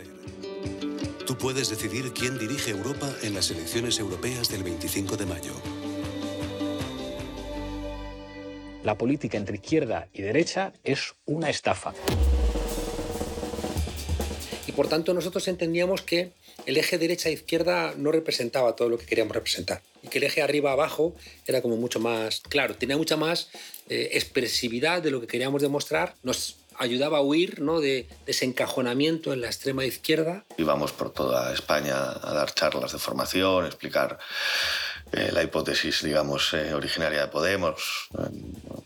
Tú 1.27 1.39
puedes 1.39 1.71
decidir 1.71 2.13
quién 2.13 2.39
dirige 2.39 2.71
Europa 2.71 3.11
en 3.23 3.35
las 3.35 3.51
elecciones 3.51 3.99
europeas 3.99 4.51
del 4.51 4.63
25 4.63 5.17
de 5.17 5.27
mayo. 5.27 5.55
La 8.83 8.99
política 8.99 9.39
entre 9.39 9.57
izquierda 9.57 10.09
y 10.13 10.21
derecha 10.21 10.75
es 10.85 11.15
una 11.25 11.49
estafa. 11.49 11.95
Por 14.77 14.89
tanto 14.89 15.15
nosotros 15.15 15.47
entendíamos 15.49 16.03
que 16.03 16.33
el 16.67 16.77
eje 16.77 16.99
derecha-izquierda 16.99 17.95
no 17.97 18.11
representaba 18.11 18.75
todo 18.75 18.89
lo 18.89 18.99
que 18.99 19.07
queríamos 19.07 19.35
representar. 19.35 19.83
Y 20.03 20.09
que 20.09 20.19
el 20.19 20.25
eje 20.25 20.43
arriba-abajo 20.43 21.15
era 21.47 21.63
como 21.63 21.77
mucho 21.77 22.01
más 22.01 22.41
claro, 22.49 22.75
tenía 22.75 22.97
mucha 22.97 23.17
más 23.17 23.49
eh, 23.89 24.11
expresividad 24.13 25.03
de 25.03 25.11
lo 25.11 25.21
que 25.21 25.27
queríamos 25.27 25.63
demostrar. 25.63 26.15
Nos 26.23 26.57
ayudaba 26.77 27.19
a 27.19 27.21
huir 27.21 27.61
¿no? 27.61 27.81
de, 27.81 28.09
de 28.27 28.33
ese 28.33 28.45
encajonamiento 28.45 29.33
en 29.33 29.43
la 29.43 29.47
extrema 29.47 29.85
izquierda. 29.85 30.45
Íbamos 30.59 30.93
por 30.93 31.13
toda 31.13 31.53
España 31.53 31.95
a 31.97 32.33
dar 32.35 32.53
charlas 32.53 32.93
de 32.93 32.99
formación, 32.99 33.67
explicar 33.67 34.19
eh, 35.13 35.31
la 35.33 35.43
hipótesis, 35.43 36.03
digamos, 36.03 36.53
eh, 36.55 36.75
originaria 36.75 37.21
de 37.21 37.29
Podemos, 37.29 38.09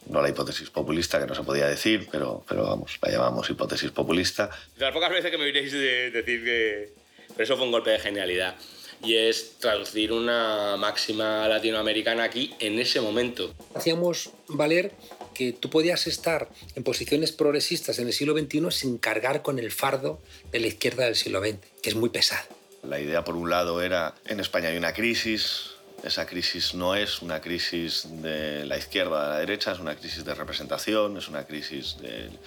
no 0.09 0.23
la 0.23 0.29
hipótesis 0.29 0.71
populista, 0.71 1.19
que 1.21 1.27
no 1.27 1.35
se 1.35 1.43
podía 1.43 1.67
decir, 1.67 2.09
pero, 2.11 2.45
pero 2.49 2.65
vamos, 2.65 2.99
la 3.03 3.11
llamamos 3.11 3.49
hipótesis 3.51 3.91
populista. 3.91 4.51
De 4.77 4.85
las 4.85 4.93
pocas 4.95 5.11
veces 5.11 5.31
que 5.31 5.39
me 5.39 5.45
oiréis 5.45 5.73
de- 5.73 6.11
decir 6.11 6.45
que 6.45 6.93
pero 7.29 7.45
eso 7.45 7.57
fue 7.57 7.67
un 7.67 7.73
golpe 7.73 7.91
de 7.91 7.99
genialidad. 8.01 8.57
Y 9.05 9.15
es 9.15 9.59
traducir 9.61 10.11
una 10.13 10.77
máxima 10.77 11.47
latinoamericana 11.47 12.25
aquí 12.25 12.53
en 12.59 12.81
ese 12.81 13.01
momento. 13.01 13.55
Hacíamos 13.75 14.31
valer 14.49 14.91
que 15.35 15.53
tú 15.53 15.71
podías 15.71 16.09
estar 16.09 16.49
en 16.75 16.83
posiciones 16.83 17.31
progresistas 17.31 18.01
en 18.01 18.09
el 18.09 18.13
siglo 18.13 18.37
XXI 18.37 18.71
sin 18.73 18.99
cargar 18.99 19.43
con 19.43 19.61
el 19.61 19.71
fardo 19.71 20.21
de 20.51 20.59
la 20.59 20.67
izquierda 20.67 21.05
del 21.05 21.15
siglo 21.15 21.39
XX, 21.41 21.59
que 21.81 21.91
es 21.91 21.95
muy 21.95 22.09
pesado. 22.09 22.45
La 22.83 22.99
idea, 22.99 23.23
por 23.23 23.37
un 23.37 23.51
lado, 23.51 23.81
era 23.83 24.15
en 24.27 24.41
España 24.41 24.71
hay 24.71 24.77
una 24.77 24.93
crisis. 24.93 25.71
Esa 26.03 26.27
crisis 26.27 26.75
no 26.75 26.95
es 26.95 27.23
una 27.23 27.41
crisis 27.41 28.07
de 28.23 28.65
la 28.67 28.79
izquierda 28.79 29.27
a 29.27 29.29
la 29.31 29.39
derecha, 29.39 29.73
es 29.73 29.81
una 29.81 29.97
crisis 29.97 30.25
de 30.25 30.35
representación, 30.35 31.17
es 31.17 31.29
una 31.29 31.45
crisis 31.45 31.97
del, 32.01 32.39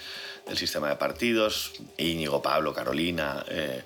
del 0.47 0.57
sistema 0.57 0.89
de 0.89 0.95
partidos. 0.95 1.73
Íñigo, 1.97 2.41
Pablo, 2.41 2.73
Carolina, 2.73 3.43
eh, 3.49 3.81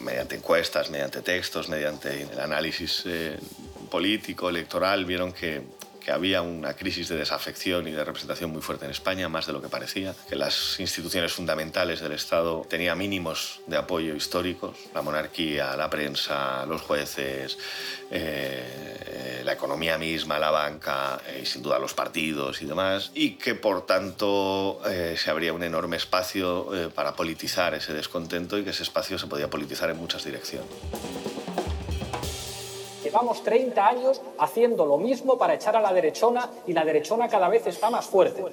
mediante 0.00 0.36
encuestas, 0.36 0.90
mediante 0.90 1.22
textos, 1.22 1.68
mediante 1.68 2.22
el 2.22 2.38
análisis 2.38 3.04
eh, 3.06 3.38
político, 3.90 4.50
electoral, 4.50 5.04
vieron 5.04 5.32
que, 5.32 5.62
que 6.06 6.12
había 6.12 6.40
una 6.40 6.74
crisis 6.74 7.08
de 7.08 7.16
desafección 7.16 7.88
y 7.88 7.90
de 7.90 8.04
representación 8.04 8.52
muy 8.52 8.62
fuerte 8.62 8.84
en 8.84 8.92
España, 8.92 9.28
más 9.28 9.44
de 9.44 9.52
lo 9.52 9.60
que 9.60 9.68
parecía, 9.68 10.14
que 10.28 10.36
las 10.36 10.78
instituciones 10.78 11.32
fundamentales 11.32 12.00
del 12.00 12.12
Estado 12.12 12.64
tenían 12.70 12.96
mínimos 12.96 13.58
de 13.66 13.76
apoyo 13.76 14.14
históricos, 14.14 14.76
la 14.94 15.02
monarquía, 15.02 15.74
la 15.74 15.90
prensa, 15.90 16.64
los 16.64 16.80
jueces, 16.80 17.58
eh, 18.12 19.42
la 19.44 19.52
economía 19.54 19.98
misma, 19.98 20.38
la 20.38 20.52
banca 20.52 21.20
eh, 21.26 21.40
y 21.42 21.46
sin 21.46 21.62
duda 21.62 21.80
los 21.80 21.92
partidos 21.92 22.62
y 22.62 22.66
demás, 22.66 23.10
y 23.12 23.32
que 23.32 23.56
por 23.56 23.84
tanto 23.84 24.80
eh, 24.86 25.16
se 25.18 25.28
abría 25.32 25.52
un 25.52 25.64
enorme 25.64 25.96
espacio 25.96 26.72
eh, 26.72 26.88
para 26.88 27.16
politizar 27.16 27.74
ese 27.74 27.92
descontento 27.92 28.56
y 28.56 28.62
que 28.62 28.70
ese 28.70 28.84
espacio 28.84 29.18
se 29.18 29.26
podía 29.26 29.50
politizar 29.50 29.90
en 29.90 29.96
muchas 29.96 30.24
direcciones. 30.24 30.70
Llevamos 33.16 33.42
30 33.44 33.86
años 33.88 34.20
haciendo 34.38 34.84
lo 34.84 34.98
mismo 34.98 35.38
para 35.38 35.54
echar 35.54 35.74
a 35.74 35.80
la 35.80 35.90
derechona 35.94 36.50
y 36.66 36.74
la 36.74 36.84
derechona 36.84 37.28
cada 37.28 37.48
vez 37.48 37.66
está 37.66 37.88
más 37.88 38.04
fuerte. 38.04 38.42
con 38.42 38.52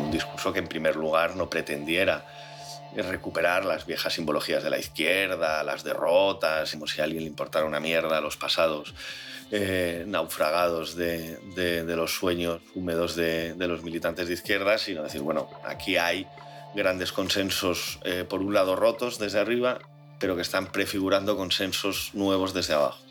un 0.00 0.10
discurso 0.10 0.50
que 0.54 0.60
en 0.60 0.66
primer 0.66 0.96
lugar 0.96 1.36
no 1.36 1.50
pretendiera 1.50 2.24
recuperar 2.96 3.66
las 3.66 3.84
viejas 3.84 4.14
simbologías 4.14 4.64
de 4.64 4.70
la 4.70 4.78
izquierda, 4.78 5.62
las 5.62 5.84
derrotas, 5.84 6.72
como 6.72 6.86
si 6.86 7.02
a 7.02 7.04
alguien 7.04 7.24
le 7.24 7.28
importara 7.28 7.66
una 7.66 7.78
mierda 7.78 8.22
los 8.22 8.38
pasados 8.38 8.94
eh, 9.50 10.04
naufragados 10.06 10.96
de, 10.96 11.36
de- 11.54 11.84
de 11.84 11.96
los 11.96 12.14
sueños 12.16 12.62
húmedos 12.74 13.14
de, 13.14 13.52
de 13.52 13.68
los 13.68 13.82
militantes 13.82 14.28
de 14.28 14.32
izquierda, 14.34 14.78
sino 14.78 15.02
decir, 15.02 15.20
bueno, 15.20 15.50
aquí 15.64 15.98
hay 15.98 16.26
grandes 16.76 17.10
consensos, 17.10 17.98
eh, 18.04 18.24
por 18.28 18.40
un 18.40 18.54
lado 18.54 18.76
rotos 18.76 19.18
desde 19.18 19.40
arriba, 19.40 19.80
pero 20.20 20.36
que 20.36 20.42
están 20.42 20.66
prefigurando 20.70 21.36
consensos 21.36 22.10
nuevos 22.14 22.54
desde 22.54 22.74
abajo 22.74 23.06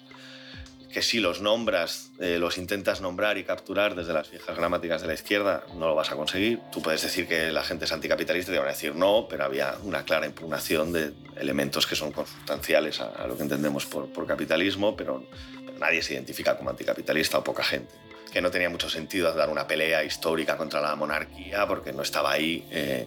que 0.95 1.01
si 1.01 1.19
los 1.19 1.41
nombras, 1.41 2.12
eh, 2.21 2.38
los 2.39 2.58
intentas 2.58 3.01
nombrar 3.01 3.38
y 3.38 3.43
capturar 3.43 3.95
desde 3.95 4.13
las 4.13 4.32
viejas 4.32 4.56
gramáticas 4.56 5.01
de 5.01 5.08
la 5.08 5.13
izquierda, 5.13 5.65
no 5.73 5.89
lo 5.89 5.93
vas 5.93 6.10
a 6.13 6.15
conseguir. 6.15 6.62
Tú 6.71 6.82
puedes 6.82 7.01
decir 7.01 7.28
que 7.28 7.51
la 7.51 7.63
gente 7.63 7.84
es 7.84 7.91
anticapitalista 7.91 8.49
y 8.49 8.54
te 8.54 8.60
van 8.60 8.69
a 8.69 8.71
decir 8.71 8.95
no, 8.95 9.28
pero 9.30 9.43
había 9.43 9.75
una 9.84 10.06
clara 10.06 10.25
impugnación 10.25 10.93
de 10.93 11.12
elementos 11.36 11.86
que 11.86 11.97
son 11.97 12.13
consustanciales 12.13 13.01
a, 13.01 13.28
lo 13.28 13.36
que 13.36 13.43
entendemos 13.43 13.86
por, 13.86 14.25
capitalismo, 14.25 14.95
pero, 14.95 15.21
pero 15.65 15.78
nadie 15.80 16.01
se 16.01 16.13
identifica 16.13 16.56
como 16.56 16.69
anticapitalista 16.69 17.39
o 17.39 17.43
poca 17.43 17.65
gente. 17.65 17.93
Que 18.32 18.39
no 18.39 18.49
tenía 18.49 18.69
mucho 18.69 18.89
sentido 18.89 19.34
dar 19.34 19.49
una 19.49 19.67
pelea 19.67 20.01
histórica 20.01 20.56
contra 20.56 20.80
la 20.80 20.95
monarquía 20.95 21.67
porque 21.67 21.91
no 21.91 22.04
estaba 22.04 22.32
ahí. 22.32 22.65
eh, 22.71 23.06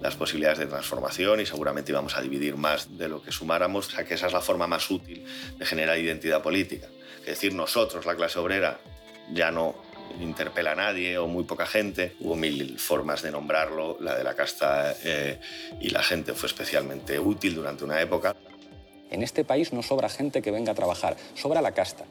las 0.00 0.16
posibilidades 0.16 0.58
de 0.58 0.66
transformación 0.66 1.40
y 1.40 1.46
seguramente 1.46 1.92
íbamos 1.92 2.16
a 2.16 2.20
dividir 2.20 2.56
más 2.56 2.98
de 2.98 3.08
lo 3.08 3.22
que 3.22 3.32
sumáramos, 3.32 3.92
o 3.94 4.04
que 4.04 4.14
esa 4.14 4.26
es 4.26 4.32
la 4.32 4.40
forma 4.40 4.66
más 4.66 4.90
útil 4.90 5.24
de 5.58 5.66
generar 5.66 5.98
identidad 5.98 6.42
política. 6.42 6.88
Es 7.20 7.26
decir, 7.26 7.54
nosotros, 7.54 8.04
la 8.04 8.14
clase 8.14 8.38
obrera, 8.38 8.78
ya 9.32 9.50
no 9.50 9.74
interpela 10.20 10.72
a 10.72 10.74
nadie 10.74 11.18
o 11.18 11.26
muy 11.26 11.44
poca 11.44 11.66
gente. 11.66 12.14
Hubo 12.20 12.36
mil 12.36 12.78
formas 12.78 13.22
de 13.22 13.30
nombrarlo. 13.30 13.96
La 14.00 14.16
de 14.16 14.24
la 14.24 14.34
casta 14.34 14.94
eh, 15.02 15.40
y 15.80 15.90
la 15.90 16.02
gente 16.02 16.34
fue 16.34 16.48
especialmente 16.48 17.18
útil 17.18 17.54
durante 17.54 17.84
una 17.84 18.00
época. 18.00 18.36
En 19.10 19.22
este 19.22 19.44
país 19.44 19.72
no 19.72 19.82
sobra 19.82 20.08
gente 20.08 20.42
que 20.42 20.50
venga 20.50 20.72
a 20.72 20.74
trabajar, 20.74 21.16
sobra 21.34 21.62
la 21.62 21.72
casta. 21.72 22.04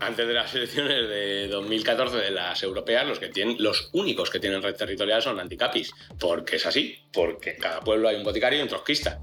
Antes 0.00 0.28
de 0.28 0.32
las 0.32 0.54
elecciones 0.54 1.08
de 1.08 1.48
2014 1.48 2.16
de 2.16 2.30
las 2.30 2.62
europeas, 2.62 3.06
los, 3.06 3.18
que 3.18 3.28
tienen, 3.28 3.56
los 3.58 3.90
únicos 3.92 4.30
que 4.30 4.38
tienen 4.38 4.62
red 4.62 4.76
territorial 4.76 5.20
son 5.22 5.40
anticapis. 5.40 5.90
Porque 6.20 6.56
es 6.56 6.66
así, 6.66 6.96
porque 7.12 7.50
en 7.50 7.60
cada 7.60 7.80
pueblo 7.80 8.08
hay 8.08 8.16
un 8.16 8.24
boticario 8.24 8.60
y 8.60 8.62
un 8.62 8.68
trotskista. 8.68 9.18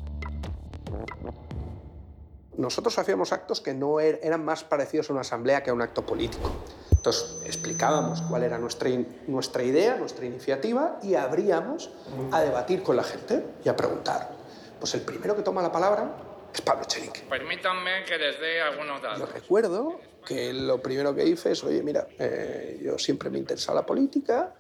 Nosotros 2.58 2.98
hacíamos 2.98 3.32
actos 3.32 3.62
que 3.62 3.74
no 3.74 4.00
er-, 4.00 4.20
eran 4.22 4.44
más 4.44 4.64
parecidos 4.64 5.10
a 5.10 5.14
una 5.14 5.22
asamblea 5.22 5.64
que 5.64 5.70
a 5.70 5.74
un 5.74 5.82
acto 5.82 6.06
político. 6.06 6.52
Entonces 6.92 7.42
explicábamos 7.46 8.22
cuál 8.24 8.44
era 8.44 8.58
nuestra, 8.58 8.90
nuestra 9.28 9.64
idea, 9.64 9.96
nuestra 9.96 10.26
iniciativa 10.26 11.00
y 11.04 11.16
abríamos 11.16 11.92
a 12.32 12.42
debatir 12.42 12.82
con 12.82 12.96
la 12.96 13.04
gente 13.04 13.46
y 13.64 13.70
a 13.70 13.76
preguntar. 13.76 14.32
Pues 14.80 14.94
el 14.96 15.02
primero 15.02 15.36
que 15.36 15.42
toma 15.42 15.62
la 15.62 15.72
palabra 15.72 16.35
es 16.56 16.62
Pablo 16.62 16.84
Echenique. 16.84 17.22
Permítanme 17.30 18.04
que 18.06 18.18
les 18.18 18.40
dé 18.40 18.62
algunos 18.62 19.02
datos. 19.02 19.20
Yo 19.20 19.26
recuerdo 19.28 20.00
que 20.26 20.54
lo 20.54 20.82
primero 20.82 21.14
que 21.14 21.26
hice 21.26 21.52
es, 21.52 21.64
oye, 21.64 21.84
mira, 21.84 22.08
eh, 22.18 22.80
yo 22.84 22.98
siempre 22.98 23.30
me 23.30 23.38
interesa 23.38 23.74
la 23.74 23.86
política 23.86 24.56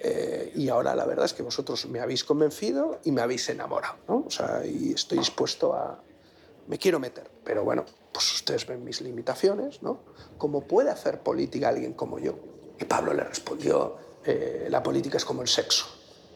eh, 0.00 0.52
y 0.54 0.68
ahora 0.68 0.94
la 0.94 1.06
verdad 1.06 1.24
es 1.24 1.32
que 1.32 1.42
vosotros 1.42 1.86
me 1.86 2.00
habéis 2.00 2.24
convencido 2.24 3.00
y 3.04 3.12
me 3.12 3.22
habéis 3.22 3.48
enamorado, 3.48 3.96
¿no? 4.06 4.24
O 4.26 4.30
sea, 4.30 4.64
y 4.64 4.92
estoy 4.92 5.18
dispuesto 5.18 5.74
a... 5.74 6.02
Me 6.66 6.78
quiero 6.78 6.98
meter, 6.98 7.30
pero 7.44 7.64
bueno, 7.64 7.86
pues 8.12 8.32
ustedes 8.34 8.66
ven 8.66 8.84
mis 8.84 9.00
limitaciones, 9.00 9.82
¿no? 9.82 10.00
¿Cómo 10.36 10.66
puede 10.66 10.90
hacer 10.90 11.20
política 11.20 11.70
alguien 11.70 11.94
como 11.94 12.18
yo? 12.18 12.38
Y 12.78 12.84
Pablo 12.84 13.14
le 13.14 13.24
respondió, 13.24 13.96
eh, 14.24 14.66
la 14.68 14.82
política 14.82 15.16
es 15.16 15.24
como 15.24 15.40
el 15.40 15.48
sexo, 15.48 15.86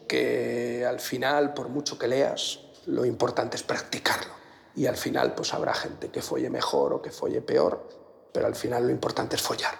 que 0.07 0.85
al 0.87 0.99
final, 0.99 1.53
por 1.53 1.69
mucho 1.69 1.99
que 1.99 2.07
leas, 2.07 2.59
lo 2.87 3.05
importante 3.05 3.55
es 3.57 3.63
practicarlo. 3.63 4.42
Y 4.75 4.87
al 4.87 4.97
final, 4.97 5.33
pues 5.35 5.53
habrá 5.53 5.73
gente 5.73 6.09
que 6.09 6.21
folle 6.21 6.49
mejor 6.49 6.93
o 6.93 7.01
que 7.01 7.11
folle 7.11 7.41
peor, 7.41 7.87
pero 8.33 8.47
al 8.47 8.55
final 8.55 8.85
lo 8.85 8.91
importante 8.91 9.35
es 9.35 9.41
follar. 9.41 9.75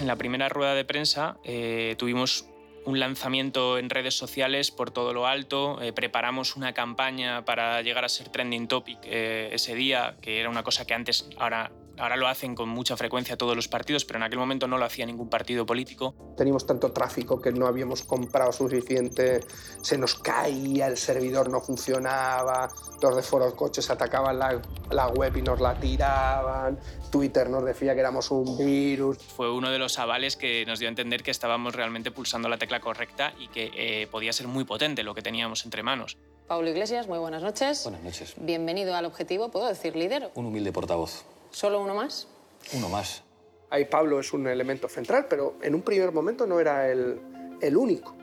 En 0.00 0.06
la 0.06 0.16
primera 0.16 0.48
rueda 0.48 0.74
de 0.74 0.84
prensa 0.84 1.36
eh, 1.44 1.94
tuvimos 1.98 2.46
un 2.84 2.98
lanzamiento 2.98 3.78
en 3.78 3.90
redes 3.90 4.16
sociales 4.16 4.70
por 4.70 4.90
todo 4.90 5.12
lo 5.12 5.26
alto, 5.26 5.80
eh, 5.82 5.92
preparamos 5.92 6.56
una 6.56 6.72
campaña 6.72 7.44
para 7.44 7.82
llegar 7.82 8.04
a 8.04 8.08
ser 8.08 8.30
trending 8.30 8.68
topic 8.68 8.98
eh, 9.04 9.50
ese 9.52 9.74
día, 9.74 10.16
que 10.20 10.40
era 10.40 10.48
una 10.48 10.62
cosa 10.62 10.86
que 10.86 10.94
antes, 10.94 11.28
ahora 11.36 11.70
Ahora 12.00 12.16
lo 12.16 12.28
hacen 12.28 12.54
con 12.54 12.70
mucha 12.70 12.96
frecuencia 12.96 13.36
todos 13.36 13.54
los 13.54 13.68
partidos, 13.68 14.06
pero 14.06 14.16
en 14.16 14.22
aquel 14.22 14.38
momento 14.38 14.66
no 14.66 14.78
lo 14.78 14.86
hacía 14.86 15.04
ningún 15.04 15.28
partido 15.28 15.66
político. 15.66 16.14
Teníamos 16.34 16.64
tanto 16.66 16.92
tráfico 16.92 17.38
que 17.38 17.52
no 17.52 17.66
habíamos 17.66 18.02
comprado 18.02 18.52
suficiente, 18.52 19.44
se 19.82 19.98
nos 19.98 20.14
caía, 20.14 20.86
el 20.86 20.96
servidor 20.96 21.50
no 21.50 21.60
funcionaba, 21.60 22.70
los 23.02 23.16
de 23.16 23.22
Foro 23.22 23.54
Coches 23.54 23.90
atacaban 23.90 24.38
la, 24.38 24.62
la 24.90 25.08
web 25.08 25.36
y 25.36 25.42
nos 25.42 25.60
la 25.60 25.78
tiraban, 25.78 26.80
Twitter 27.10 27.50
nos 27.50 27.66
decía 27.66 27.92
que 27.92 28.00
éramos 28.00 28.30
un 28.30 28.56
virus. 28.56 29.18
Fue 29.18 29.52
uno 29.52 29.70
de 29.70 29.78
los 29.78 29.98
avales 29.98 30.36
que 30.36 30.64
nos 30.64 30.78
dio 30.78 30.88
a 30.88 30.90
entender 30.90 31.22
que 31.22 31.30
estábamos 31.30 31.74
realmente 31.74 32.10
pulsando 32.10 32.48
la 32.48 32.56
tecla 32.56 32.80
correcta 32.80 33.34
y 33.38 33.48
que 33.48 33.72
eh, 33.74 34.06
podía 34.06 34.32
ser 34.32 34.48
muy 34.48 34.64
potente 34.64 35.02
lo 35.02 35.14
que 35.14 35.20
teníamos 35.20 35.66
entre 35.66 35.82
manos. 35.82 36.16
Pablo 36.46 36.70
Iglesias, 36.70 37.06
muy 37.08 37.18
buenas 37.18 37.42
noches. 37.42 37.82
Buenas 37.84 38.02
noches. 38.02 38.34
Bienvenido 38.38 38.96
al 38.96 39.04
objetivo, 39.04 39.50
¿puedo 39.50 39.68
decir 39.68 39.94
líder? 39.94 40.30
Un 40.34 40.46
humilde 40.46 40.72
portavoz. 40.72 41.26
¿Solo 41.50 41.80
uno 41.80 41.94
más? 41.94 42.28
Uno 42.72 42.88
más. 42.88 43.22
Ahí 43.70 43.84
Pablo 43.84 44.20
es 44.20 44.32
un 44.32 44.46
elemento 44.46 44.88
central, 44.88 45.26
pero 45.28 45.56
en 45.62 45.74
un 45.74 45.82
primer 45.82 46.12
momento 46.12 46.46
no 46.46 46.60
era 46.60 46.90
el, 46.90 47.20
el 47.60 47.76
único. 47.76 48.14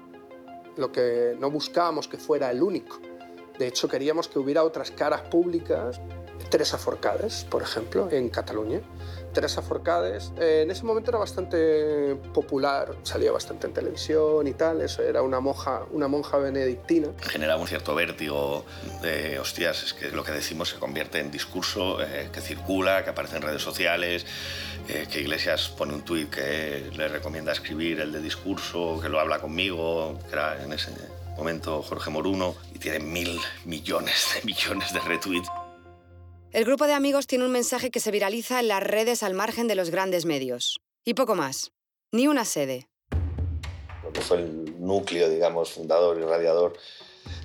Lo 0.76 0.92
que 0.92 1.36
no 1.40 1.50
buscábamos 1.50 2.08
que 2.08 2.18
fuera 2.18 2.52
el 2.52 2.62
único. 2.62 3.00
De 3.58 3.68
hecho, 3.68 3.88
queríamos 3.88 4.28
que 4.28 4.40
hubiera 4.40 4.64
otras 4.64 4.92
caras 4.92 5.22
públicas. 5.22 6.00
Teresa 6.50 6.78
Forcades, 6.78 7.46
por 7.50 7.62
ejemplo, 7.62 8.10
en 8.12 8.30
Cataluña. 8.30 8.82
Teresa 9.38 9.62
Forcades 9.62 10.34
eh, 10.40 10.62
en 10.64 10.72
ese 10.72 10.84
momento 10.84 11.12
era 11.12 11.20
bastante 11.20 12.16
popular, 12.34 12.96
salía 13.04 13.32
bastante 13.32 13.68
en 13.68 13.74
televisión 13.74 14.48
y 14.48 14.54
tal, 14.54 14.82
eso 14.82 15.04
era 15.04 15.22
una 15.22 15.40
monja, 15.40 15.84
una 15.92 16.08
monja 16.08 16.40
benedictina. 16.40 17.10
Generaba 17.22 17.62
un 17.62 17.68
cierto 17.68 17.94
vértigo 17.94 18.66
de, 19.04 19.38
hostias, 19.38 19.84
es 19.84 19.94
que 19.94 20.10
lo 20.10 20.24
que 20.24 20.32
decimos 20.32 20.70
se 20.70 20.80
convierte 20.80 21.20
en 21.20 21.30
discurso 21.30 22.02
eh, 22.02 22.30
que 22.34 22.42
circula, 22.42 23.04
que 23.04 23.12
aparece 23.12 23.36
en 23.36 23.44
redes 23.44 23.62
sociales, 23.62 24.26
eh, 24.90 25.06
que 25.08 25.22
Iglesias 25.22 25.70
pone 25.70 25.94
un 25.94 26.02
tuit 26.02 26.32
que 26.32 26.90
le 26.98 27.08
recomienda 27.08 27.52
escribir 27.52 28.00
el 28.00 28.12
de 28.12 28.22
discurso, 28.22 29.00
que 29.00 29.08
lo 29.08 29.20
habla 29.20 29.38
conmigo, 29.38 30.18
que 30.28 30.34
era 30.34 30.64
en 30.64 30.74
ese 30.74 30.90
momento 31.38 31.84
Jorge 31.84 32.10
Moruno, 32.10 32.56
y 32.74 32.80
tiene 32.80 32.98
mil 33.02 33.40
millones 33.66 34.30
de 34.34 34.42
millones 34.48 34.92
de 34.94 35.00
retweets. 35.02 35.48
El 36.58 36.66
grupo 36.66 36.88
de 36.88 36.94
amigos 36.94 37.28
tiene 37.28 37.46
un 37.46 37.52
mensaje 37.52 37.92
que 37.92 38.00
se 38.00 38.10
viraliza 38.10 38.60
en 38.60 38.68
las 38.68 38.82
redes 38.82 39.22
al 39.22 39.36
margen 39.36 39.68
de 39.68 39.76
los 39.76 39.92
grandes 39.92 40.26
medios. 40.26 40.80
Y 41.06 41.14
poco 41.14 41.36
más. 41.36 41.72
Ni 42.12 42.26
una 42.26 42.46
sede. 42.46 42.90
Lo 44.04 44.12
que 44.12 44.22
fue 44.22 44.38
el 44.38 44.84
núcleo, 44.84 45.30
digamos, 45.30 45.74
fundador 45.74 46.20
y 46.20 46.24
radiador 46.24 46.74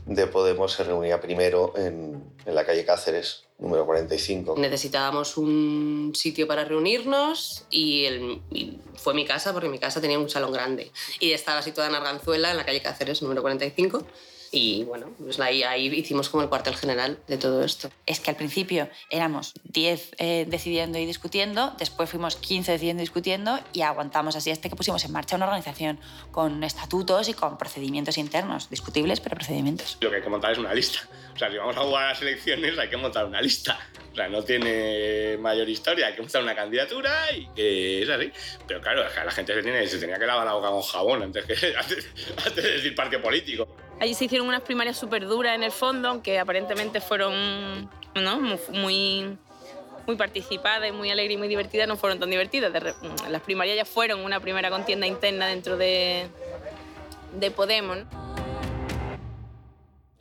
de 0.07 0.27
Podemos 0.29 0.73
se 0.73 0.85
reunía 0.85 1.21
primero 1.21 1.75
en, 1.77 2.25
en 2.47 2.55
la 2.55 2.65
calle 2.65 2.87
Cáceres, 2.87 3.45
número 3.59 3.85
45. 3.85 4.55
Necesitábamos 4.57 5.37
un 5.37 6.13
sitio 6.15 6.49
para 6.49 6.65
reunirnos 6.65 7.67
y, 7.69 8.07
el, 8.07 8.41
y 8.51 8.79
fue 8.95 9.13
mi 9.13 9.27
casa 9.27 9.53
porque 9.53 9.69
mi 9.69 9.79
casa 9.79 10.01
tenía 10.01 10.19
un 10.19 10.31
salón 10.31 10.53
grande. 10.53 10.91
Y 11.21 11.33
estaba 11.33 11.61
situada 11.61 11.91
en 11.91 11.97
Arganzuela, 11.97 12.51
en 12.51 12.57
la 12.57 12.65
calle 12.65 12.81
Cáceres, 12.81 13.21
número 13.21 13.43
45. 13.43 14.07
Y 14.55 14.85
bueno, 14.85 15.11
pues 15.19 15.41
ahí, 15.41 15.63
ahí 15.63 15.87
hicimos 15.87 16.29
como 16.29 16.43
el 16.43 16.51
cuartel 16.51 16.77
general 16.77 17.19
de 17.27 17.39
todo 17.39 17.65
esto. 17.65 17.91
Es 18.05 18.21
que 18.21 18.31
al 18.31 18.37
principio 18.37 18.89
éramos 19.09 19.55
10 19.65 20.17
eh, 20.19 20.47
decidiendo 20.47 20.99
y 20.99 21.07
discutiendo, 21.07 21.75
después 21.79 22.11
fuimos 22.11 22.37
15 22.37 22.73
decidiendo 22.73 23.03
y 23.03 23.05
discutiendo 23.05 23.59
y 23.73 23.81
aguantamos 23.81 24.37
así 24.37 24.51
hasta 24.51 24.69
que 24.69 24.77
pusimos 24.77 25.03
en 25.07 25.13
marcha 25.13 25.37
una 25.37 25.47
organización 25.47 25.99
con 26.31 26.63
estatutos 26.65 27.31
y 27.31 27.35
con 27.35 27.57
procedimientos 27.57 28.19
internos, 28.19 28.69
discutibles, 28.69 29.21
pero 29.21 29.37
procedimientos. 29.37 29.97
Lo 30.03 30.11
que 30.11 30.17
hay 30.17 30.23
que 30.23 30.29
montar 30.29 30.53
es 30.53 30.59
una 30.59 30.75
lista. 30.75 31.01
O 31.35 31.39
sea, 31.39 31.51
si 31.51 31.57
vamos 31.57 31.77
a 31.79 31.81
jugar 31.81 32.05
a 32.05 32.09
las 32.09 32.21
elecciones 32.21 32.79
hay 32.79 32.91
que 32.91 32.97
montar 32.99 33.25
una 33.25 33.41
lista. 33.41 33.79
O 34.13 34.15
sea, 34.15 34.29
no 34.29 34.43
tiene 34.45 35.39
mayor 35.39 35.67
historia, 35.67 36.09
hay 36.09 36.15
que 36.15 36.21
montar 36.21 36.43
una 36.43 36.55
candidatura 36.55 37.33
y 37.35 37.47
que 37.55 38.03
es 38.03 38.09
así. 38.11 38.31
Pero 38.69 38.83
claro, 38.83 39.03
la 39.03 39.31
gente 39.31 39.55
se, 39.55 39.63
tiene, 39.63 39.87
se 39.87 39.99
tenía 39.99 40.19
que 40.19 40.27
lavar 40.27 40.45
la 40.45 40.53
boca 40.53 40.69
con 40.69 40.83
jabón 40.83 41.23
antes, 41.23 41.47
que, 41.47 41.75
antes, 41.75 42.11
antes 42.47 42.63
de 42.63 42.71
decir 42.73 42.95
partido 42.95 43.23
político. 43.23 43.67
Allí 44.03 44.15
se 44.15 44.25
hicieron 44.25 44.49
unas 44.49 44.63
primarias 44.63 44.97
súper 44.97 45.29
duras 45.29 45.55
en 45.55 45.63
el 45.63 45.71
fondo, 45.71 46.09
aunque 46.09 46.37
aparentemente 46.37 47.01
fueron 47.01 47.89
¿no? 48.17 48.41
muy, 48.73 49.39
muy 50.09 50.17
participadas 50.17 50.89
y 50.89 50.93
muy 50.93 51.09
alegres 51.13 51.37
y 51.37 51.39
muy 51.39 51.47
divertidas, 51.47 51.87
no 51.87 51.97
fueron 51.97 52.19
tan 52.19 52.29
divertidas. 52.29 52.73
Las 53.31 53.43
primarias 53.43 53.77
ya 53.77 53.85
fueron 53.85 54.25
una 54.25 54.41
primera 54.41 54.71
contienda 54.71 55.07
interna 55.07 55.47
dentro 55.47 55.77
de, 55.77 56.27
de 57.39 57.51
Podemos. 57.53 57.99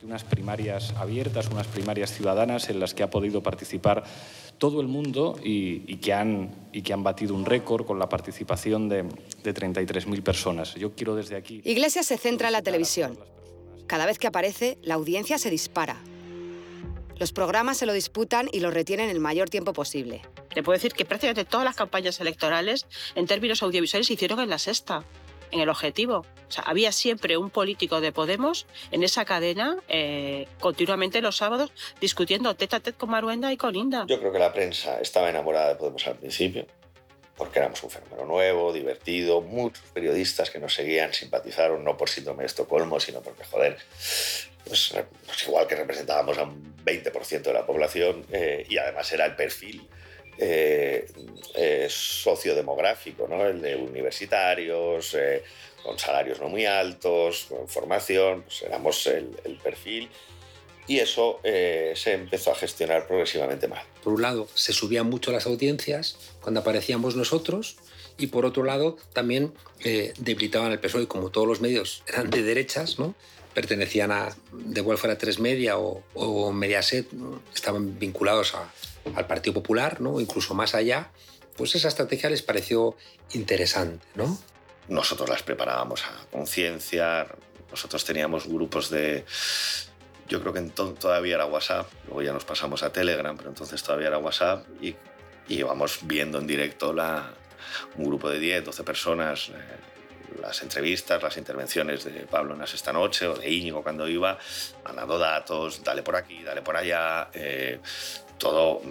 Unas 0.00 0.22
primarias 0.22 0.94
abiertas, 0.96 1.48
unas 1.48 1.66
primarias 1.66 2.12
ciudadanas 2.12 2.68
en 2.68 2.78
las 2.78 2.94
que 2.94 3.02
ha 3.02 3.10
podido 3.10 3.42
participar 3.42 4.04
todo 4.58 4.80
el 4.80 4.86
mundo 4.86 5.40
y, 5.42 5.82
y 5.92 5.96
que, 5.96 6.12
han, 6.12 6.54
y 6.72 6.82
que 6.82 6.92
han 6.92 7.02
batido 7.02 7.34
un 7.34 7.44
récord 7.44 7.84
con 7.84 7.98
la 7.98 8.08
participación 8.08 8.88
de, 8.88 9.02
de 9.42 9.52
33.000 9.52 10.22
personas. 10.22 10.76
Yo 10.76 10.94
quiero 10.94 11.16
desde 11.16 11.34
aquí... 11.34 11.62
Iglesias 11.64 12.06
se 12.06 12.16
centra 12.16 12.46
en 12.46 12.52
la 12.52 12.62
televisión. 12.62 13.18
Cada 13.86 14.06
vez 14.06 14.18
que 14.18 14.26
aparece, 14.26 14.78
la 14.82 14.94
audiencia 14.94 15.38
se 15.38 15.50
dispara. 15.50 15.96
Los 17.18 17.32
programas 17.32 17.76
se 17.76 17.86
lo 17.86 17.92
disputan 17.92 18.48
y 18.52 18.60
lo 18.60 18.70
retienen 18.70 19.08
el 19.08 19.20
mayor 19.20 19.48
tiempo 19.48 19.72
posible. 19.72 20.22
Te 20.54 20.62
puedo 20.62 20.76
decir 20.76 20.92
que 20.92 21.04
prácticamente 21.04 21.44
todas 21.44 21.64
las 21.64 21.76
campañas 21.76 22.20
electorales, 22.20 22.86
en 23.14 23.26
términos 23.26 23.62
audiovisuales, 23.62 24.06
se 24.06 24.14
hicieron 24.14 24.40
en 24.40 24.50
la 24.50 24.58
sexta, 24.58 25.04
en 25.50 25.60
el 25.60 25.68
objetivo. 25.68 26.24
O 26.48 26.50
sea, 26.50 26.64
había 26.64 26.90
siempre 26.90 27.36
un 27.36 27.50
político 27.50 28.00
de 28.00 28.12
Podemos 28.12 28.66
en 28.90 29.02
esa 29.02 29.24
cadena, 29.24 29.76
eh, 29.88 30.48
continuamente 30.60 31.22
los 31.22 31.36
sábados, 31.36 31.72
discutiendo 32.00 32.54
tete 32.56 32.76
a 32.76 32.80
tete 32.80 32.98
con 32.98 33.10
Maruenda 33.10 33.52
y 33.52 33.56
con 33.56 33.76
Inda. 33.76 34.04
Yo 34.08 34.18
creo 34.18 34.32
que 34.32 34.38
la 34.38 34.52
prensa 34.52 35.00
estaba 35.00 35.30
enamorada 35.30 35.68
de 35.68 35.74
Podemos 35.76 36.06
al 36.06 36.16
principio 36.16 36.66
porque 37.36 37.58
éramos 37.58 37.82
un 37.82 37.90
fenómeno 37.90 38.24
nuevo, 38.26 38.72
divertido, 38.72 39.40
muchos 39.40 39.84
periodistas 39.92 40.50
que 40.50 40.58
nos 40.58 40.74
seguían 40.74 41.12
simpatizaron 41.14 41.82
no 41.82 41.96
por 41.96 42.08
síndrome 42.08 42.42
de 42.42 42.46
Estocolmo, 42.46 43.00
sino 43.00 43.20
porque, 43.22 43.44
joder, 43.44 43.78
pues, 44.64 44.94
pues 45.26 45.42
igual 45.46 45.66
que 45.66 45.74
representábamos 45.74 46.38
a 46.38 46.44
un 46.44 46.76
20% 46.84 47.42
de 47.42 47.52
la 47.52 47.66
población 47.66 48.26
eh, 48.32 48.66
y 48.68 48.76
además 48.78 49.10
era 49.12 49.24
el 49.26 49.34
perfil 49.34 49.88
eh, 50.38 51.06
eh, 51.54 51.86
sociodemográfico, 51.88 53.26
¿no? 53.28 53.46
el 53.46 53.60
de 53.62 53.76
universitarios, 53.76 55.16
con 55.82 55.98
salarios 55.98 56.40
no 56.40 56.48
muy 56.48 56.64
altos, 56.64 57.46
con 57.48 57.68
formación, 57.68 58.42
pues 58.42 58.62
éramos 58.62 59.06
el 59.06 59.58
perfil 59.62 60.08
y 60.86 60.98
eso 60.98 61.40
eh, 61.44 61.92
se 61.96 62.12
empezó 62.14 62.52
a 62.52 62.54
gestionar 62.54 63.06
progresivamente 63.06 63.68
mal. 63.68 63.82
Por 64.02 64.12
un 64.14 64.22
lado, 64.22 64.48
se 64.54 64.72
subían 64.72 65.08
mucho 65.08 65.30
las 65.32 65.46
audiencias 65.46 66.16
cuando 66.40 66.60
aparecíamos 66.60 67.14
nosotros 67.16 67.76
y 68.18 68.26
por 68.28 68.44
otro 68.44 68.64
lado 68.64 68.96
también 69.12 69.54
eh, 69.80 70.12
debilitaban 70.18 70.72
el 70.72 70.80
PSOE, 70.80 71.06
como 71.08 71.30
todos 71.30 71.46
los 71.46 71.60
medios 71.60 72.02
eran 72.08 72.30
de 72.30 72.42
derechas, 72.42 72.98
¿no? 72.98 73.14
pertenecían 73.54 74.10
a, 74.12 74.34
de 74.52 74.80
igual 74.80 74.96
fuera 74.98 75.18
Tres 75.18 75.38
Media 75.38 75.78
o, 75.78 76.02
o 76.14 76.52
Mediaset, 76.52 77.12
¿no? 77.12 77.40
estaban 77.54 77.98
vinculados 77.98 78.54
a- 78.54 78.72
al 79.14 79.26
Partido 79.26 79.54
Popular, 79.54 80.00
¿no? 80.00 80.20
incluso 80.20 80.54
más 80.54 80.74
allá, 80.74 81.10
pues 81.56 81.74
esa 81.74 81.88
estrategia 81.88 82.30
les 82.30 82.40
pareció 82.42 82.96
interesante. 83.34 84.04
¿no? 84.14 84.38
Nosotros 84.88 85.28
las 85.28 85.42
preparábamos 85.42 86.02
a 86.04 86.26
conciencia, 86.30 87.26
nosotros 87.70 88.04
teníamos 88.04 88.46
grupos 88.46 88.90
de... 88.90 89.24
Yo 90.32 90.40
creo 90.40 90.54
que 90.54 90.60
entonces 90.60 90.98
todavía 90.98 91.34
era 91.34 91.44
WhatsApp, 91.44 91.86
luego 92.06 92.22
ya 92.22 92.32
nos 92.32 92.46
pasamos 92.46 92.82
a 92.82 92.90
Telegram, 92.90 93.36
pero 93.36 93.50
entonces 93.50 93.82
todavía 93.82 94.06
era 94.06 94.16
WhatsApp 94.16 94.64
y, 94.80 94.96
y 95.46 95.58
íbamos 95.58 95.98
viendo 96.04 96.38
en 96.38 96.46
directo 96.46 96.94
la, 96.94 97.34
un 97.96 98.06
grupo 98.06 98.30
de 98.30 98.38
10, 98.38 98.64
12 98.64 98.82
personas, 98.82 99.50
eh, 99.50 99.52
las 100.42 100.60
entrevistas, 100.62 101.22
las 101.22 101.36
intervenciones 101.38 102.04
de 102.04 102.10
Pablo 102.26 102.52
en 102.52 102.58
las 102.60 102.74
esta 102.74 102.92
noche 102.92 103.26
o 103.26 103.34
de 103.34 103.48
Íñigo 103.48 103.82
cuando 103.82 104.06
iba, 104.08 104.38
mandando 104.84 105.18
datos, 105.18 105.82
dale 105.82 106.02
por 106.02 106.16
aquí, 106.16 106.42
dale 106.42 106.60
por 106.60 106.76
allá, 106.76 107.28
eh, 107.32 107.78
todo 108.38 108.80
mm, 108.80 108.90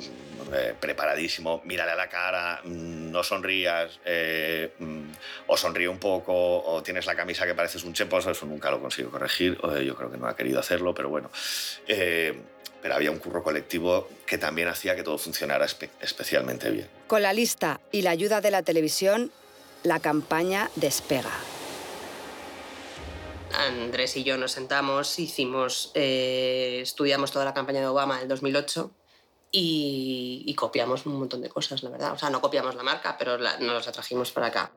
eh, 0.53 0.73
preparadísimo, 0.79 1.61
mírale 1.65 1.91
a 1.91 1.95
la 1.95 2.07
cara, 2.09 2.61
mm, 2.63 3.11
no 3.11 3.21
sonrías, 3.23 3.99
eh, 4.05 4.71
mm, 4.79 5.03
o 5.47 5.57
sonríe 5.57 5.87
un 5.89 5.99
poco, 5.99 6.33
o 6.63 6.81
tienes 6.81 7.05
la 7.05 7.15
camisa 7.15 7.45
que 7.45 7.53
pareces 7.53 7.83
un 7.83 7.93
chepo, 7.93 8.17
eso 8.17 8.33
nunca 8.45 8.71
lo 8.71 8.79
consigo 8.79 9.11
corregir, 9.11 9.57
o 9.61 9.77
yo 9.77 9.95
creo 9.95 10.09
que 10.11 10.17
no 10.17 10.27
ha 10.27 10.35
querido 10.35 10.59
hacerlo, 10.59 10.95
pero 10.95 11.09
bueno. 11.09 11.29
Eh, 11.87 12.33
pero 12.81 12.95
había 12.95 13.11
un 13.11 13.19
curro 13.19 13.43
colectivo 13.43 14.09
que 14.25 14.39
también 14.39 14.67
hacía 14.67 14.95
que 14.95 15.03
todo 15.03 15.19
funcionara 15.19 15.67
espe- 15.67 15.89
especialmente 15.99 16.71
bien. 16.71 16.87
Con 17.05 17.21
la 17.21 17.31
lista 17.31 17.79
y 17.91 18.01
la 18.01 18.09
ayuda 18.09 18.41
de 18.41 18.49
la 18.49 18.63
televisión, 18.63 19.31
la 19.83 19.99
campaña 19.99 20.69
despega. 20.75 21.31
Andrés 23.53 24.15
y 24.15 24.23
yo 24.23 24.37
nos 24.37 24.53
sentamos, 24.53 25.19
hicimos, 25.19 25.91
eh, 25.93 26.79
estudiamos 26.81 27.31
toda 27.31 27.43
la 27.45 27.53
campaña 27.53 27.81
de 27.81 27.87
Obama 27.87 28.19
del 28.19 28.27
2008 28.29 28.91
y, 29.51 30.43
y 30.45 30.55
copiamos 30.55 31.05
un 31.05 31.19
montón 31.19 31.41
de 31.41 31.49
cosas, 31.49 31.83
la 31.83 31.89
verdad. 31.89 32.13
O 32.13 32.17
sea, 32.17 32.29
no 32.29 32.39
copiamos 32.39 32.75
la 32.75 32.83
marca, 32.83 33.17
pero 33.17 33.37
la- 33.37 33.57
nos 33.57 33.85
la 33.85 33.91
trajimos 33.91 34.31
para 34.31 34.47
acá. 34.47 34.71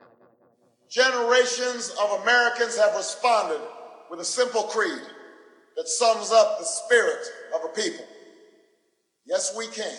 Generations 0.89 1.91
of 1.97 2.21
Americans 2.21 2.77
have 2.77 2.95
responded 2.97 3.59
with 4.11 4.19
a 4.19 4.25
simple 4.25 4.63
creed 4.63 5.01
that 5.77 5.87
sums 5.87 6.31
up 6.31 6.59
the 6.59 6.65
spirit 6.65 7.25
of 7.55 7.61
a 7.63 7.73
people. 7.73 8.05
Yes, 9.25 9.53
we 9.57 9.67
can. 9.67 9.97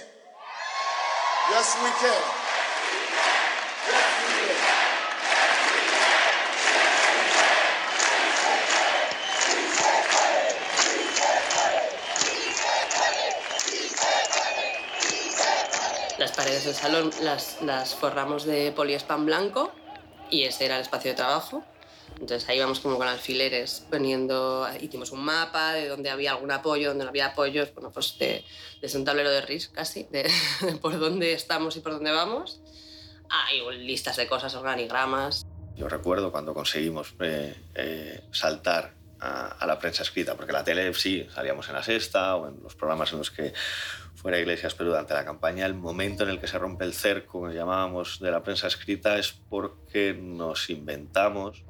Yes, 1.51 1.77
we 1.83 1.91
can. 1.99 2.23
Paredes 16.47 16.65
del 16.65 16.75
salón 16.75 17.11
las, 17.25 17.61
las 17.63 17.97
forramos 17.97 18.45
de 18.45 18.71
poliespan 18.71 19.27
blanco 19.27 19.73
y 20.31 20.45
ese 20.45 20.67
era 20.67 20.77
el 20.77 20.83
espacio 20.83 21.11
de 21.11 21.17
trabajo. 21.17 21.65
Entonces 22.21 22.49
ahí 22.49 22.59
íbamos 22.59 22.79
como 22.79 22.99
con 22.99 23.09
alfileres 23.09 23.85
poniendo, 23.91 24.65
hicimos 24.81 25.11
un 25.11 25.25
mapa 25.25 25.73
de 25.73 25.89
donde 25.89 26.09
había 26.09 26.31
algún 26.31 26.53
apoyo, 26.53 26.91
donde 26.91 27.03
no 27.03 27.11
había 27.11 27.27
apoyos, 27.27 27.75
bueno, 27.75 27.91
pues 27.91 28.17
de, 28.21 28.45
desde 28.81 28.97
un 28.97 29.05
tablero 29.05 29.29
de 29.29 29.41
RIS 29.41 29.71
casi, 29.71 30.05
de, 30.05 30.31
de 30.61 30.77
por 30.77 30.97
dónde 31.01 31.33
estamos 31.33 31.75
y 31.75 31.81
por 31.81 31.91
dónde 31.95 32.13
vamos. 32.13 32.61
Ah, 33.29 33.49
y 33.53 33.79
listas 33.79 34.17
de 34.17 34.29
cosas, 34.29 34.55
organigramas. 34.55 35.45
Yo 35.75 35.89
recuerdo 35.89 36.31
cuando 36.31 36.55
conseguimos 36.55 37.13
eh, 37.19 37.57
eh, 37.75 38.23
saltar 38.31 38.95
a, 39.19 39.49
a 39.49 39.67
la 39.67 39.81
prensa 39.81 40.05
escrita, 40.05 40.37
porque 40.37 40.53
la 40.53 40.63
tele 40.63 40.95
sí, 40.95 41.27
salíamos 41.35 41.67
en 41.67 41.75
la 41.75 41.83
sexta 41.83 42.37
o 42.37 42.47
en 42.47 42.63
los 42.63 42.77
programas 42.77 43.11
en 43.11 43.19
los 43.19 43.33
que 43.33 43.53
fuera 44.17 44.39
Iglesias, 44.39 44.75
pero 44.75 44.91
durante 44.91 45.15
la 45.15 45.25
campaña 45.25 45.67
el 45.67 45.75
momento 45.75 46.25
en 46.25 46.31
el 46.31 46.41
que 46.41 46.49
se 46.49 46.59
rompe 46.59 46.85
el 46.85 46.95
cerco, 46.95 47.49
que 47.49 47.55
llamábamos, 47.55 48.19
de 48.21 48.31
la 48.31 48.43
prensa 48.43 48.67
escrita 48.67 49.19
es 49.19 49.33
porque 49.33 50.15
nos 50.15 50.71
inventamos 50.71 51.63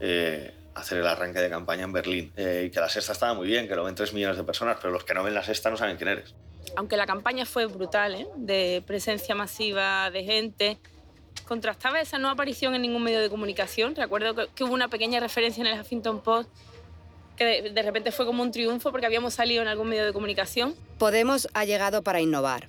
eh, 0.00 0.54
hacer 0.74 0.98
el 0.98 1.06
arranque 1.06 1.40
de 1.40 1.50
campaña 1.50 1.84
en 1.84 1.92
Berlín. 1.92 2.32
Eh, 2.36 2.64
y 2.66 2.70
que 2.70 2.80
la 2.80 2.88
sexta 2.88 3.12
estaba 3.12 3.34
muy 3.34 3.46
bien, 3.46 3.68
que 3.68 3.76
lo 3.76 3.84
ven 3.84 3.94
tres 3.94 4.12
millones 4.12 4.36
de 4.36 4.44
personas, 4.44 4.78
pero 4.80 4.92
los 4.92 5.04
que 5.04 5.14
no 5.14 5.22
ven 5.22 5.34
la 5.34 5.44
sexta 5.44 5.70
no 5.70 5.76
saben 5.76 5.96
quién 5.96 6.08
eres. 6.08 6.34
Aunque 6.76 6.96
la 6.96 7.06
campaña 7.06 7.46
fue 7.46 7.66
brutal, 7.66 8.14
¿eh? 8.14 8.26
de 8.36 8.82
presencia 8.86 9.34
masiva 9.34 10.10
de 10.10 10.24
gente, 10.24 10.78
contrastaba 11.46 12.00
esa 12.00 12.18
no 12.18 12.28
aparición 12.28 12.74
en 12.74 12.82
ningún 12.82 13.02
medio 13.02 13.20
de 13.20 13.28
comunicación. 13.28 13.94
Recuerdo 13.94 14.54
que 14.54 14.64
hubo 14.64 14.72
una 14.72 14.88
pequeña 14.88 15.20
referencia 15.20 15.60
en 15.60 15.66
el 15.66 15.80
Huffington 15.80 16.22
Post 16.22 16.50
que 17.40 17.62
de, 17.62 17.70
de 17.70 17.82
repente 17.82 18.12
fue 18.12 18.26
como 18.26 18.42
un 18.42 18.50
triunfo 18.52 18.90
porque 18.90 19.06
habíamos 19.06 19.32
salido 19.32 19.62
en 19.62 19.68
algún 19.68 19.88
medio 19.88 20.04
de 20.04 20.12
comunicación. 20.12 20.74
Podemos 20.98 21.48
ha 21.54 21.64
llegado 21.64 22.02
para 22.02 22.20
innovar. 22.20 22.68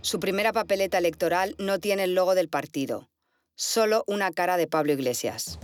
Su 0.00 0.18
primera 0.18 0.52
papeleta 0.52 0.98
electoral 0.98 1.54
no 1.58 1.78
tiene 1.78 2.02
el 2.02 2.14
logo 2.16 2.34
del 2.34 2.48
partido, 2.48 3.08
solo 3.54 4.02
una 4.08 4.32
cara 4.32 4.56
de 4.56 4.66
Pablo 4.66 4.92
Iglesias. 4.92 5.60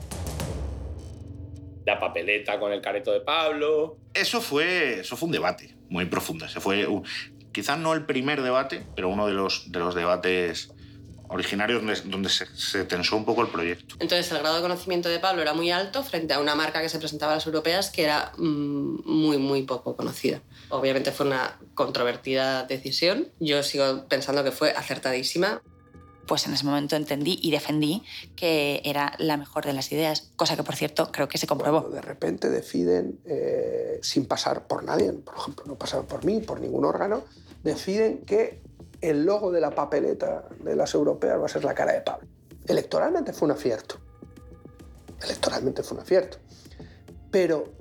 La 1.85 1.99
papeleta 1.99 2.61
con 2.61 2.71
el 2.73 2.81
careto 2.81 3.11
de 3.13 3.21
Pablo. 3.23 3.99
Eso 4.15 4.41
fue, 4.41 5.01
eso 5.01 5.17
fue 5.17 5.27
un 5.27 5.33
debate 5.33 5.75
muy 5.89 6.05
profundo. 6.07 6.47
Ese 6.47 6.61
fue 6.61 6.87
un- 6.87 7.05
quizás 7.53 7.77
no 7.79 7.93
el 7.93 8.07
primer 8.07 8.41
debate, 8.41 8.87
pero 8.95 9.09
uno 9.09 9.27
de 9.27 9.33
los, 9.33 9.73
de 9.73 9.81
los 9.81 9.97
debates 9.97 10.73
originarios 11.35 11.83
donde, 11.83 12.01
donde 12.03 12.29
se, 12.29 12.47
se 12.57 12.85
tensó 12.85 13.17
un 13.17 13.25
poco 13.25 13.43
el 13.43 13.49
proyecto. 13.49 13.97
Entonces 13.99 14.31
el 14.31 14.39
grado 14.39 14.57
de 14.57 14.63
conocimiento 14.63 15.09
de 15.09 15.19
Pablo 15.19 15.43
era 15.43 15.53
muy 15.53 15.71
alto 15.71 16.03
frente 16.05 16.33
a 16.33 16.39
una 16.39 16.55
marca 16.55 16.81
que 16.81 16.89
se 16.89 16.99
presentaba 16.99 17.33
a 17.33 17.35
las 17.37 17.47
europeas 17.47 17.91
que 17.91 18.05
era 18.05 18.33
mm, 18.39 19.03
muy, 19.05 19.39
muy 19.39 19.63
poco 19.63 19.97
conocida. 19.97 20.41
Obviamente 20.69 21.11
fue 21.11 21.27
una 21.27 21.59
controvertida 21.75 22.65
decisión. 22.65 23.29
Yo 23.41 23.63
sigo 23.65 24.07
pensando 24.09 24.45
que 24.45 24.53
fue 24.53 24.71
acertadísima. 24.71 25.61
Pues 26.27 26.47
en 26.47 26.55
ese 26.55 26.65
momento 26.65 26.97
entendí 26.97 27.39
y 27.43 27.51
defendí 27.51 28.03
que 28.35 28.81
era 28.85 29.15
la 29.19 29.37
mejor 29.37 29.67
de 29.67 29.75
las 29.75 29.93
ideas, 29.93 30.31
cosa 30.37 30.57
que 30.57 30.63
por 30.63 30.75
cierto 30.75 31.11
creo 31.13 31.29
que 31.29 31.37
se 31.37 31.47
comprobó. 31.47 31.91
De 31.91 32.01
repente 32.01 32.49
deciden, 32.49 33.19
eh, 33.27 33.99
sin 34.03 34.25
pasar 34.25 34.67
por 34.67 34.85
nadie, 34.85 35.13
por 35.13 35.37
ejemplo, 35.37 35.65
no 35.67 35.75
pasaron 35.75 36.07
por 36.07 36.25
mí, 36.25 36.41
por 36.41 36.61
ningún 36.61 36.87
órgano, 36.87 37.25
deciden 37.63 38.19
que 38.25 38.64
el 39.11 39.27
logo 39.27 39.53
de 39.53 39.61
la 39.61 39.71
papeleta 39.71 40.49
de 40.61 40.75
las 40.75 40.95
europeas 40.95 41.39
va 41.39 41.45
a 41.45 41.49
ser 41.49 41.63
la 41.63 41.75
cara 41.75 41.93
de 41.93 42.01
Pablo. 42.01 42.27
Electoralmente 42.67 43.35
fue 43.35 43.47
un 43.47 43.53
acierto. 43.53 43.97
Electoralmente 45.23 45.83
fue 45.83 45.99
un 45.99 46.03
acierto. 46.03 46.39
Pero 47.31 47.75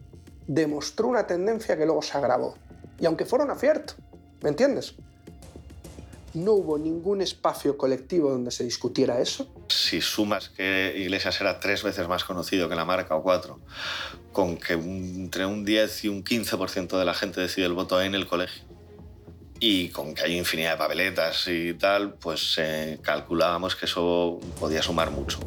demostró 0.48 1.08
una 1.08 1.26
tendencia 1.26 1.78
que 1.78 1.86
luego 1.86 2.02
se 2.02 2.18
agravó. 2.18 2.58
Y 3.00 3.06
aunque 3.06 3.26
fuera 3.26 3.46
un 3.46 3.52
acierto, 3.52 3.94
¿me 4.42 4.50
entiendes? 4.50 4.96
No 6.34 6.54
hubo 6.54 6.78
ningún 6.78 7.22
espacio 7.22 7.78
colectivo 7.78 8.30
donde 8.30 8.52
se 8.52 8.66
discutiera 8.66 9.22
eso. 9.22 9.54
Si 9.70 10.02
sumas 10.02 10.50
que 10.50 10.94
Iglesias 10.98 11.40
era 11.40 11.62
tres 11.62 11.84
veces 11.84 12.08
más 12.10 12.26
conocido 12.26 12.68
que 12.68 12.76
la 12.76 12.84
marca 12.84 13.16
o 13.16 13.24
cuatro, 13.24 13.62
con 14.34 14.58
que 14.58 14.74
entre 14.74 15.46
un 15.46 15.64
10 15.64 16.04
y 16.04 16.10
un 16.10 16.24
15% 16.24 16.98
de 16.98 17.06
la 17.06 17.14
gente 17.14 17.40
decide 17.40 17.68
el 17.68 17.74
voto 17.74 18.02
en 18.02 18.16
el 18.16 18.28
colegio, 18.28 18.64
y 19.66 19.88
con 19.90 20.14
que 20.14 20.24
hay 20.24 20.38
infinidad 20.38 20.72
de 20.72 20.78
papeletas 20.78 21.48
y 21.48 21.74
tal, 21.76 22.16
pues 22.16 22.56
eh, 22.58 23.00
calculábamos 23.02 23.78
que 23.78 23.86
eso 23.86 24.38
podía 24.60 24.82
sumar 24.84 25.10
mucho. 25.10 25.40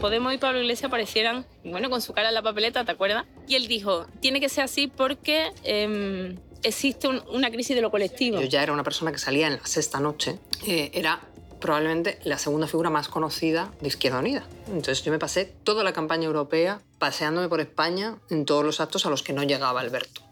Podemos 0.00 0.32
y 0.32 0.38
Pablo 0.38 0.60
Iglesias 0.60 0.88
aparecieran, 0.88 1.44
bueno, 1.62 1.90
con 1.90 2.00
su 2.00 2.14
cara 2.14 2.28
en 2.28 2.34
la 2.34 2.40
papeleta, 2.42 2.84
¿te 2.86 2.92
acuerdas? 2.92 3.26
Y 3.46 3.56
él 3.56 3.66
dijo, 3.68 4.06
tiene 4.20 4.40
que 4.40 4.48
ser 4.48 4.64
así 4.64 4.86
porque 4.86 5.50
em, 5.64 6.36
existe 6.62 7.08
un- 7.08 7.22
una 7.30 7.50
crisis 7.50 7.76
de 7.76 7.82
lo 7.82 7.90
colectivo. 7.90 8.40
Yo 8.40 8.46
ya 8.46 8.62
era 8.62 8.72
una 8.72 8.82
persona 8.82 9.12
que 9.12 9.18
salía 9.18 9.46
en 9.46 9.54
la 9.58 9.66
sexta 9.66 10.00
noche. 10.00 10.38
Eh, 10.66 10.90
era 10.94 11.20
probablemente 11.60 12.18
la 12.24 12.38
segunda 12.38 12.66
figura 12.66 12.88
más 12.88 13.08
conocida 13.08 13.70
de 13.82 13.88
Izquierda 13.88 14.18
Unida. 14.20 14.44
Entonces 14.68 15.02
yo 15.02 15.12
me 15.12 15.18
pasé 15.18 15.44
toda 15.44 15.84
la 15.84 15.92
campaña 15.92 16.24
europea 16.24 16.80
paseándome 16.98 17.48
por 17.50 17.60
España 17.60 18.16
en 18.30 18.46
todos 18.46 18.64
los 18.64 18.80
actos 18.80 19.04
a 19.04 19.10
los 19.10 19.22
que 19.22 19.34
no 19.34 19.42
llegaba 19.42 19.80
Alberto. 19.82 20.22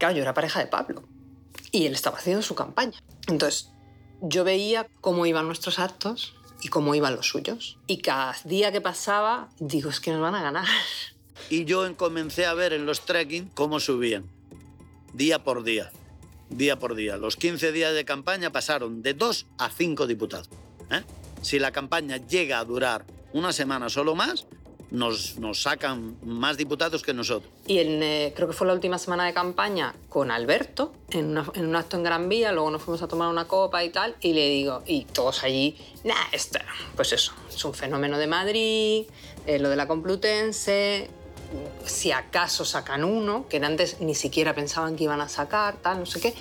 Claro, 0.00 0.16
yo 0.16 0.22
era 0.22 0.32
pareja 0.32 0.60
de 0.60 0.66
Pablo 0.66 1.04
y 1.70 1.84
él 1.84 1.92
estaba 1.92 2.16
haciendo 2.16 2.42
su 2.42 2.54
campaña. 2.54 2.98
Entonces 3.28 3.70
yo 4.22 4.44
veía 4.44 4.88
cómo 5.02 5.26
iban 5.26 5.46
nuestros 5.46 5.78
actos 5.78 6.34
y 6.62 6.68
cómo 6.68 6.94
iban 6.94 7.14
los 7.14 7.28
suyos. 7.28 7.78
Y 7.86 7.98
cada 7.98 8.34
día 8.44 8.72
que 8.72 8.80
pasaba, 8.80 9.50
digo, 9.58 9.90
es 9.90 10.00
que 10.00 10.10
nos 10.10 10.22
van 10.22 10.34
a 10.34 10.42
ganar. 10.42 10.66
Y 11.50 11.66
yo 11.66 11.96
comencé 11.96 12.46
a 12.46 12.54
ver 12.54 12.72
en 12.72 12.86
los 12.86 13.02
trekking 13.02 13.50
cómo 13.50 13.78
subían, 13.78 14.24
día 15.12 15.44
por 15.44 15.64
día. 15.64 15.90
día 16.48 16.78
por 16.78 16.94
día. 16.94 17.18
Los 17.18 17.36
15 17.36 17.70
días 17.70 17.94
de 17.94 18.04
campaña 18.04 18.50
pasaron 18.52 19.02
de 19.02 19.14
2 19.14 19.46
a 19.58 19.70
5 19.70 20.06
diputados. 20.06 20.48
¿eh? 20.90 21.02
Si 21.42 21.58
la 21.58 21.72
campaña 21.72 22.16
llega 22.16 22.58
a 22.58 22.64
durar 22.64 23.04
una 23.32 23.52
semana 23.52 23.88
solo 23.90 24.14
más, 24.14 24.46
nos, 24.90 25.36
sacan 25.54 26.16
más 26.24 26.56
diputados 26.56 27.02
que 27.02 27.14
nosotros. 27.14 27.50
Y 27.66 27.78
eh, 27.78 28.32
creo 28.34 28.48
que 28.48 28.54
fue 28.54 28.66
la 28.66 28.72
última 28.72 28.98
semana 28.98 29.24
de 29.24 29.32
campaña 29.32 29.94
con 30.08 30.30
Alberto, 30.30 30.92
en, 31.10 31.36
un 31.38 31.76
acto 31.76 31.96
en 31.96 32.02
Gran 32.02 32.28
Vía, 32.28 32.52
luego 32.52 32.70
nos 32.70 32.82
fuimos 32.82 33.02
a 33.02 33.08
tomar 33.08 33.28
una 33.28 33.46
copa 33.46 33.84
y 33.84 33.90
tal, 33.90 34.16
y 34.20 34.32
le 34.32 34.48
digo, 34.48 34.82
y 34.86 35.04
todos 35.04 35.44
allí, 35.44 35.76
nah, 36.04 36.14
esto, 36.32 36.58
pues 36.96 37.12
eso, 37.12 37.32
es 37.48 37.64
un 37.64 37.74
fenómeno 37.74 38.18
de 38.18 38.26
Madrid, 38.26 39.06
eh, 39.46 39.58
lo 39.58 39.68
de 39.68 39.76
la 39.76 39.86
Complutense, 39.86 41.08
si 41.84 42.12
acaso 42.12 42.64
sacan 42.64 43.04
uno, 43.04 43.46
que 43.48 43.58
antes 43.58 44.00
ni 44.00 44.14
siquiera 44.14 44.54
pensaban 44.54 44.96
que 44.96 45.04
iban 45.04 45.20
a 45.20 45.28
sacar, 45.28 45.76
tal, 45.76 46.00
no 46.00 46.06
sé 46.06 46.20
qué. 46.20 46.34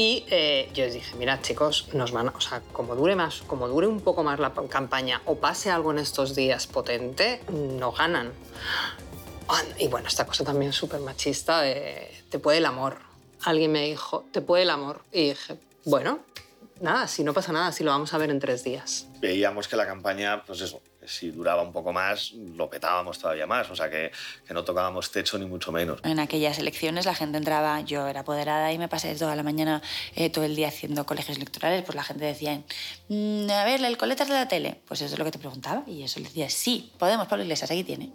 Y 0.00 0.24
eh, 0.30 0.70
yo 0.72 0.84
les 0.86 0.94
dije, 0.94 1.14
mira 1.16 1.42
chicos, 1.42 1.88
nos 1.92 2.10
van 2.10 2.28
o 2.28 2.40
sea, 2.40 2.62
como 2.72 2.96
dure 2.96 3.16
más, 3.16 3.42
como 3.46 3.68
dure 3.68 3.86
un 3.86 4.00
poco 4.00 4.22
más 4.24 4.38
la 4.40 4.54
pa- 4.54 4.66
campaña 4.66 5.20
o 5.26 5.34
pase 5.36 5.70
algo 5.70 5.90
en 5.92 5.98
estos 5.98 6.34
días 6.34 6.66
potente, 6.66 7.42
no 7.50 7.92
ganan. 7.92 8.32
Ah, 9.46 9.60
Y 9.78 9.88
bueno, 9.88 10.08
esta 10.08 10.24
cosa 10.24 10.42
también 10.42 10.72
súper 10.72 11.00
machista 11.00 11.60
de 11.60 12.10
te 12.30 12.38
puede 12.38 12.56
el 12.58 12.64
amor. 12.64 12.96
Alguien 13.44 13.72
me 13.72 13.84
dijo, 13.84 14.24
te 14.32 14.40
puede 14.40 14.62
el 14.62 14.70
amor. 14.70 15.02
Y 15.12 15.28
dije, 15.30 15.58
bueno, 15.84 16.20
nada, 16.80 17.06
si 17.06 17.22
no 17.22 17.34
pasa 17.34 17.52
nada, 17.52 17.70
si 17.70 17.84
lo 17.84 17.90
vamos 17.90 18.14
a 18.14 18.16
ver 18.18 18.30
en 18.30 18.38
tres 18.40 18.64
días. 18.64 19.06
Veíamos 19.20 19.68
que 19.68 19.76
la 19.76 19.86
campaña, 19.86 20.42
pues 20.46 20.62
eso, 20.62 20.80
si 21.04 21.30
duraba 21.30 21.62
un 21.62 21.72
poco 21.72 21.92
más, 21.92 22.32
lo 22.32 22.68
petábamos 22.68 23.18
todavía 23.18 23.46
más. 23.46 23.70
O 23.70 23.76
sea, 23.76 23.90
que, 23.90 24.10
que 24.46 24.54
no 24.54 24.64
tocábamos 24.64 25.10
techo 25.10 25.38
ni 25.38 25.46
mucho 25.46 25.72
menos. 25.72 26.00
En 26.04 26.18
aquellas 26.20 26.58
elecciones 26.58 27.06
la 27.06 27.14
gente 27.14 27.38
entraba, 27.38 27.80
yo 27.80 28.06
era 28.06 28.20
apoderada 28.20 28.72
y 28.72 28.78
me 28.78 28.88
pasé 28.88 29.14
toda 29.14 29.36
la 29.36 29.42
mañana, 29.42 29.82
eh, 30.14 30.30
todo 30.30 30.44
el 30.44 30.56
día 30.56 30.68
haciendo 30.68 31.06
colegios 31.06 31.36
electorales, 31.36 31.82
pues 31.84 31.96
la 31.96 32.04
gente 32.04 32.24
decía, 32.24 32.62
"Mm, 33.08 33.50
a 33.50 33.64
ver, 33.64 33.84
el 33.84 33.96
coletas 33.96 34.28
de 34.28 34.34
la 34.34 34.48
tele, 34.48 34.80
pues 34.86 35.00
eso 35.00 35.14
es 35.14 35.18
lo 35.18 35.24
que 35.24 35.30
te 35.30 35.38
preguntaba 35.38 35.82
y 35.86 36.02
eso 36.02 36.20
le 36.20 36.26
decía, 36.26 36.48
sí, 36.48 36.92
podemos, 36.98 37.26
Pablo 37.28 37.44
Iglesias, 37.44 37.70
aquí 37.70 37.84
tiene. 37.84 38.10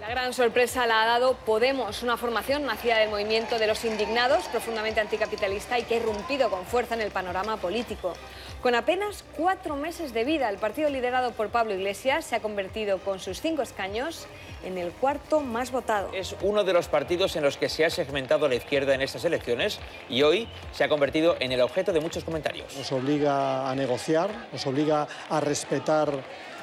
La 0.00 0.08
gran 0.08 0.32
sorpresa 0.32 0.86
la 0.86 1.02
ha 1.02 1.06
dado 1.06 1.34
Podemos, 1.34 2.02
una 2.02 2.16
formación 2.16 2.64
nacida 2.64 2.98
del 2.98 3.10
movimiento 3.10 3.58
de 3.58 3.66
los 3.66 3.84
indignados, 3.84 4.44
profundamente 4.46 5.00
anticapitalista 5.00 5.78
y 5.78 5.82
que 5.82 5.94
ha 5.94 5.96
irrumpido 5.98 6.50
con 6.50 6.64
fuerza 6.64 6.94
en 6.94 7.02
el 7.02 7.10
panorama 7.10 7.58
político. 7.58 8.14
Con 8.62 8.74
apenas 8.74 9.24
cuatro 9.38 9.74
meses 9.74 10.12
de 10.12 10.22
vida, 10.22 10.50
el 10.50 10.58
partido 10.58 10.90
liderado 10.90 11.32
por 11.32 11.48
Pablo 11.48 11.72
Iglesias 11.72 12.26
se 12.26 12.36
ha 12.36 12.40
convertido 12.40 12.98
con 12.98 13.18
sus 13.18 13.40
cinco 13.40 13.62
escaños 13.62 14.26
en 14.62 14.76
el 14.76 14.92
cuarto 14.92 15.40
más 15.40 15.72
votado. 15.72 16.10
Es 16.12 16.36
uno 16.42 16.62
de 16.62 16.74
los 16.74 16.86
partidos 16.86 17.36
en 17.36 17.42
los 17.42 17.56
que 17.56 17.70
se 17.70 17.86
ha 17.86 17.90
segmentado 17.90 18.48
la 18.48 18.56
izquierda 18.56 18.94
en 18.94 19.00
estas 19.00 19.24
elecciones 19.24 19.80
y 20.10 20.20
hoy 20.24 20.46
se 20.72 20.84
ha 20.84 20.90
convertido 20.90 21.36
en 21.40 21.52
el 21.52 21.62
objeto 21.62 21.94
de 21.94 22.00
muchos 22.00 22.22
comentarios. 22.22 22.76
Nos 22.76 22.92
obliga 22.92 23.70
a 23.70 23.74
negociar, 23.74 24.28
nos 24.52 24.66
obliga 24.66 25.08
a 25.30 25.40
respetar 25.40 26.12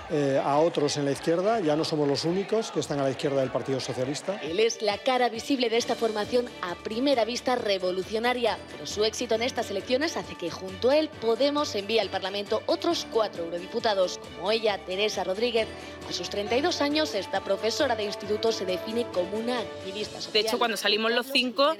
eh, 0.09 0.41
a 0.43 0.57
otros 0.59 0.97
en 0.97 1.05
la 1.05 1.11
izquierda. 1.11 1.59
Ya 1.59 1.75
no 1.75 1.83
somos 1.83 2.07
los 2.07 2.25
únicos 2.25 2.71
que 2.71 2.79
están 2.79 2.99
a 2.99 3.03
la 3.03 3.11
izquierda 3.11 3.41
del 3.41 3.51
Partido 3.51 3.79
Socialista. 3.79 4.39
Él 4.41 4.59
es 4.59 4.81
la 4.81 4.97
cara 4.97 5.29
visible 5.29 5.69
de 5.69 5.77
esta 5.77 5.95
formación 5.95 6.45
a 6.61 6.75
primera 6.75 7.25
vista 7.25 7.55
revolucionaria, 7.55 8.57
pero 8.71 8.85
su 8.85 9.03
éxito 9.03 9.35
en 9.35 9.43
estas 9.43 9.69
elecciones 9.71 10.17
hace 10.17 10.35
que 10.35 10.49
junto 10.49 10.89
a 10.89 10.97
él 10.97 11.09
Podemos 11.21 11.73
envíe 11.75 11.99
al 11.99 12.09
Parlamento 12.09 12.61
otros 12.67 13.07
cuatro 13.11 13.45
eurodiputados, 13.45 14.19
como 14.19 14.51
ella, 14.51 14.77
Teresa 14.85 15.23
Rodríguez. 15.23 15.67
A 16.07 16.13
sus 16.13 16.29
32 16.29 16.81
años, 16.81 17.15
esta 17.15 17.43
profesora 17.43 17.95
de 17.95 18.05
instituto 18.05 18.51
se 18.51 18.65
define 18.65 19.05
como 19.07 19.37
una 19.37 19.59
activista 19.59 20.21
social. 20.21 20.33
De 20.33 20.39
hecho, 20.47 20.57
cuando 20.57 20.77
salimos 20.77 21.11
los 21.11 21.25
cinco, 21.27 21.75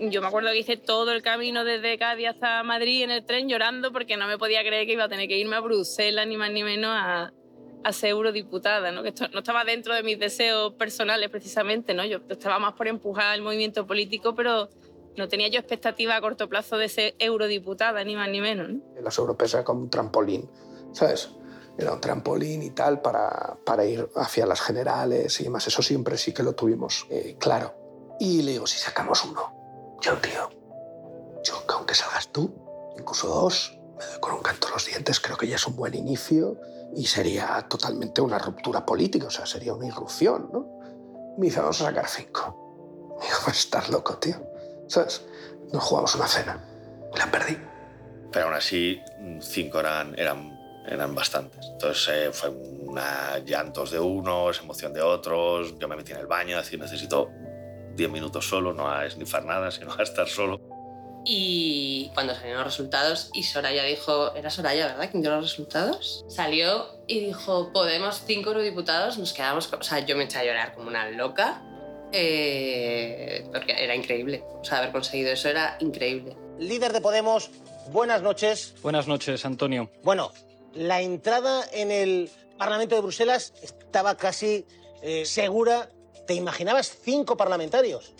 yo 0.00 0.20
me 0.20 0.26
acuerdo 0.26 0.50
que 0.50 0.58
hice 0.58 0.76
todo 0.76 1.12
el 1.12 1.22
camino 1.22 1.64
desde 1.64 1.98
Cádiz 1.98 2.28
hasta 2.28 2.62
Madrid 2.62 3.04
en 3.04 3.10
el 3.10 3.24
tren 3.24 3.48
llorando 3.48 3.92
porque 3.92 4.16
no 4.16 4.26
me 4.26 4.38
podía 4.38 4.62
creer 4.62 4.86
que 4.86 4.94
iba 4.94 5.04
a 5.04 5.08
tener 5.08 5.28
que 5.28 5.38
irme 5.38 5.56
a 5.56 5.60
Bruselas, 5.60 6.26
ni 6.26 6.36
más 6.36 6.50
ni 6.50 6.62
menos, 6.62 6.90
a, 6.92 7.32
a 7.84 7.92
ser 7.92 8.10
eurodiputada, 8.10 8.90
¿no? 8.90 9.02
que 9.02 9.10
esto 9.10 9.28
no 9.28 9.40
estaba 9.40 9.64
dentro 9.64 9.94
de 9.94 10.02
mis 10.02 10.18
deseos 10.18 10.72
personales 10.74 11.28
precisamente, 11.30 11.94
¿no? 11.94 12.04
yo 12.04 12.18
estaba 12.28 12.58
más 12.58 12.72
por 12.72 12.88
empujar 12.88 13.34
el 13.34 13.42
movimiento 13.42 13.86
político, 13.86 14.34
pero 14.34 14.70
no 15.16 15.28
tenía 15.28 15.48
yo 15.48 15.60
expectativa 15.60 16.16
a 16.16 16.20
corto 16.20 16.48
plazo 16.48 16.78
de 16.78 16.88
ser 16.88 17.14
eurodiputada, 17.18 18.02
ni 18.02 18.16
más 18.16 18.28
ni 18.30 18.40
menos. 18.40 18.70
¿no? 18.70 18.80
Las 19.02 19.18
europeas 19.18 19.54
era 19.54 19.64
como 19.64 19.82
un 19.82 19.90
trampolín, 19.90 20.50
¿sabes? 20.92 21.30
Era 21.76 21.92
un 21.92 22.00
trampolín 22.00 22.62
y 22.62 22.70
tal 22.70 23.00
para, 23.02 23.58
para 23.64 23.84
ir 23.84 24.08
hacia 24.16 24.46
las 24.46 24.60
generales 24.60 25.40
y 25.40 25.44
demás. 25.44 25.66
Eso 25.66 25.82
siempre 25.82 26.16
sí 26.16 26.32
que 26.32 26.42
lo 26.42 26.54
tuvimos 26.54 27.06
eh, 27.10 27.36
claro. 27.38 27.74
Y 28.18 28.42
le 28.42 28.52
digo, 28.52 28.66
si 28.66 28.78
sacamos 28.78 29.24
uno, 29.24 29.98
yo, 30.00 30.14
tío, 30.18 30.50
yo, 31.42 31.66
que 31.66 31.74
aunque 31.74 31.94
salgas 31.94 32.32
tú, 32.32 32.54
incluso 32.96 33.28
dos, 33.28 33.76
me 33.98 34.04
doy 34.06 34.20
con 34.20 34.34
un 34.34 34.42
canto 34.42 34.68
los 34.70 34.86
dientes, 34.86 35.18
creo 35.20 35.36
que 35.36 35.48
ya 35.48 35.56
es 35.56 35.66
un 35.66 35.74
buen 35.74 35.94
inicio 35.94 36.58
y 36.96 37.06
sería 37.06 37.66
totalmente 37.68 38.20
una 38.20 38.38
ruptura 38.38 38.84
política, 38.84 39.26
o 39.26 39.30
sea, 39.30 39.46
sería 39.46 39.74
una 39.74 39.86
irrupción, 39.86 40.50
¿no? 40.52 40.66
Me 41.38 41.46
dice, 41.46 41.60
vamos 41.60 41.80
a 41.80 41.86
sacar 41.86 42.08
cinco. 42.08 43.18
Digo, 43.20 43.36
pues 43.44 43.58
estás 43.58 43.90
loco, 43.90 44.16
tío. 44.18 44.36
¿Sabes? 44.86 45.22
Nos 45.72 45.82
jugamos 45.82 46.14
una 46.14 46.26
cena. 46.26 46.64
La 47.16 47.30
perdí. 47.30 47.56
Pero 48.30 48.46
aún 48.46 48.54
así, 48.54 49.00
cinco 49.40 49.80
eran, 49.80 50.18
eran, 50.18 50.58
eran 50.86 51.14
bastantes. 51.14 51.66
Entonces 51.72 52.08
eh, 52.12 52.30
fue 52.32 52.50
una 52.50 53.38
llantos 53.38 53.90
de 53.90 53.98
unos, 53.98 54.60
emoción 54.60 54.92
de 54.92 55.02
otros. 55.02 55.78
Yo 55.78 55.88
me 55.88 55.96
metí 55.96 56.12
en 56.12 56.18
el 56.18 56.26
baño, 56.26 56.56
decir, 56.56 56.78
necesito 56.78 57.30
10 57.94 58.10
minutos 58.10 58.48
solo, 58.48 58.72
no 58.72 58.90
a 58.90 59.06
esnifar 59.06 59.44
nada, 59.44 59.70
sino 59.70 59.92
a 59.94 60.02
estar 60.02 60.28
solo. 60.28 60.60
Y 61.24 62.10
cuando 62.14 62.34
salieron 62.34 62.58
los 62.64 62.66
resultados, 62.72 63.30
y 63.32 63.42
Soraya 63.44 63.82
dijo, 63.84 64.34
era 64.34 64.50
Soraya, 64.50 64.86
¿verdad? 64.88 65.08
¿Quién 65.10 65.22
dio 65.22 65.30
los 65.34 65.44
resultados? 65.44 66.24
Salió 66.28 66.86
y 67.06 67.20
dijo, 67.20 67.72
Podemos 67.72 68.22
cinco 68.26 68.50
eurodiputados, 68.50 69.16
nos 69.18 69.32
quedamos, 69.32 69.68
con- 69.68 69.80
o 69.80 69.82
sea, 69.82 70.00
yo 70.00 70.16
me 70.16 70.24
eché 70.24 70.38
a 70.38 70.44
llorar 70.44 70.74
como 70.74 70.88
una 70.88 71.08
loca, 71.10 71.62
eh, 72.12 73.46
porque 73.52 73.72
era 73.72 73.94
increíble, 73.94 74.44
o 74.60 74.64
sea, 74.64 74.78
haber 74.78 74.92
conseguido 74.92 75.32
eso 75.32 75.48
era 75.48 75.76
increíble. 75.80 76.36
Líder 76.58 76.92
de 76.92 77.00
Podemos, 77.00 77.50
buenas 77.88 78.22
noches. 78.22 78.74
Buenas 78.82 79.06
noches, 79.08 79.44
Antonio. 79.44 79.90
Bueno, 80.02 80.30
la 80.74 81.00
entrada 81.02 81.64
en 81.72 81.90
el 81.90 82.30
Parlamento 82.58 82.94
de 82.94 83.00
Bruselas 83.00 83.52
estaba 83.62 84.16
casi 84.16 84.64
eh, 85.02 85.24
segura. 85.26 85.88
¿Te 86.26 86.34
imaginabas 86.34 86.96
cinco 87.02 87.36
parlamentarios? 87.36 88.12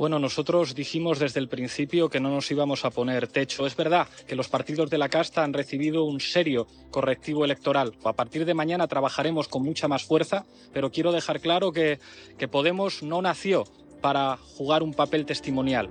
Bueno, 0.00 0.18
nosotros 0.18 0.74
dijimos 0.74 1.18
desde 1.18 1.40
el 1.40 1.48
principio 1.50 2.08
que 2.08 2.20
no 2.20 2.30
nos 2.30 2.50
íbamos 2.50 2.86
a 2.86 2.90
poner 2.90 3.28
techo. 3.28 3.66
Es 3.66 3.76
verdad 3.76 4.08
que 4.26 4.34
los 4.34 4.48
partidos 4.48 4.88
de 4.88 4.96
la 4.96 5.10
casta 5.10 5.44
han 5.44 5.52
recibido 5.52 6.04
un 6.04 6.20
serio 6.20 6.66
correctivo 6.90 7.44
electoral. 7.44 7.92
A 8.02 8.14
partir 8.14 8.46
de 8.46 8.54
mañana 8.54 8.88
trabajaremos 8.88 9.46
con 9.46 9.62
mucha 9.62 9.88
más 9.88 10.04
fuerza, 10.04 10.46
pero 10.72 10.90
quiero 10.90 11.12
dejar 11.12 11.40
claro 11.40 11.70
que, 11.70 12.00
que 12.38 12.48
Podemos 12.48 13.02
no 13.02 13.20
nació 13.20 13.64
para 14.00 14.38
jugar 14.56 14.82
un 14.82 14.94
papel 14.94 15.26
testimonial. 15.26 15.90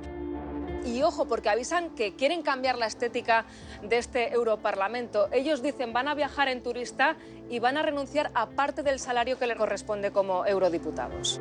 Y 0.83 1.03
ojo, 1.03 1.27
porque 1.27 1.49
avisan 1.49 1.91
que 1.91 2.15
quieren 2.15 2.41
cambiar 2.41 2.79
la 2.79 2.87
estética 2.87 3.45
de 3.83 3.99
este 3.99 4.33
Europarlamento. 4.33 5.31
Ellos 5.31 5.61
dicen 5.61 5.93
van 5.93 6.07
a 6.07 6.15
viajar 6.15 6.47
en 6.47 6.63
turista 6.63 7.15
y 7.47 7.59
van 7.59 7.77
a 7.77 7.83
renunciar 7.83 8.31
a 8.33 8.49
parte 8.49 8.81
del 8.81 8.97
salario 8.97 9.37
que 9.37 9.45
les 9.45 9.55
corresponde 9.55 10.09
como 10.09 10.47
eurodiputados. 10.47 11.39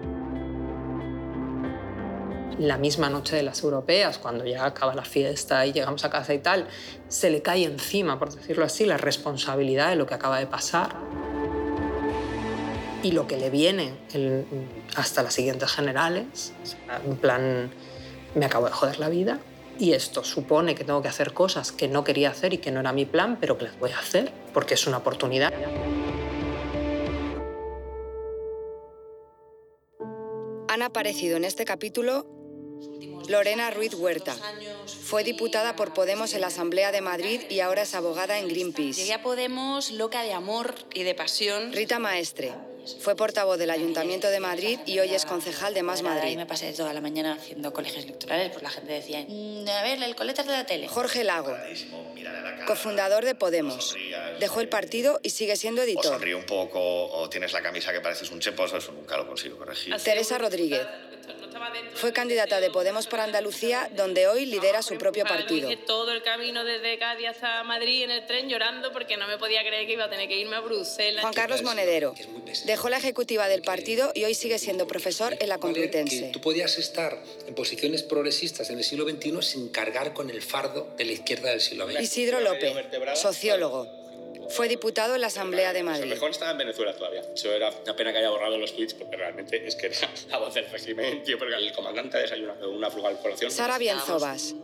La 2.59 2.77
misma 2.77 3.09
noche 3.09 3.37
de 3.37 3.45
las 3.45 3.63
europeas, 3.63 4.19
cuando 4.19 4.45
ya 4.45 4.65
acaba 4.65 4.95
la 4.95 5.05
fiesta 5.05 5.65
y 5.65 5.73
llegamos 5.73 6.05
a 6.05 6.11
casa 6.11 6.35
y 6.35 6.39
tal, 6.39 6.67
se 7.07 7.31
le 7.31 7.41
cae 7.41 7.65
encima, 7.65 8.19
por 8.19 8.35
decirlo 8.35 8.65
así, 8.65 8.85
la 8.85 8.97
responsabilidad 8.97 9.91
de 9.91 9.97
lo 9.97 10.07
que 10.07 10.15
acaba 10.15 10.41
de 10.41 10.47
pasar 10.49 10.97
y 13.03 13.13
lo 13.13 13.29
que 13.29 13.37
le 13.37 13.51
viene 13.51 13.93
hasta 14.97 15.23
las 15.23 15.35
siguientes 15.35 15.71
generales. 15.71 16.53
En 17.07 17.17
plan, 17.17 17.71
me 18.35 18.47
acabo 18.47 18.67
de 18.67 18.73
joder 18.73 18.99
la 18.99 19.09
vida 19.09 19.39
y 19.79 19.93
esto 19.93 20.25
supone 20.25 20.75
que 20.75 20.83
tengo 20.83 21.01
que 21.01 21.09
hacer 21.09 21.33
cosas 21.33 21.71
que 21.71 21.87
no 21.87 22.03
quería 22.03 22.31
hacer 22.31 22.53
y 22.55 22.59
que 22.59 22.73
no 22.73 22.81
era 22.81 22.93
mi 22.93 23.05
plan, 23.05 23.39
pero 23.41 23.57
que 23.57 23.67
las 23.67 23.79
voy 23.79 23.93
a 23.93 24.01
hacer 24.01 24.33
porque 24.53 24.75
es 24.75 24.85
una 24.89 24.97
oportunidad. 24.97 25.53
Han 30.69 30.83
aparecido 30.83 31.37
en 31.37 31.45
este 31.45 31.65
capítulo 31.65 32.38
Lorena 33.29 33.71
Ruiz 33.71 33.95
Huerta. 33.95 34.37
Fue 35.03 35.23
diputada 35.23 35.77
por 35.77 35.93
Podemos 35.93 36.33
en 36.35 36.41
la 36.41 36.47
Asamblea 36.47 36.93
de 36.93 37.01
Madrid 37.01 37.43
y 37.51 37.61
ahora 37.61 37.83
es 37.83 37.95
abogada 37.95 38.39
en 38.39 38.49
Greenpeace. 38.49 39.01
Llegué 39.01 39.15
a 39.15 39.23
Podemos 39.23 39.91
loca 39.91 40.23
de 40.23 40.33
amor 40.33 40.75
y 40.95 41.03
de 41.03 41.15
pasión. 41.15 41.73
Rita 41.73 41.99
Maestre. 41.99 42.55
Fue 43.01 43.15
portavoz 43.17 43.59
del 43.59 43.71
Ayuntamiento 43.71 44.29
de 44.31 44.41
Madrid 44.41 44.79
y 44.87 44.99
hoy 44.99 45.15
es 45.15 45.25
concejal 45.25 45.75
de 45.75 45.83
Más 45.83 46.03
Madrid. 46.03 46.37
me 46.37 46.47
pasé 46.47 46.73
toda 46.73 46.93
la 46.93 47.01
mañana 47.01 47.35
haciendo 47.35 47.73
colegios 47.73 48.05
electorales, 48.05 48.51
pues 48.51 48.63
la 48.63 48.71
gente 48.71 48.93
decía, 48.93 49.25
"Mm, 49.29 49.69
a 49.69 49.83
ver, 49.83 50.03
el 50.03 50.15
coletas 50.17 50.47
de 50.47 50.53
la 50.53 50.65
tele. 50.67 50.89
Jorge 50.89 51.25
Lago, 51.25 51.57
cofundador 52.67 53.25
de 53.25 53.35
Podemos. 53.35 53.95
Dejó 54.41 54.61
el 54.61 54.69
partido 54.69 55.21
y 55.23 55.31
sigue 55.31 55.57
siendo 55.57 55.83
O 55.83 55.85
editor. 55.85 56.05
sonríe 56.05 56.35
un 56.35 56.47
poco, 56.47 56.81
o 56.81 57.29
tienes 57.29 57.53
la 57.53 57.63
camisa 57.63 57.93
que 57.93 58.01
pareces 58.01 58.31
un 58.31 58.41
chepo, 58.41 58.65
eso 58.65 58.93
nunca 58.93 59.17
lo 59.17 59.27
consigo 59.27 59.57
corregir. 59.59 59.95
Teresa 60.03 60.39
Rodríguez. 60.39 60.87
Fue 61.95 62.13
candidata 62.13 62.61
de 62.61 62.71
Podemos 62.71 63.07
por 63.07 63.21
Andalucía, 63.21 63.91
donde 63.95 64.29
hoy 64.29 64.47
lidera 64.47 64.83
su 64.83 64.97
propio 64.97 65.25
partido. 65.25 65.69
todo 65.87 66.13
el 66.13 66.23
camino 66.23 66.65
desde 66.65 66.99
Cádiz 66.99 67.29
hasta 67.29 67.63
Madrid 67.65 68.05
en 68.05 68.11
el 68.11 68.27
tren 68.27 68.49
llorando 68.49 68.93
porque 68.93 69.17
no 69.17 69.27
me 69.27 69.37
podía 69.39 69.61
creer 69.63 69.87
que 69.87 69.95
iba 69.95 70.05
a 70.05 70.11
tener 70.11 70.29
que 70.29 70.37
irme 70.39 70.57
a 70.57 70.61
Bruselas. 70.61 71.23
Juan 71.23 71.35
Carlos 71.35 71.63
Monedero 71.63 72.15
dejó 72.79 72.91
la 72.91 72.99
ejecutiva 72.99 73.49
del 73.49 73.63
partido 73.63 74.13
y 74.15 74.23
hoy 74.23 74.35
sigue 74.35 74.57
siendo 74.57 74.87
profesor 74.87 75.37
en 75.41 75.49
la 75.49 75.59
Complutense. 75.59 76.31
Tú 76.33 76.41
podías 76.41 76.79
estar 76.79 77.21
en 77.49 77.55
posiciones 77.57 78.05
progresistas 78.05 78.71
en 78.71 78.79
el 78.79 78.85
siglo 78.85 79.05
XXI 79.05 79.43
sin 79.43 79.69
cargar 79.71 80.15
con 80.15 80.31
el 80.31 80.41
fardo 80.43 80.87
de 80.97 81.05
la 81.05 81.11
izquierda 81.11 81.51
del 81.51 81.61
siglo 81.61 81.91
XX. 81.91 82.01
Isidro 82.01 82.39
López, 82.39 82.73
sociólogo. 83.17 83.89
Fue 84.51 84.69
diputado 84.69 85.17
en 85.17 85.23
la 85.23 85.27
Asamblea 85.27 85.73
de 85.73 85.83
Madrid. 85.83 86.09
mejor 86.09 86.31
estaba 86.31 86.53
en 86.53 86.59
Venezuela 86.59 86.95
todavía. 86.95 87.23
Eso 87.35 87.53
era 87.53 87.69
una 87.83 87.97
pena 87.97 88.13
que 88.13 88.19
haya 88.19 88.31
borrado 88.31 88.57
los 88.57 88.73
tweets 88.73 88.95
porque 88.95 89.17
realmente 89.17 89.67
es 89.67 89.75
que 89.75 89.87
era 89.87 89.97
la 90.31 90.39
voz 90.39 90.55
del 90.55 90.71
régimen, 90.71 91.25
tío, 91.25 91.37
porque 91.37 91.57
el 91.57 91.73
comandante 91.73 92.19
ha 92.19 92.21
desayunado 92.21 92.71
una 92.71 92.93
frugal 92.93 93.19
colación. 93.21 93.51
Sara 93.51 93.79
Bienzobas. 93.79 94.55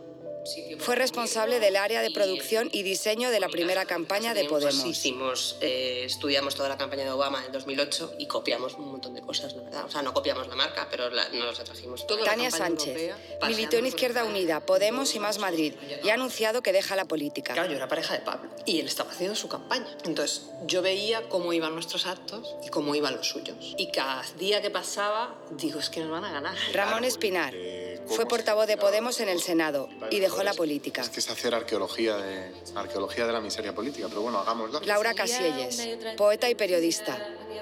Fue 0.79 0.95
responsable 0.95 1.59
del 1.59 1.75
área 1.75 2.01
de 2.01 2.11
producción 2.11 2.69
y 2.71 2.83
diseño 2.83 3.29
de 3.29 3.39
la 3.39 3.49
primera 3.49 3.85
campaña 3.85 4.33
de 4.33 4.45
Podemos. 4.45 4.85
Hicimos, 4.85 5.57
eh, 5.61 6.03
estudiamos 6.05 6.55
toda 6.55 6.69
la 6.69 6.77
campaña 6.77 7.03
de 7.03 7.11
Obama 7.11 7.43
en 7.45 7.51
2008 7.51 8.15
y 8.19 8.27
copiamos 8.27 8.75
un 8.75 8.91
montón 8.91 9.13
de 9.13 9.21
cosas, 9.21 9.55
la 9.55 9.63
verdad. 9.63 9.85
O 9.85 9.89
sea, 9.89 10.01
no 10.01 10.13
copiamos 10.13 10.47
la 10.47 10.55
marca, 10.55 10.87
pero 10.89 11.09
la, 11.09 11.27
nos 11.29 11.57
la 11.57 11.63
trajimos. 11.63 12.05
Toda 12.05 12.23
Tania 12.23 12.51
Sánchez 12.51 13.15
militó 13.47 13.77
en 13.77 13.87
Izquierda 13.87 14.23
Unida, 14.23 14.65
Podemos 14.65 15.15
y 15.15 15.19
Más 15.19 15.39
Madrid 15.39 15.73
y 16.03 16.09
ha 16.09 16.13
anunciado 16.13 16.61
que 16.61 16.71
deja 16.71 16.95
la 16.95 17.05
política. 17.05 17.53
Claro, 17.53 17.69
yo 17.69 17.77
era 17.77 17.87
pareja 17.87 18.13
de 18.13 18.19
Pablo 18.19 18.49
y 18.65 18.79
él 18.79 18.87
estaba 18.87 19.11
haciendo 19.11 19.35
su 19.35 19.47
campaña. 19.47 19.87
Entonces, 20.05 20.43
yo 20.65 20.81
veía 20.81 21.27
cómo 21.29 21.53
iban 21.53 21.73
nuestros 21.73 22.05
actos 22.05 22.55
y 22.63 22.69
cómo 22.69 22.95
iban 22.95 23.15
los 23.15 23.27
suyos. 23.27 23.57
Y 23.77 23.91
cada 23.91 24.23
día 24.37 24.61
que 24.61 24.69
pasaba, 24.69 25.35
digo, 25.51 25.79
es 25.79 25.89
que 25.89 26.01
nos 26.01 26.09
van 26.09 26.25
a 26.25 26.31
ganar. 26.31 26.55
Ramón 26.73 27.03
Espinar 27.03 27.53
fue 28.07 28.25
portavoz 28.27 28.67
de 28.67 28.77
Podemos 28.77 29.19
en 29.19 29.29
el 29.29 29.41
Senado 29.41 29.89
y 30.11 30.19
dejó 30.19 30.34
la 30.43 30.53
política. 30.53 31.01
Es 31.01 31.09
que 31.09 31.19
es 31.19 31.29
hacer 31.29 31.55
arqueología 31.55 32.17
de, 32.17 32.51
arqueología 32.75 33.25
de 33.25 33.33
la 33.33 33.41
miseria 33.41 33.73
política, 33.73 34.07
pero 34.09 34.21
bueno, 34.21 34.39
hagámoslo. 34.39 34.79
Laura 34.81 35.13
Casielles, 35.13 35.87
poeta 36.17 36.49
y 36.49 36.55
periodista. 36.55 37.17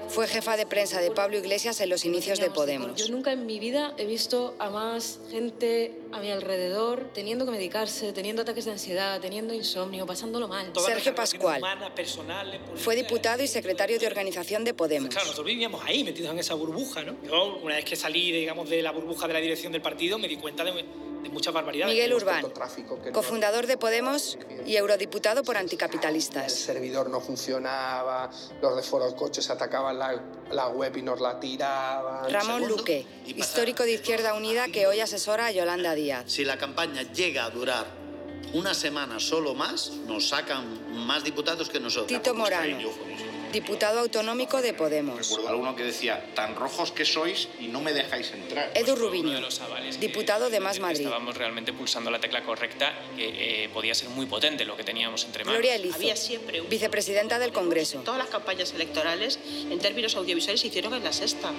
Fue 0.10 0.28
jefa 0.28 0.58
de 0.58 0.66
prensa 0.66 1.02
de 1.02 1.12
Pablo 1.12 1.38
Iglesias 1.38 1.80
en 1.82 1.90
los 1.90 2.06
inicios 2.06 2.40
de 2.40 2.50
Podemos. 2.50 2.96
Yo 2.96 3.10
nunca 3.10 3.32
en 3.32 3.46
mi 3.46 3.60
vida 3.60 3.94
he 3.98 4.06
visto 4.06 4.56
a 4.60 4.70
más 4.70 5.20
gente 5.32 5.98
a 6.12 6.20
mi 6.20 6.32
alrededor 6.32 7.10
teniendo 7.14 7.46
que 7.46 7.52
medicarse, 7.52 8.14
teniendo 8.14 8.42
ataques 8.42 8.66
de 8.66 8.72
ansiedad, 8.72 9.20
teniendo 9.20 9.54
insomnio, 9.54 10.06
pasándolo 10.06 10.48
mal. 10.48 10.72
Sergio 10.76 11.16
Pascual 11.16 11.62
fue 12.76 12.96
diputado 12.96 13.44
y 13.44 13.48
secretario 13.48 14.00
de 14.00 14.08
organización 14.08 14.64
de 14.64 14.74
Podemos. 14.74 15.10
Claro, 15.10 15.26
nosotros 15.26 15.48
vivíamos 15.48 15.82
ahí, 15.86 16.04
metidos 16.04 16.32
en 16.32 16.40
esa 16.40 16.54
burbuja, 16.54 17.04
¿no? 17.04 17.16
Yo, 17.24 17.58
una 17.62 17.76
vez 17.76 17.86
que 17.86 17.96
salí, 17.96 18.32
digamos, 18.32 18.70
de 18.70 18.82
la 18.82 18.92
burbuja 18.92 19.28
de 19.28 19.34
la 19.34 19.40
dirección 19.40 19.72
del 19.72 19.82
partido, 19.82 20.18
me 20.18 20.28
di 20.28 20.38
cuenta 20.38 20.64
de, 20.64 20.86
de 21.24 21.30
muchas 21.30 21.54
barbaridades. 21.54 21.94
Miguel 21.94 22.14
Urbán, 22.14 22.46
cofundador 23.14 23.66
de 23.66 23.78
Podemos 23.78 24.38
y 24.66 24.76
eurodiputado 24.76 25.44
por 25.44 25.56
El 25.56 25.62
anticapitalistas. 25.64 26.52
servidor 26.52 27.10
no 27.10 27.20
funcionaba, 27.22 28.30
los 28.62 28.76
de 28.76 28.84
Foro 28.84 29.16
Coches 29.16 29.50
atacaban 29.50 29.98
la, 29.98 30.22
la 30.52 30.68
web 30.68 30.96
y 30.98 31.02
nos 31.02 31.20
la 31.22 31.40
tiraban. 31.40 32.30
Ramón 32.32 32.68
Luque, 32.68 33.06
histórico 33.26 33.84
de 33.84 33.94
Izquierda 33.94 34.34
Unida 34.34 34.68
que 34.68 34.86
hoy 34.88 35.00
asesora 35.00 35.48
a 35.48 35.52
Yolanda 35.52 35.96
Díaz. 35.96 36.26
Si 36.28 36.44
la 36.44 36.58
campaña 36.58 37.02
llega 37.14 37.46
a 37.46 37.50
durar 37.50 37.86
una 38.54 38.74
semana 38.74 39.20
solo 39.20 39.56
más, 39.56 39.92
nos 40.08 40.30
sacan 40.30 41.06
más 41.06 41.24
diputados 41.24 41.70
que 41.70 41.80
nosotros. 41.80 42.08
Tito 42.08 42.36
Morano, 42.36 42.78
diputado 43.54 44.00
autonómico 44.00 44.62
de 44.62 44.74
Podemos. 44.74 45.16
Recuerdo 45.30 45.48
alguno 45.50 45.76
que 45.76 45.84
decía, 45.84 46.26
tan 46.36 46.56
rojos 46.56 46.92
que 46.92 47.06
sois 47.06 47.48
y 47.60 47.68
no 47.68 47.80
me 47.80 47.94
dejáis 47.94 48.32
entrar. 48.32 48.72
Edu 48.76 48.96
Rubiño, 48.96 49.40
diputado 50.00 50.50
de 50.50 50.60
Más 50.60 50.80
Madrid. 50.80 51.02
Estábamos 51.06 51.38
realmente 51.38 51.72
pulsando 51.72 52.12
la 52.12 52.20
tecla 52.20 52.44
correcta 52.44 52.92
que 53.16 53.64
eh, 53.66 53.70
podía 53.70 53.94
ser 53.96 54.10
muy 54.10 54.26
potente 54.26 54.66
lo 54.66 54.76
que 54.76 54.84
teníamos 54.84 55.24
entre 55.24 55.46
manos. 55.46 55.60
Gloria 55.60 55.76
Elizo, 55.76 55.96
Había 55.96 56.16
siempre 56.16 56.60
un- 56.62 56.68
vicepresidenta 56.68 57.40
del 57.40 57.54
Congreso. 57.54 58.00
Todas 58.00 58.18
las 58.18 58.28
campañas 58.28 58.74
electorales 58.74 59.40
en 59.70 59.80
términos 59.80 60.16
audiovisuales 60.16 60.60
se 60.60 60.68
hicieron 60.68 60.94
en 60.96 61.04
la 61.04 61.14
sexta. 61.14 61.52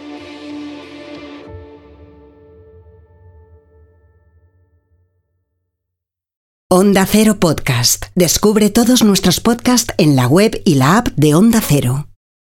Onda 6.77 7.07
Cero 7.07 7.39
Podcast. 7.39 8.07
Descubre 8.17 8.69
todos 8.69 9.05
nuestros 9.05 9.39
podcasts 9.39 9.95
en 9.97 10.17
la 10.17 10.27
web 10.27 10.61
y 10.65 10.75
la 10.75 10.97
app 10.97 11.07
de 11.15 11.37
Onda 11.37 11.61
Cero. 11.65 12.09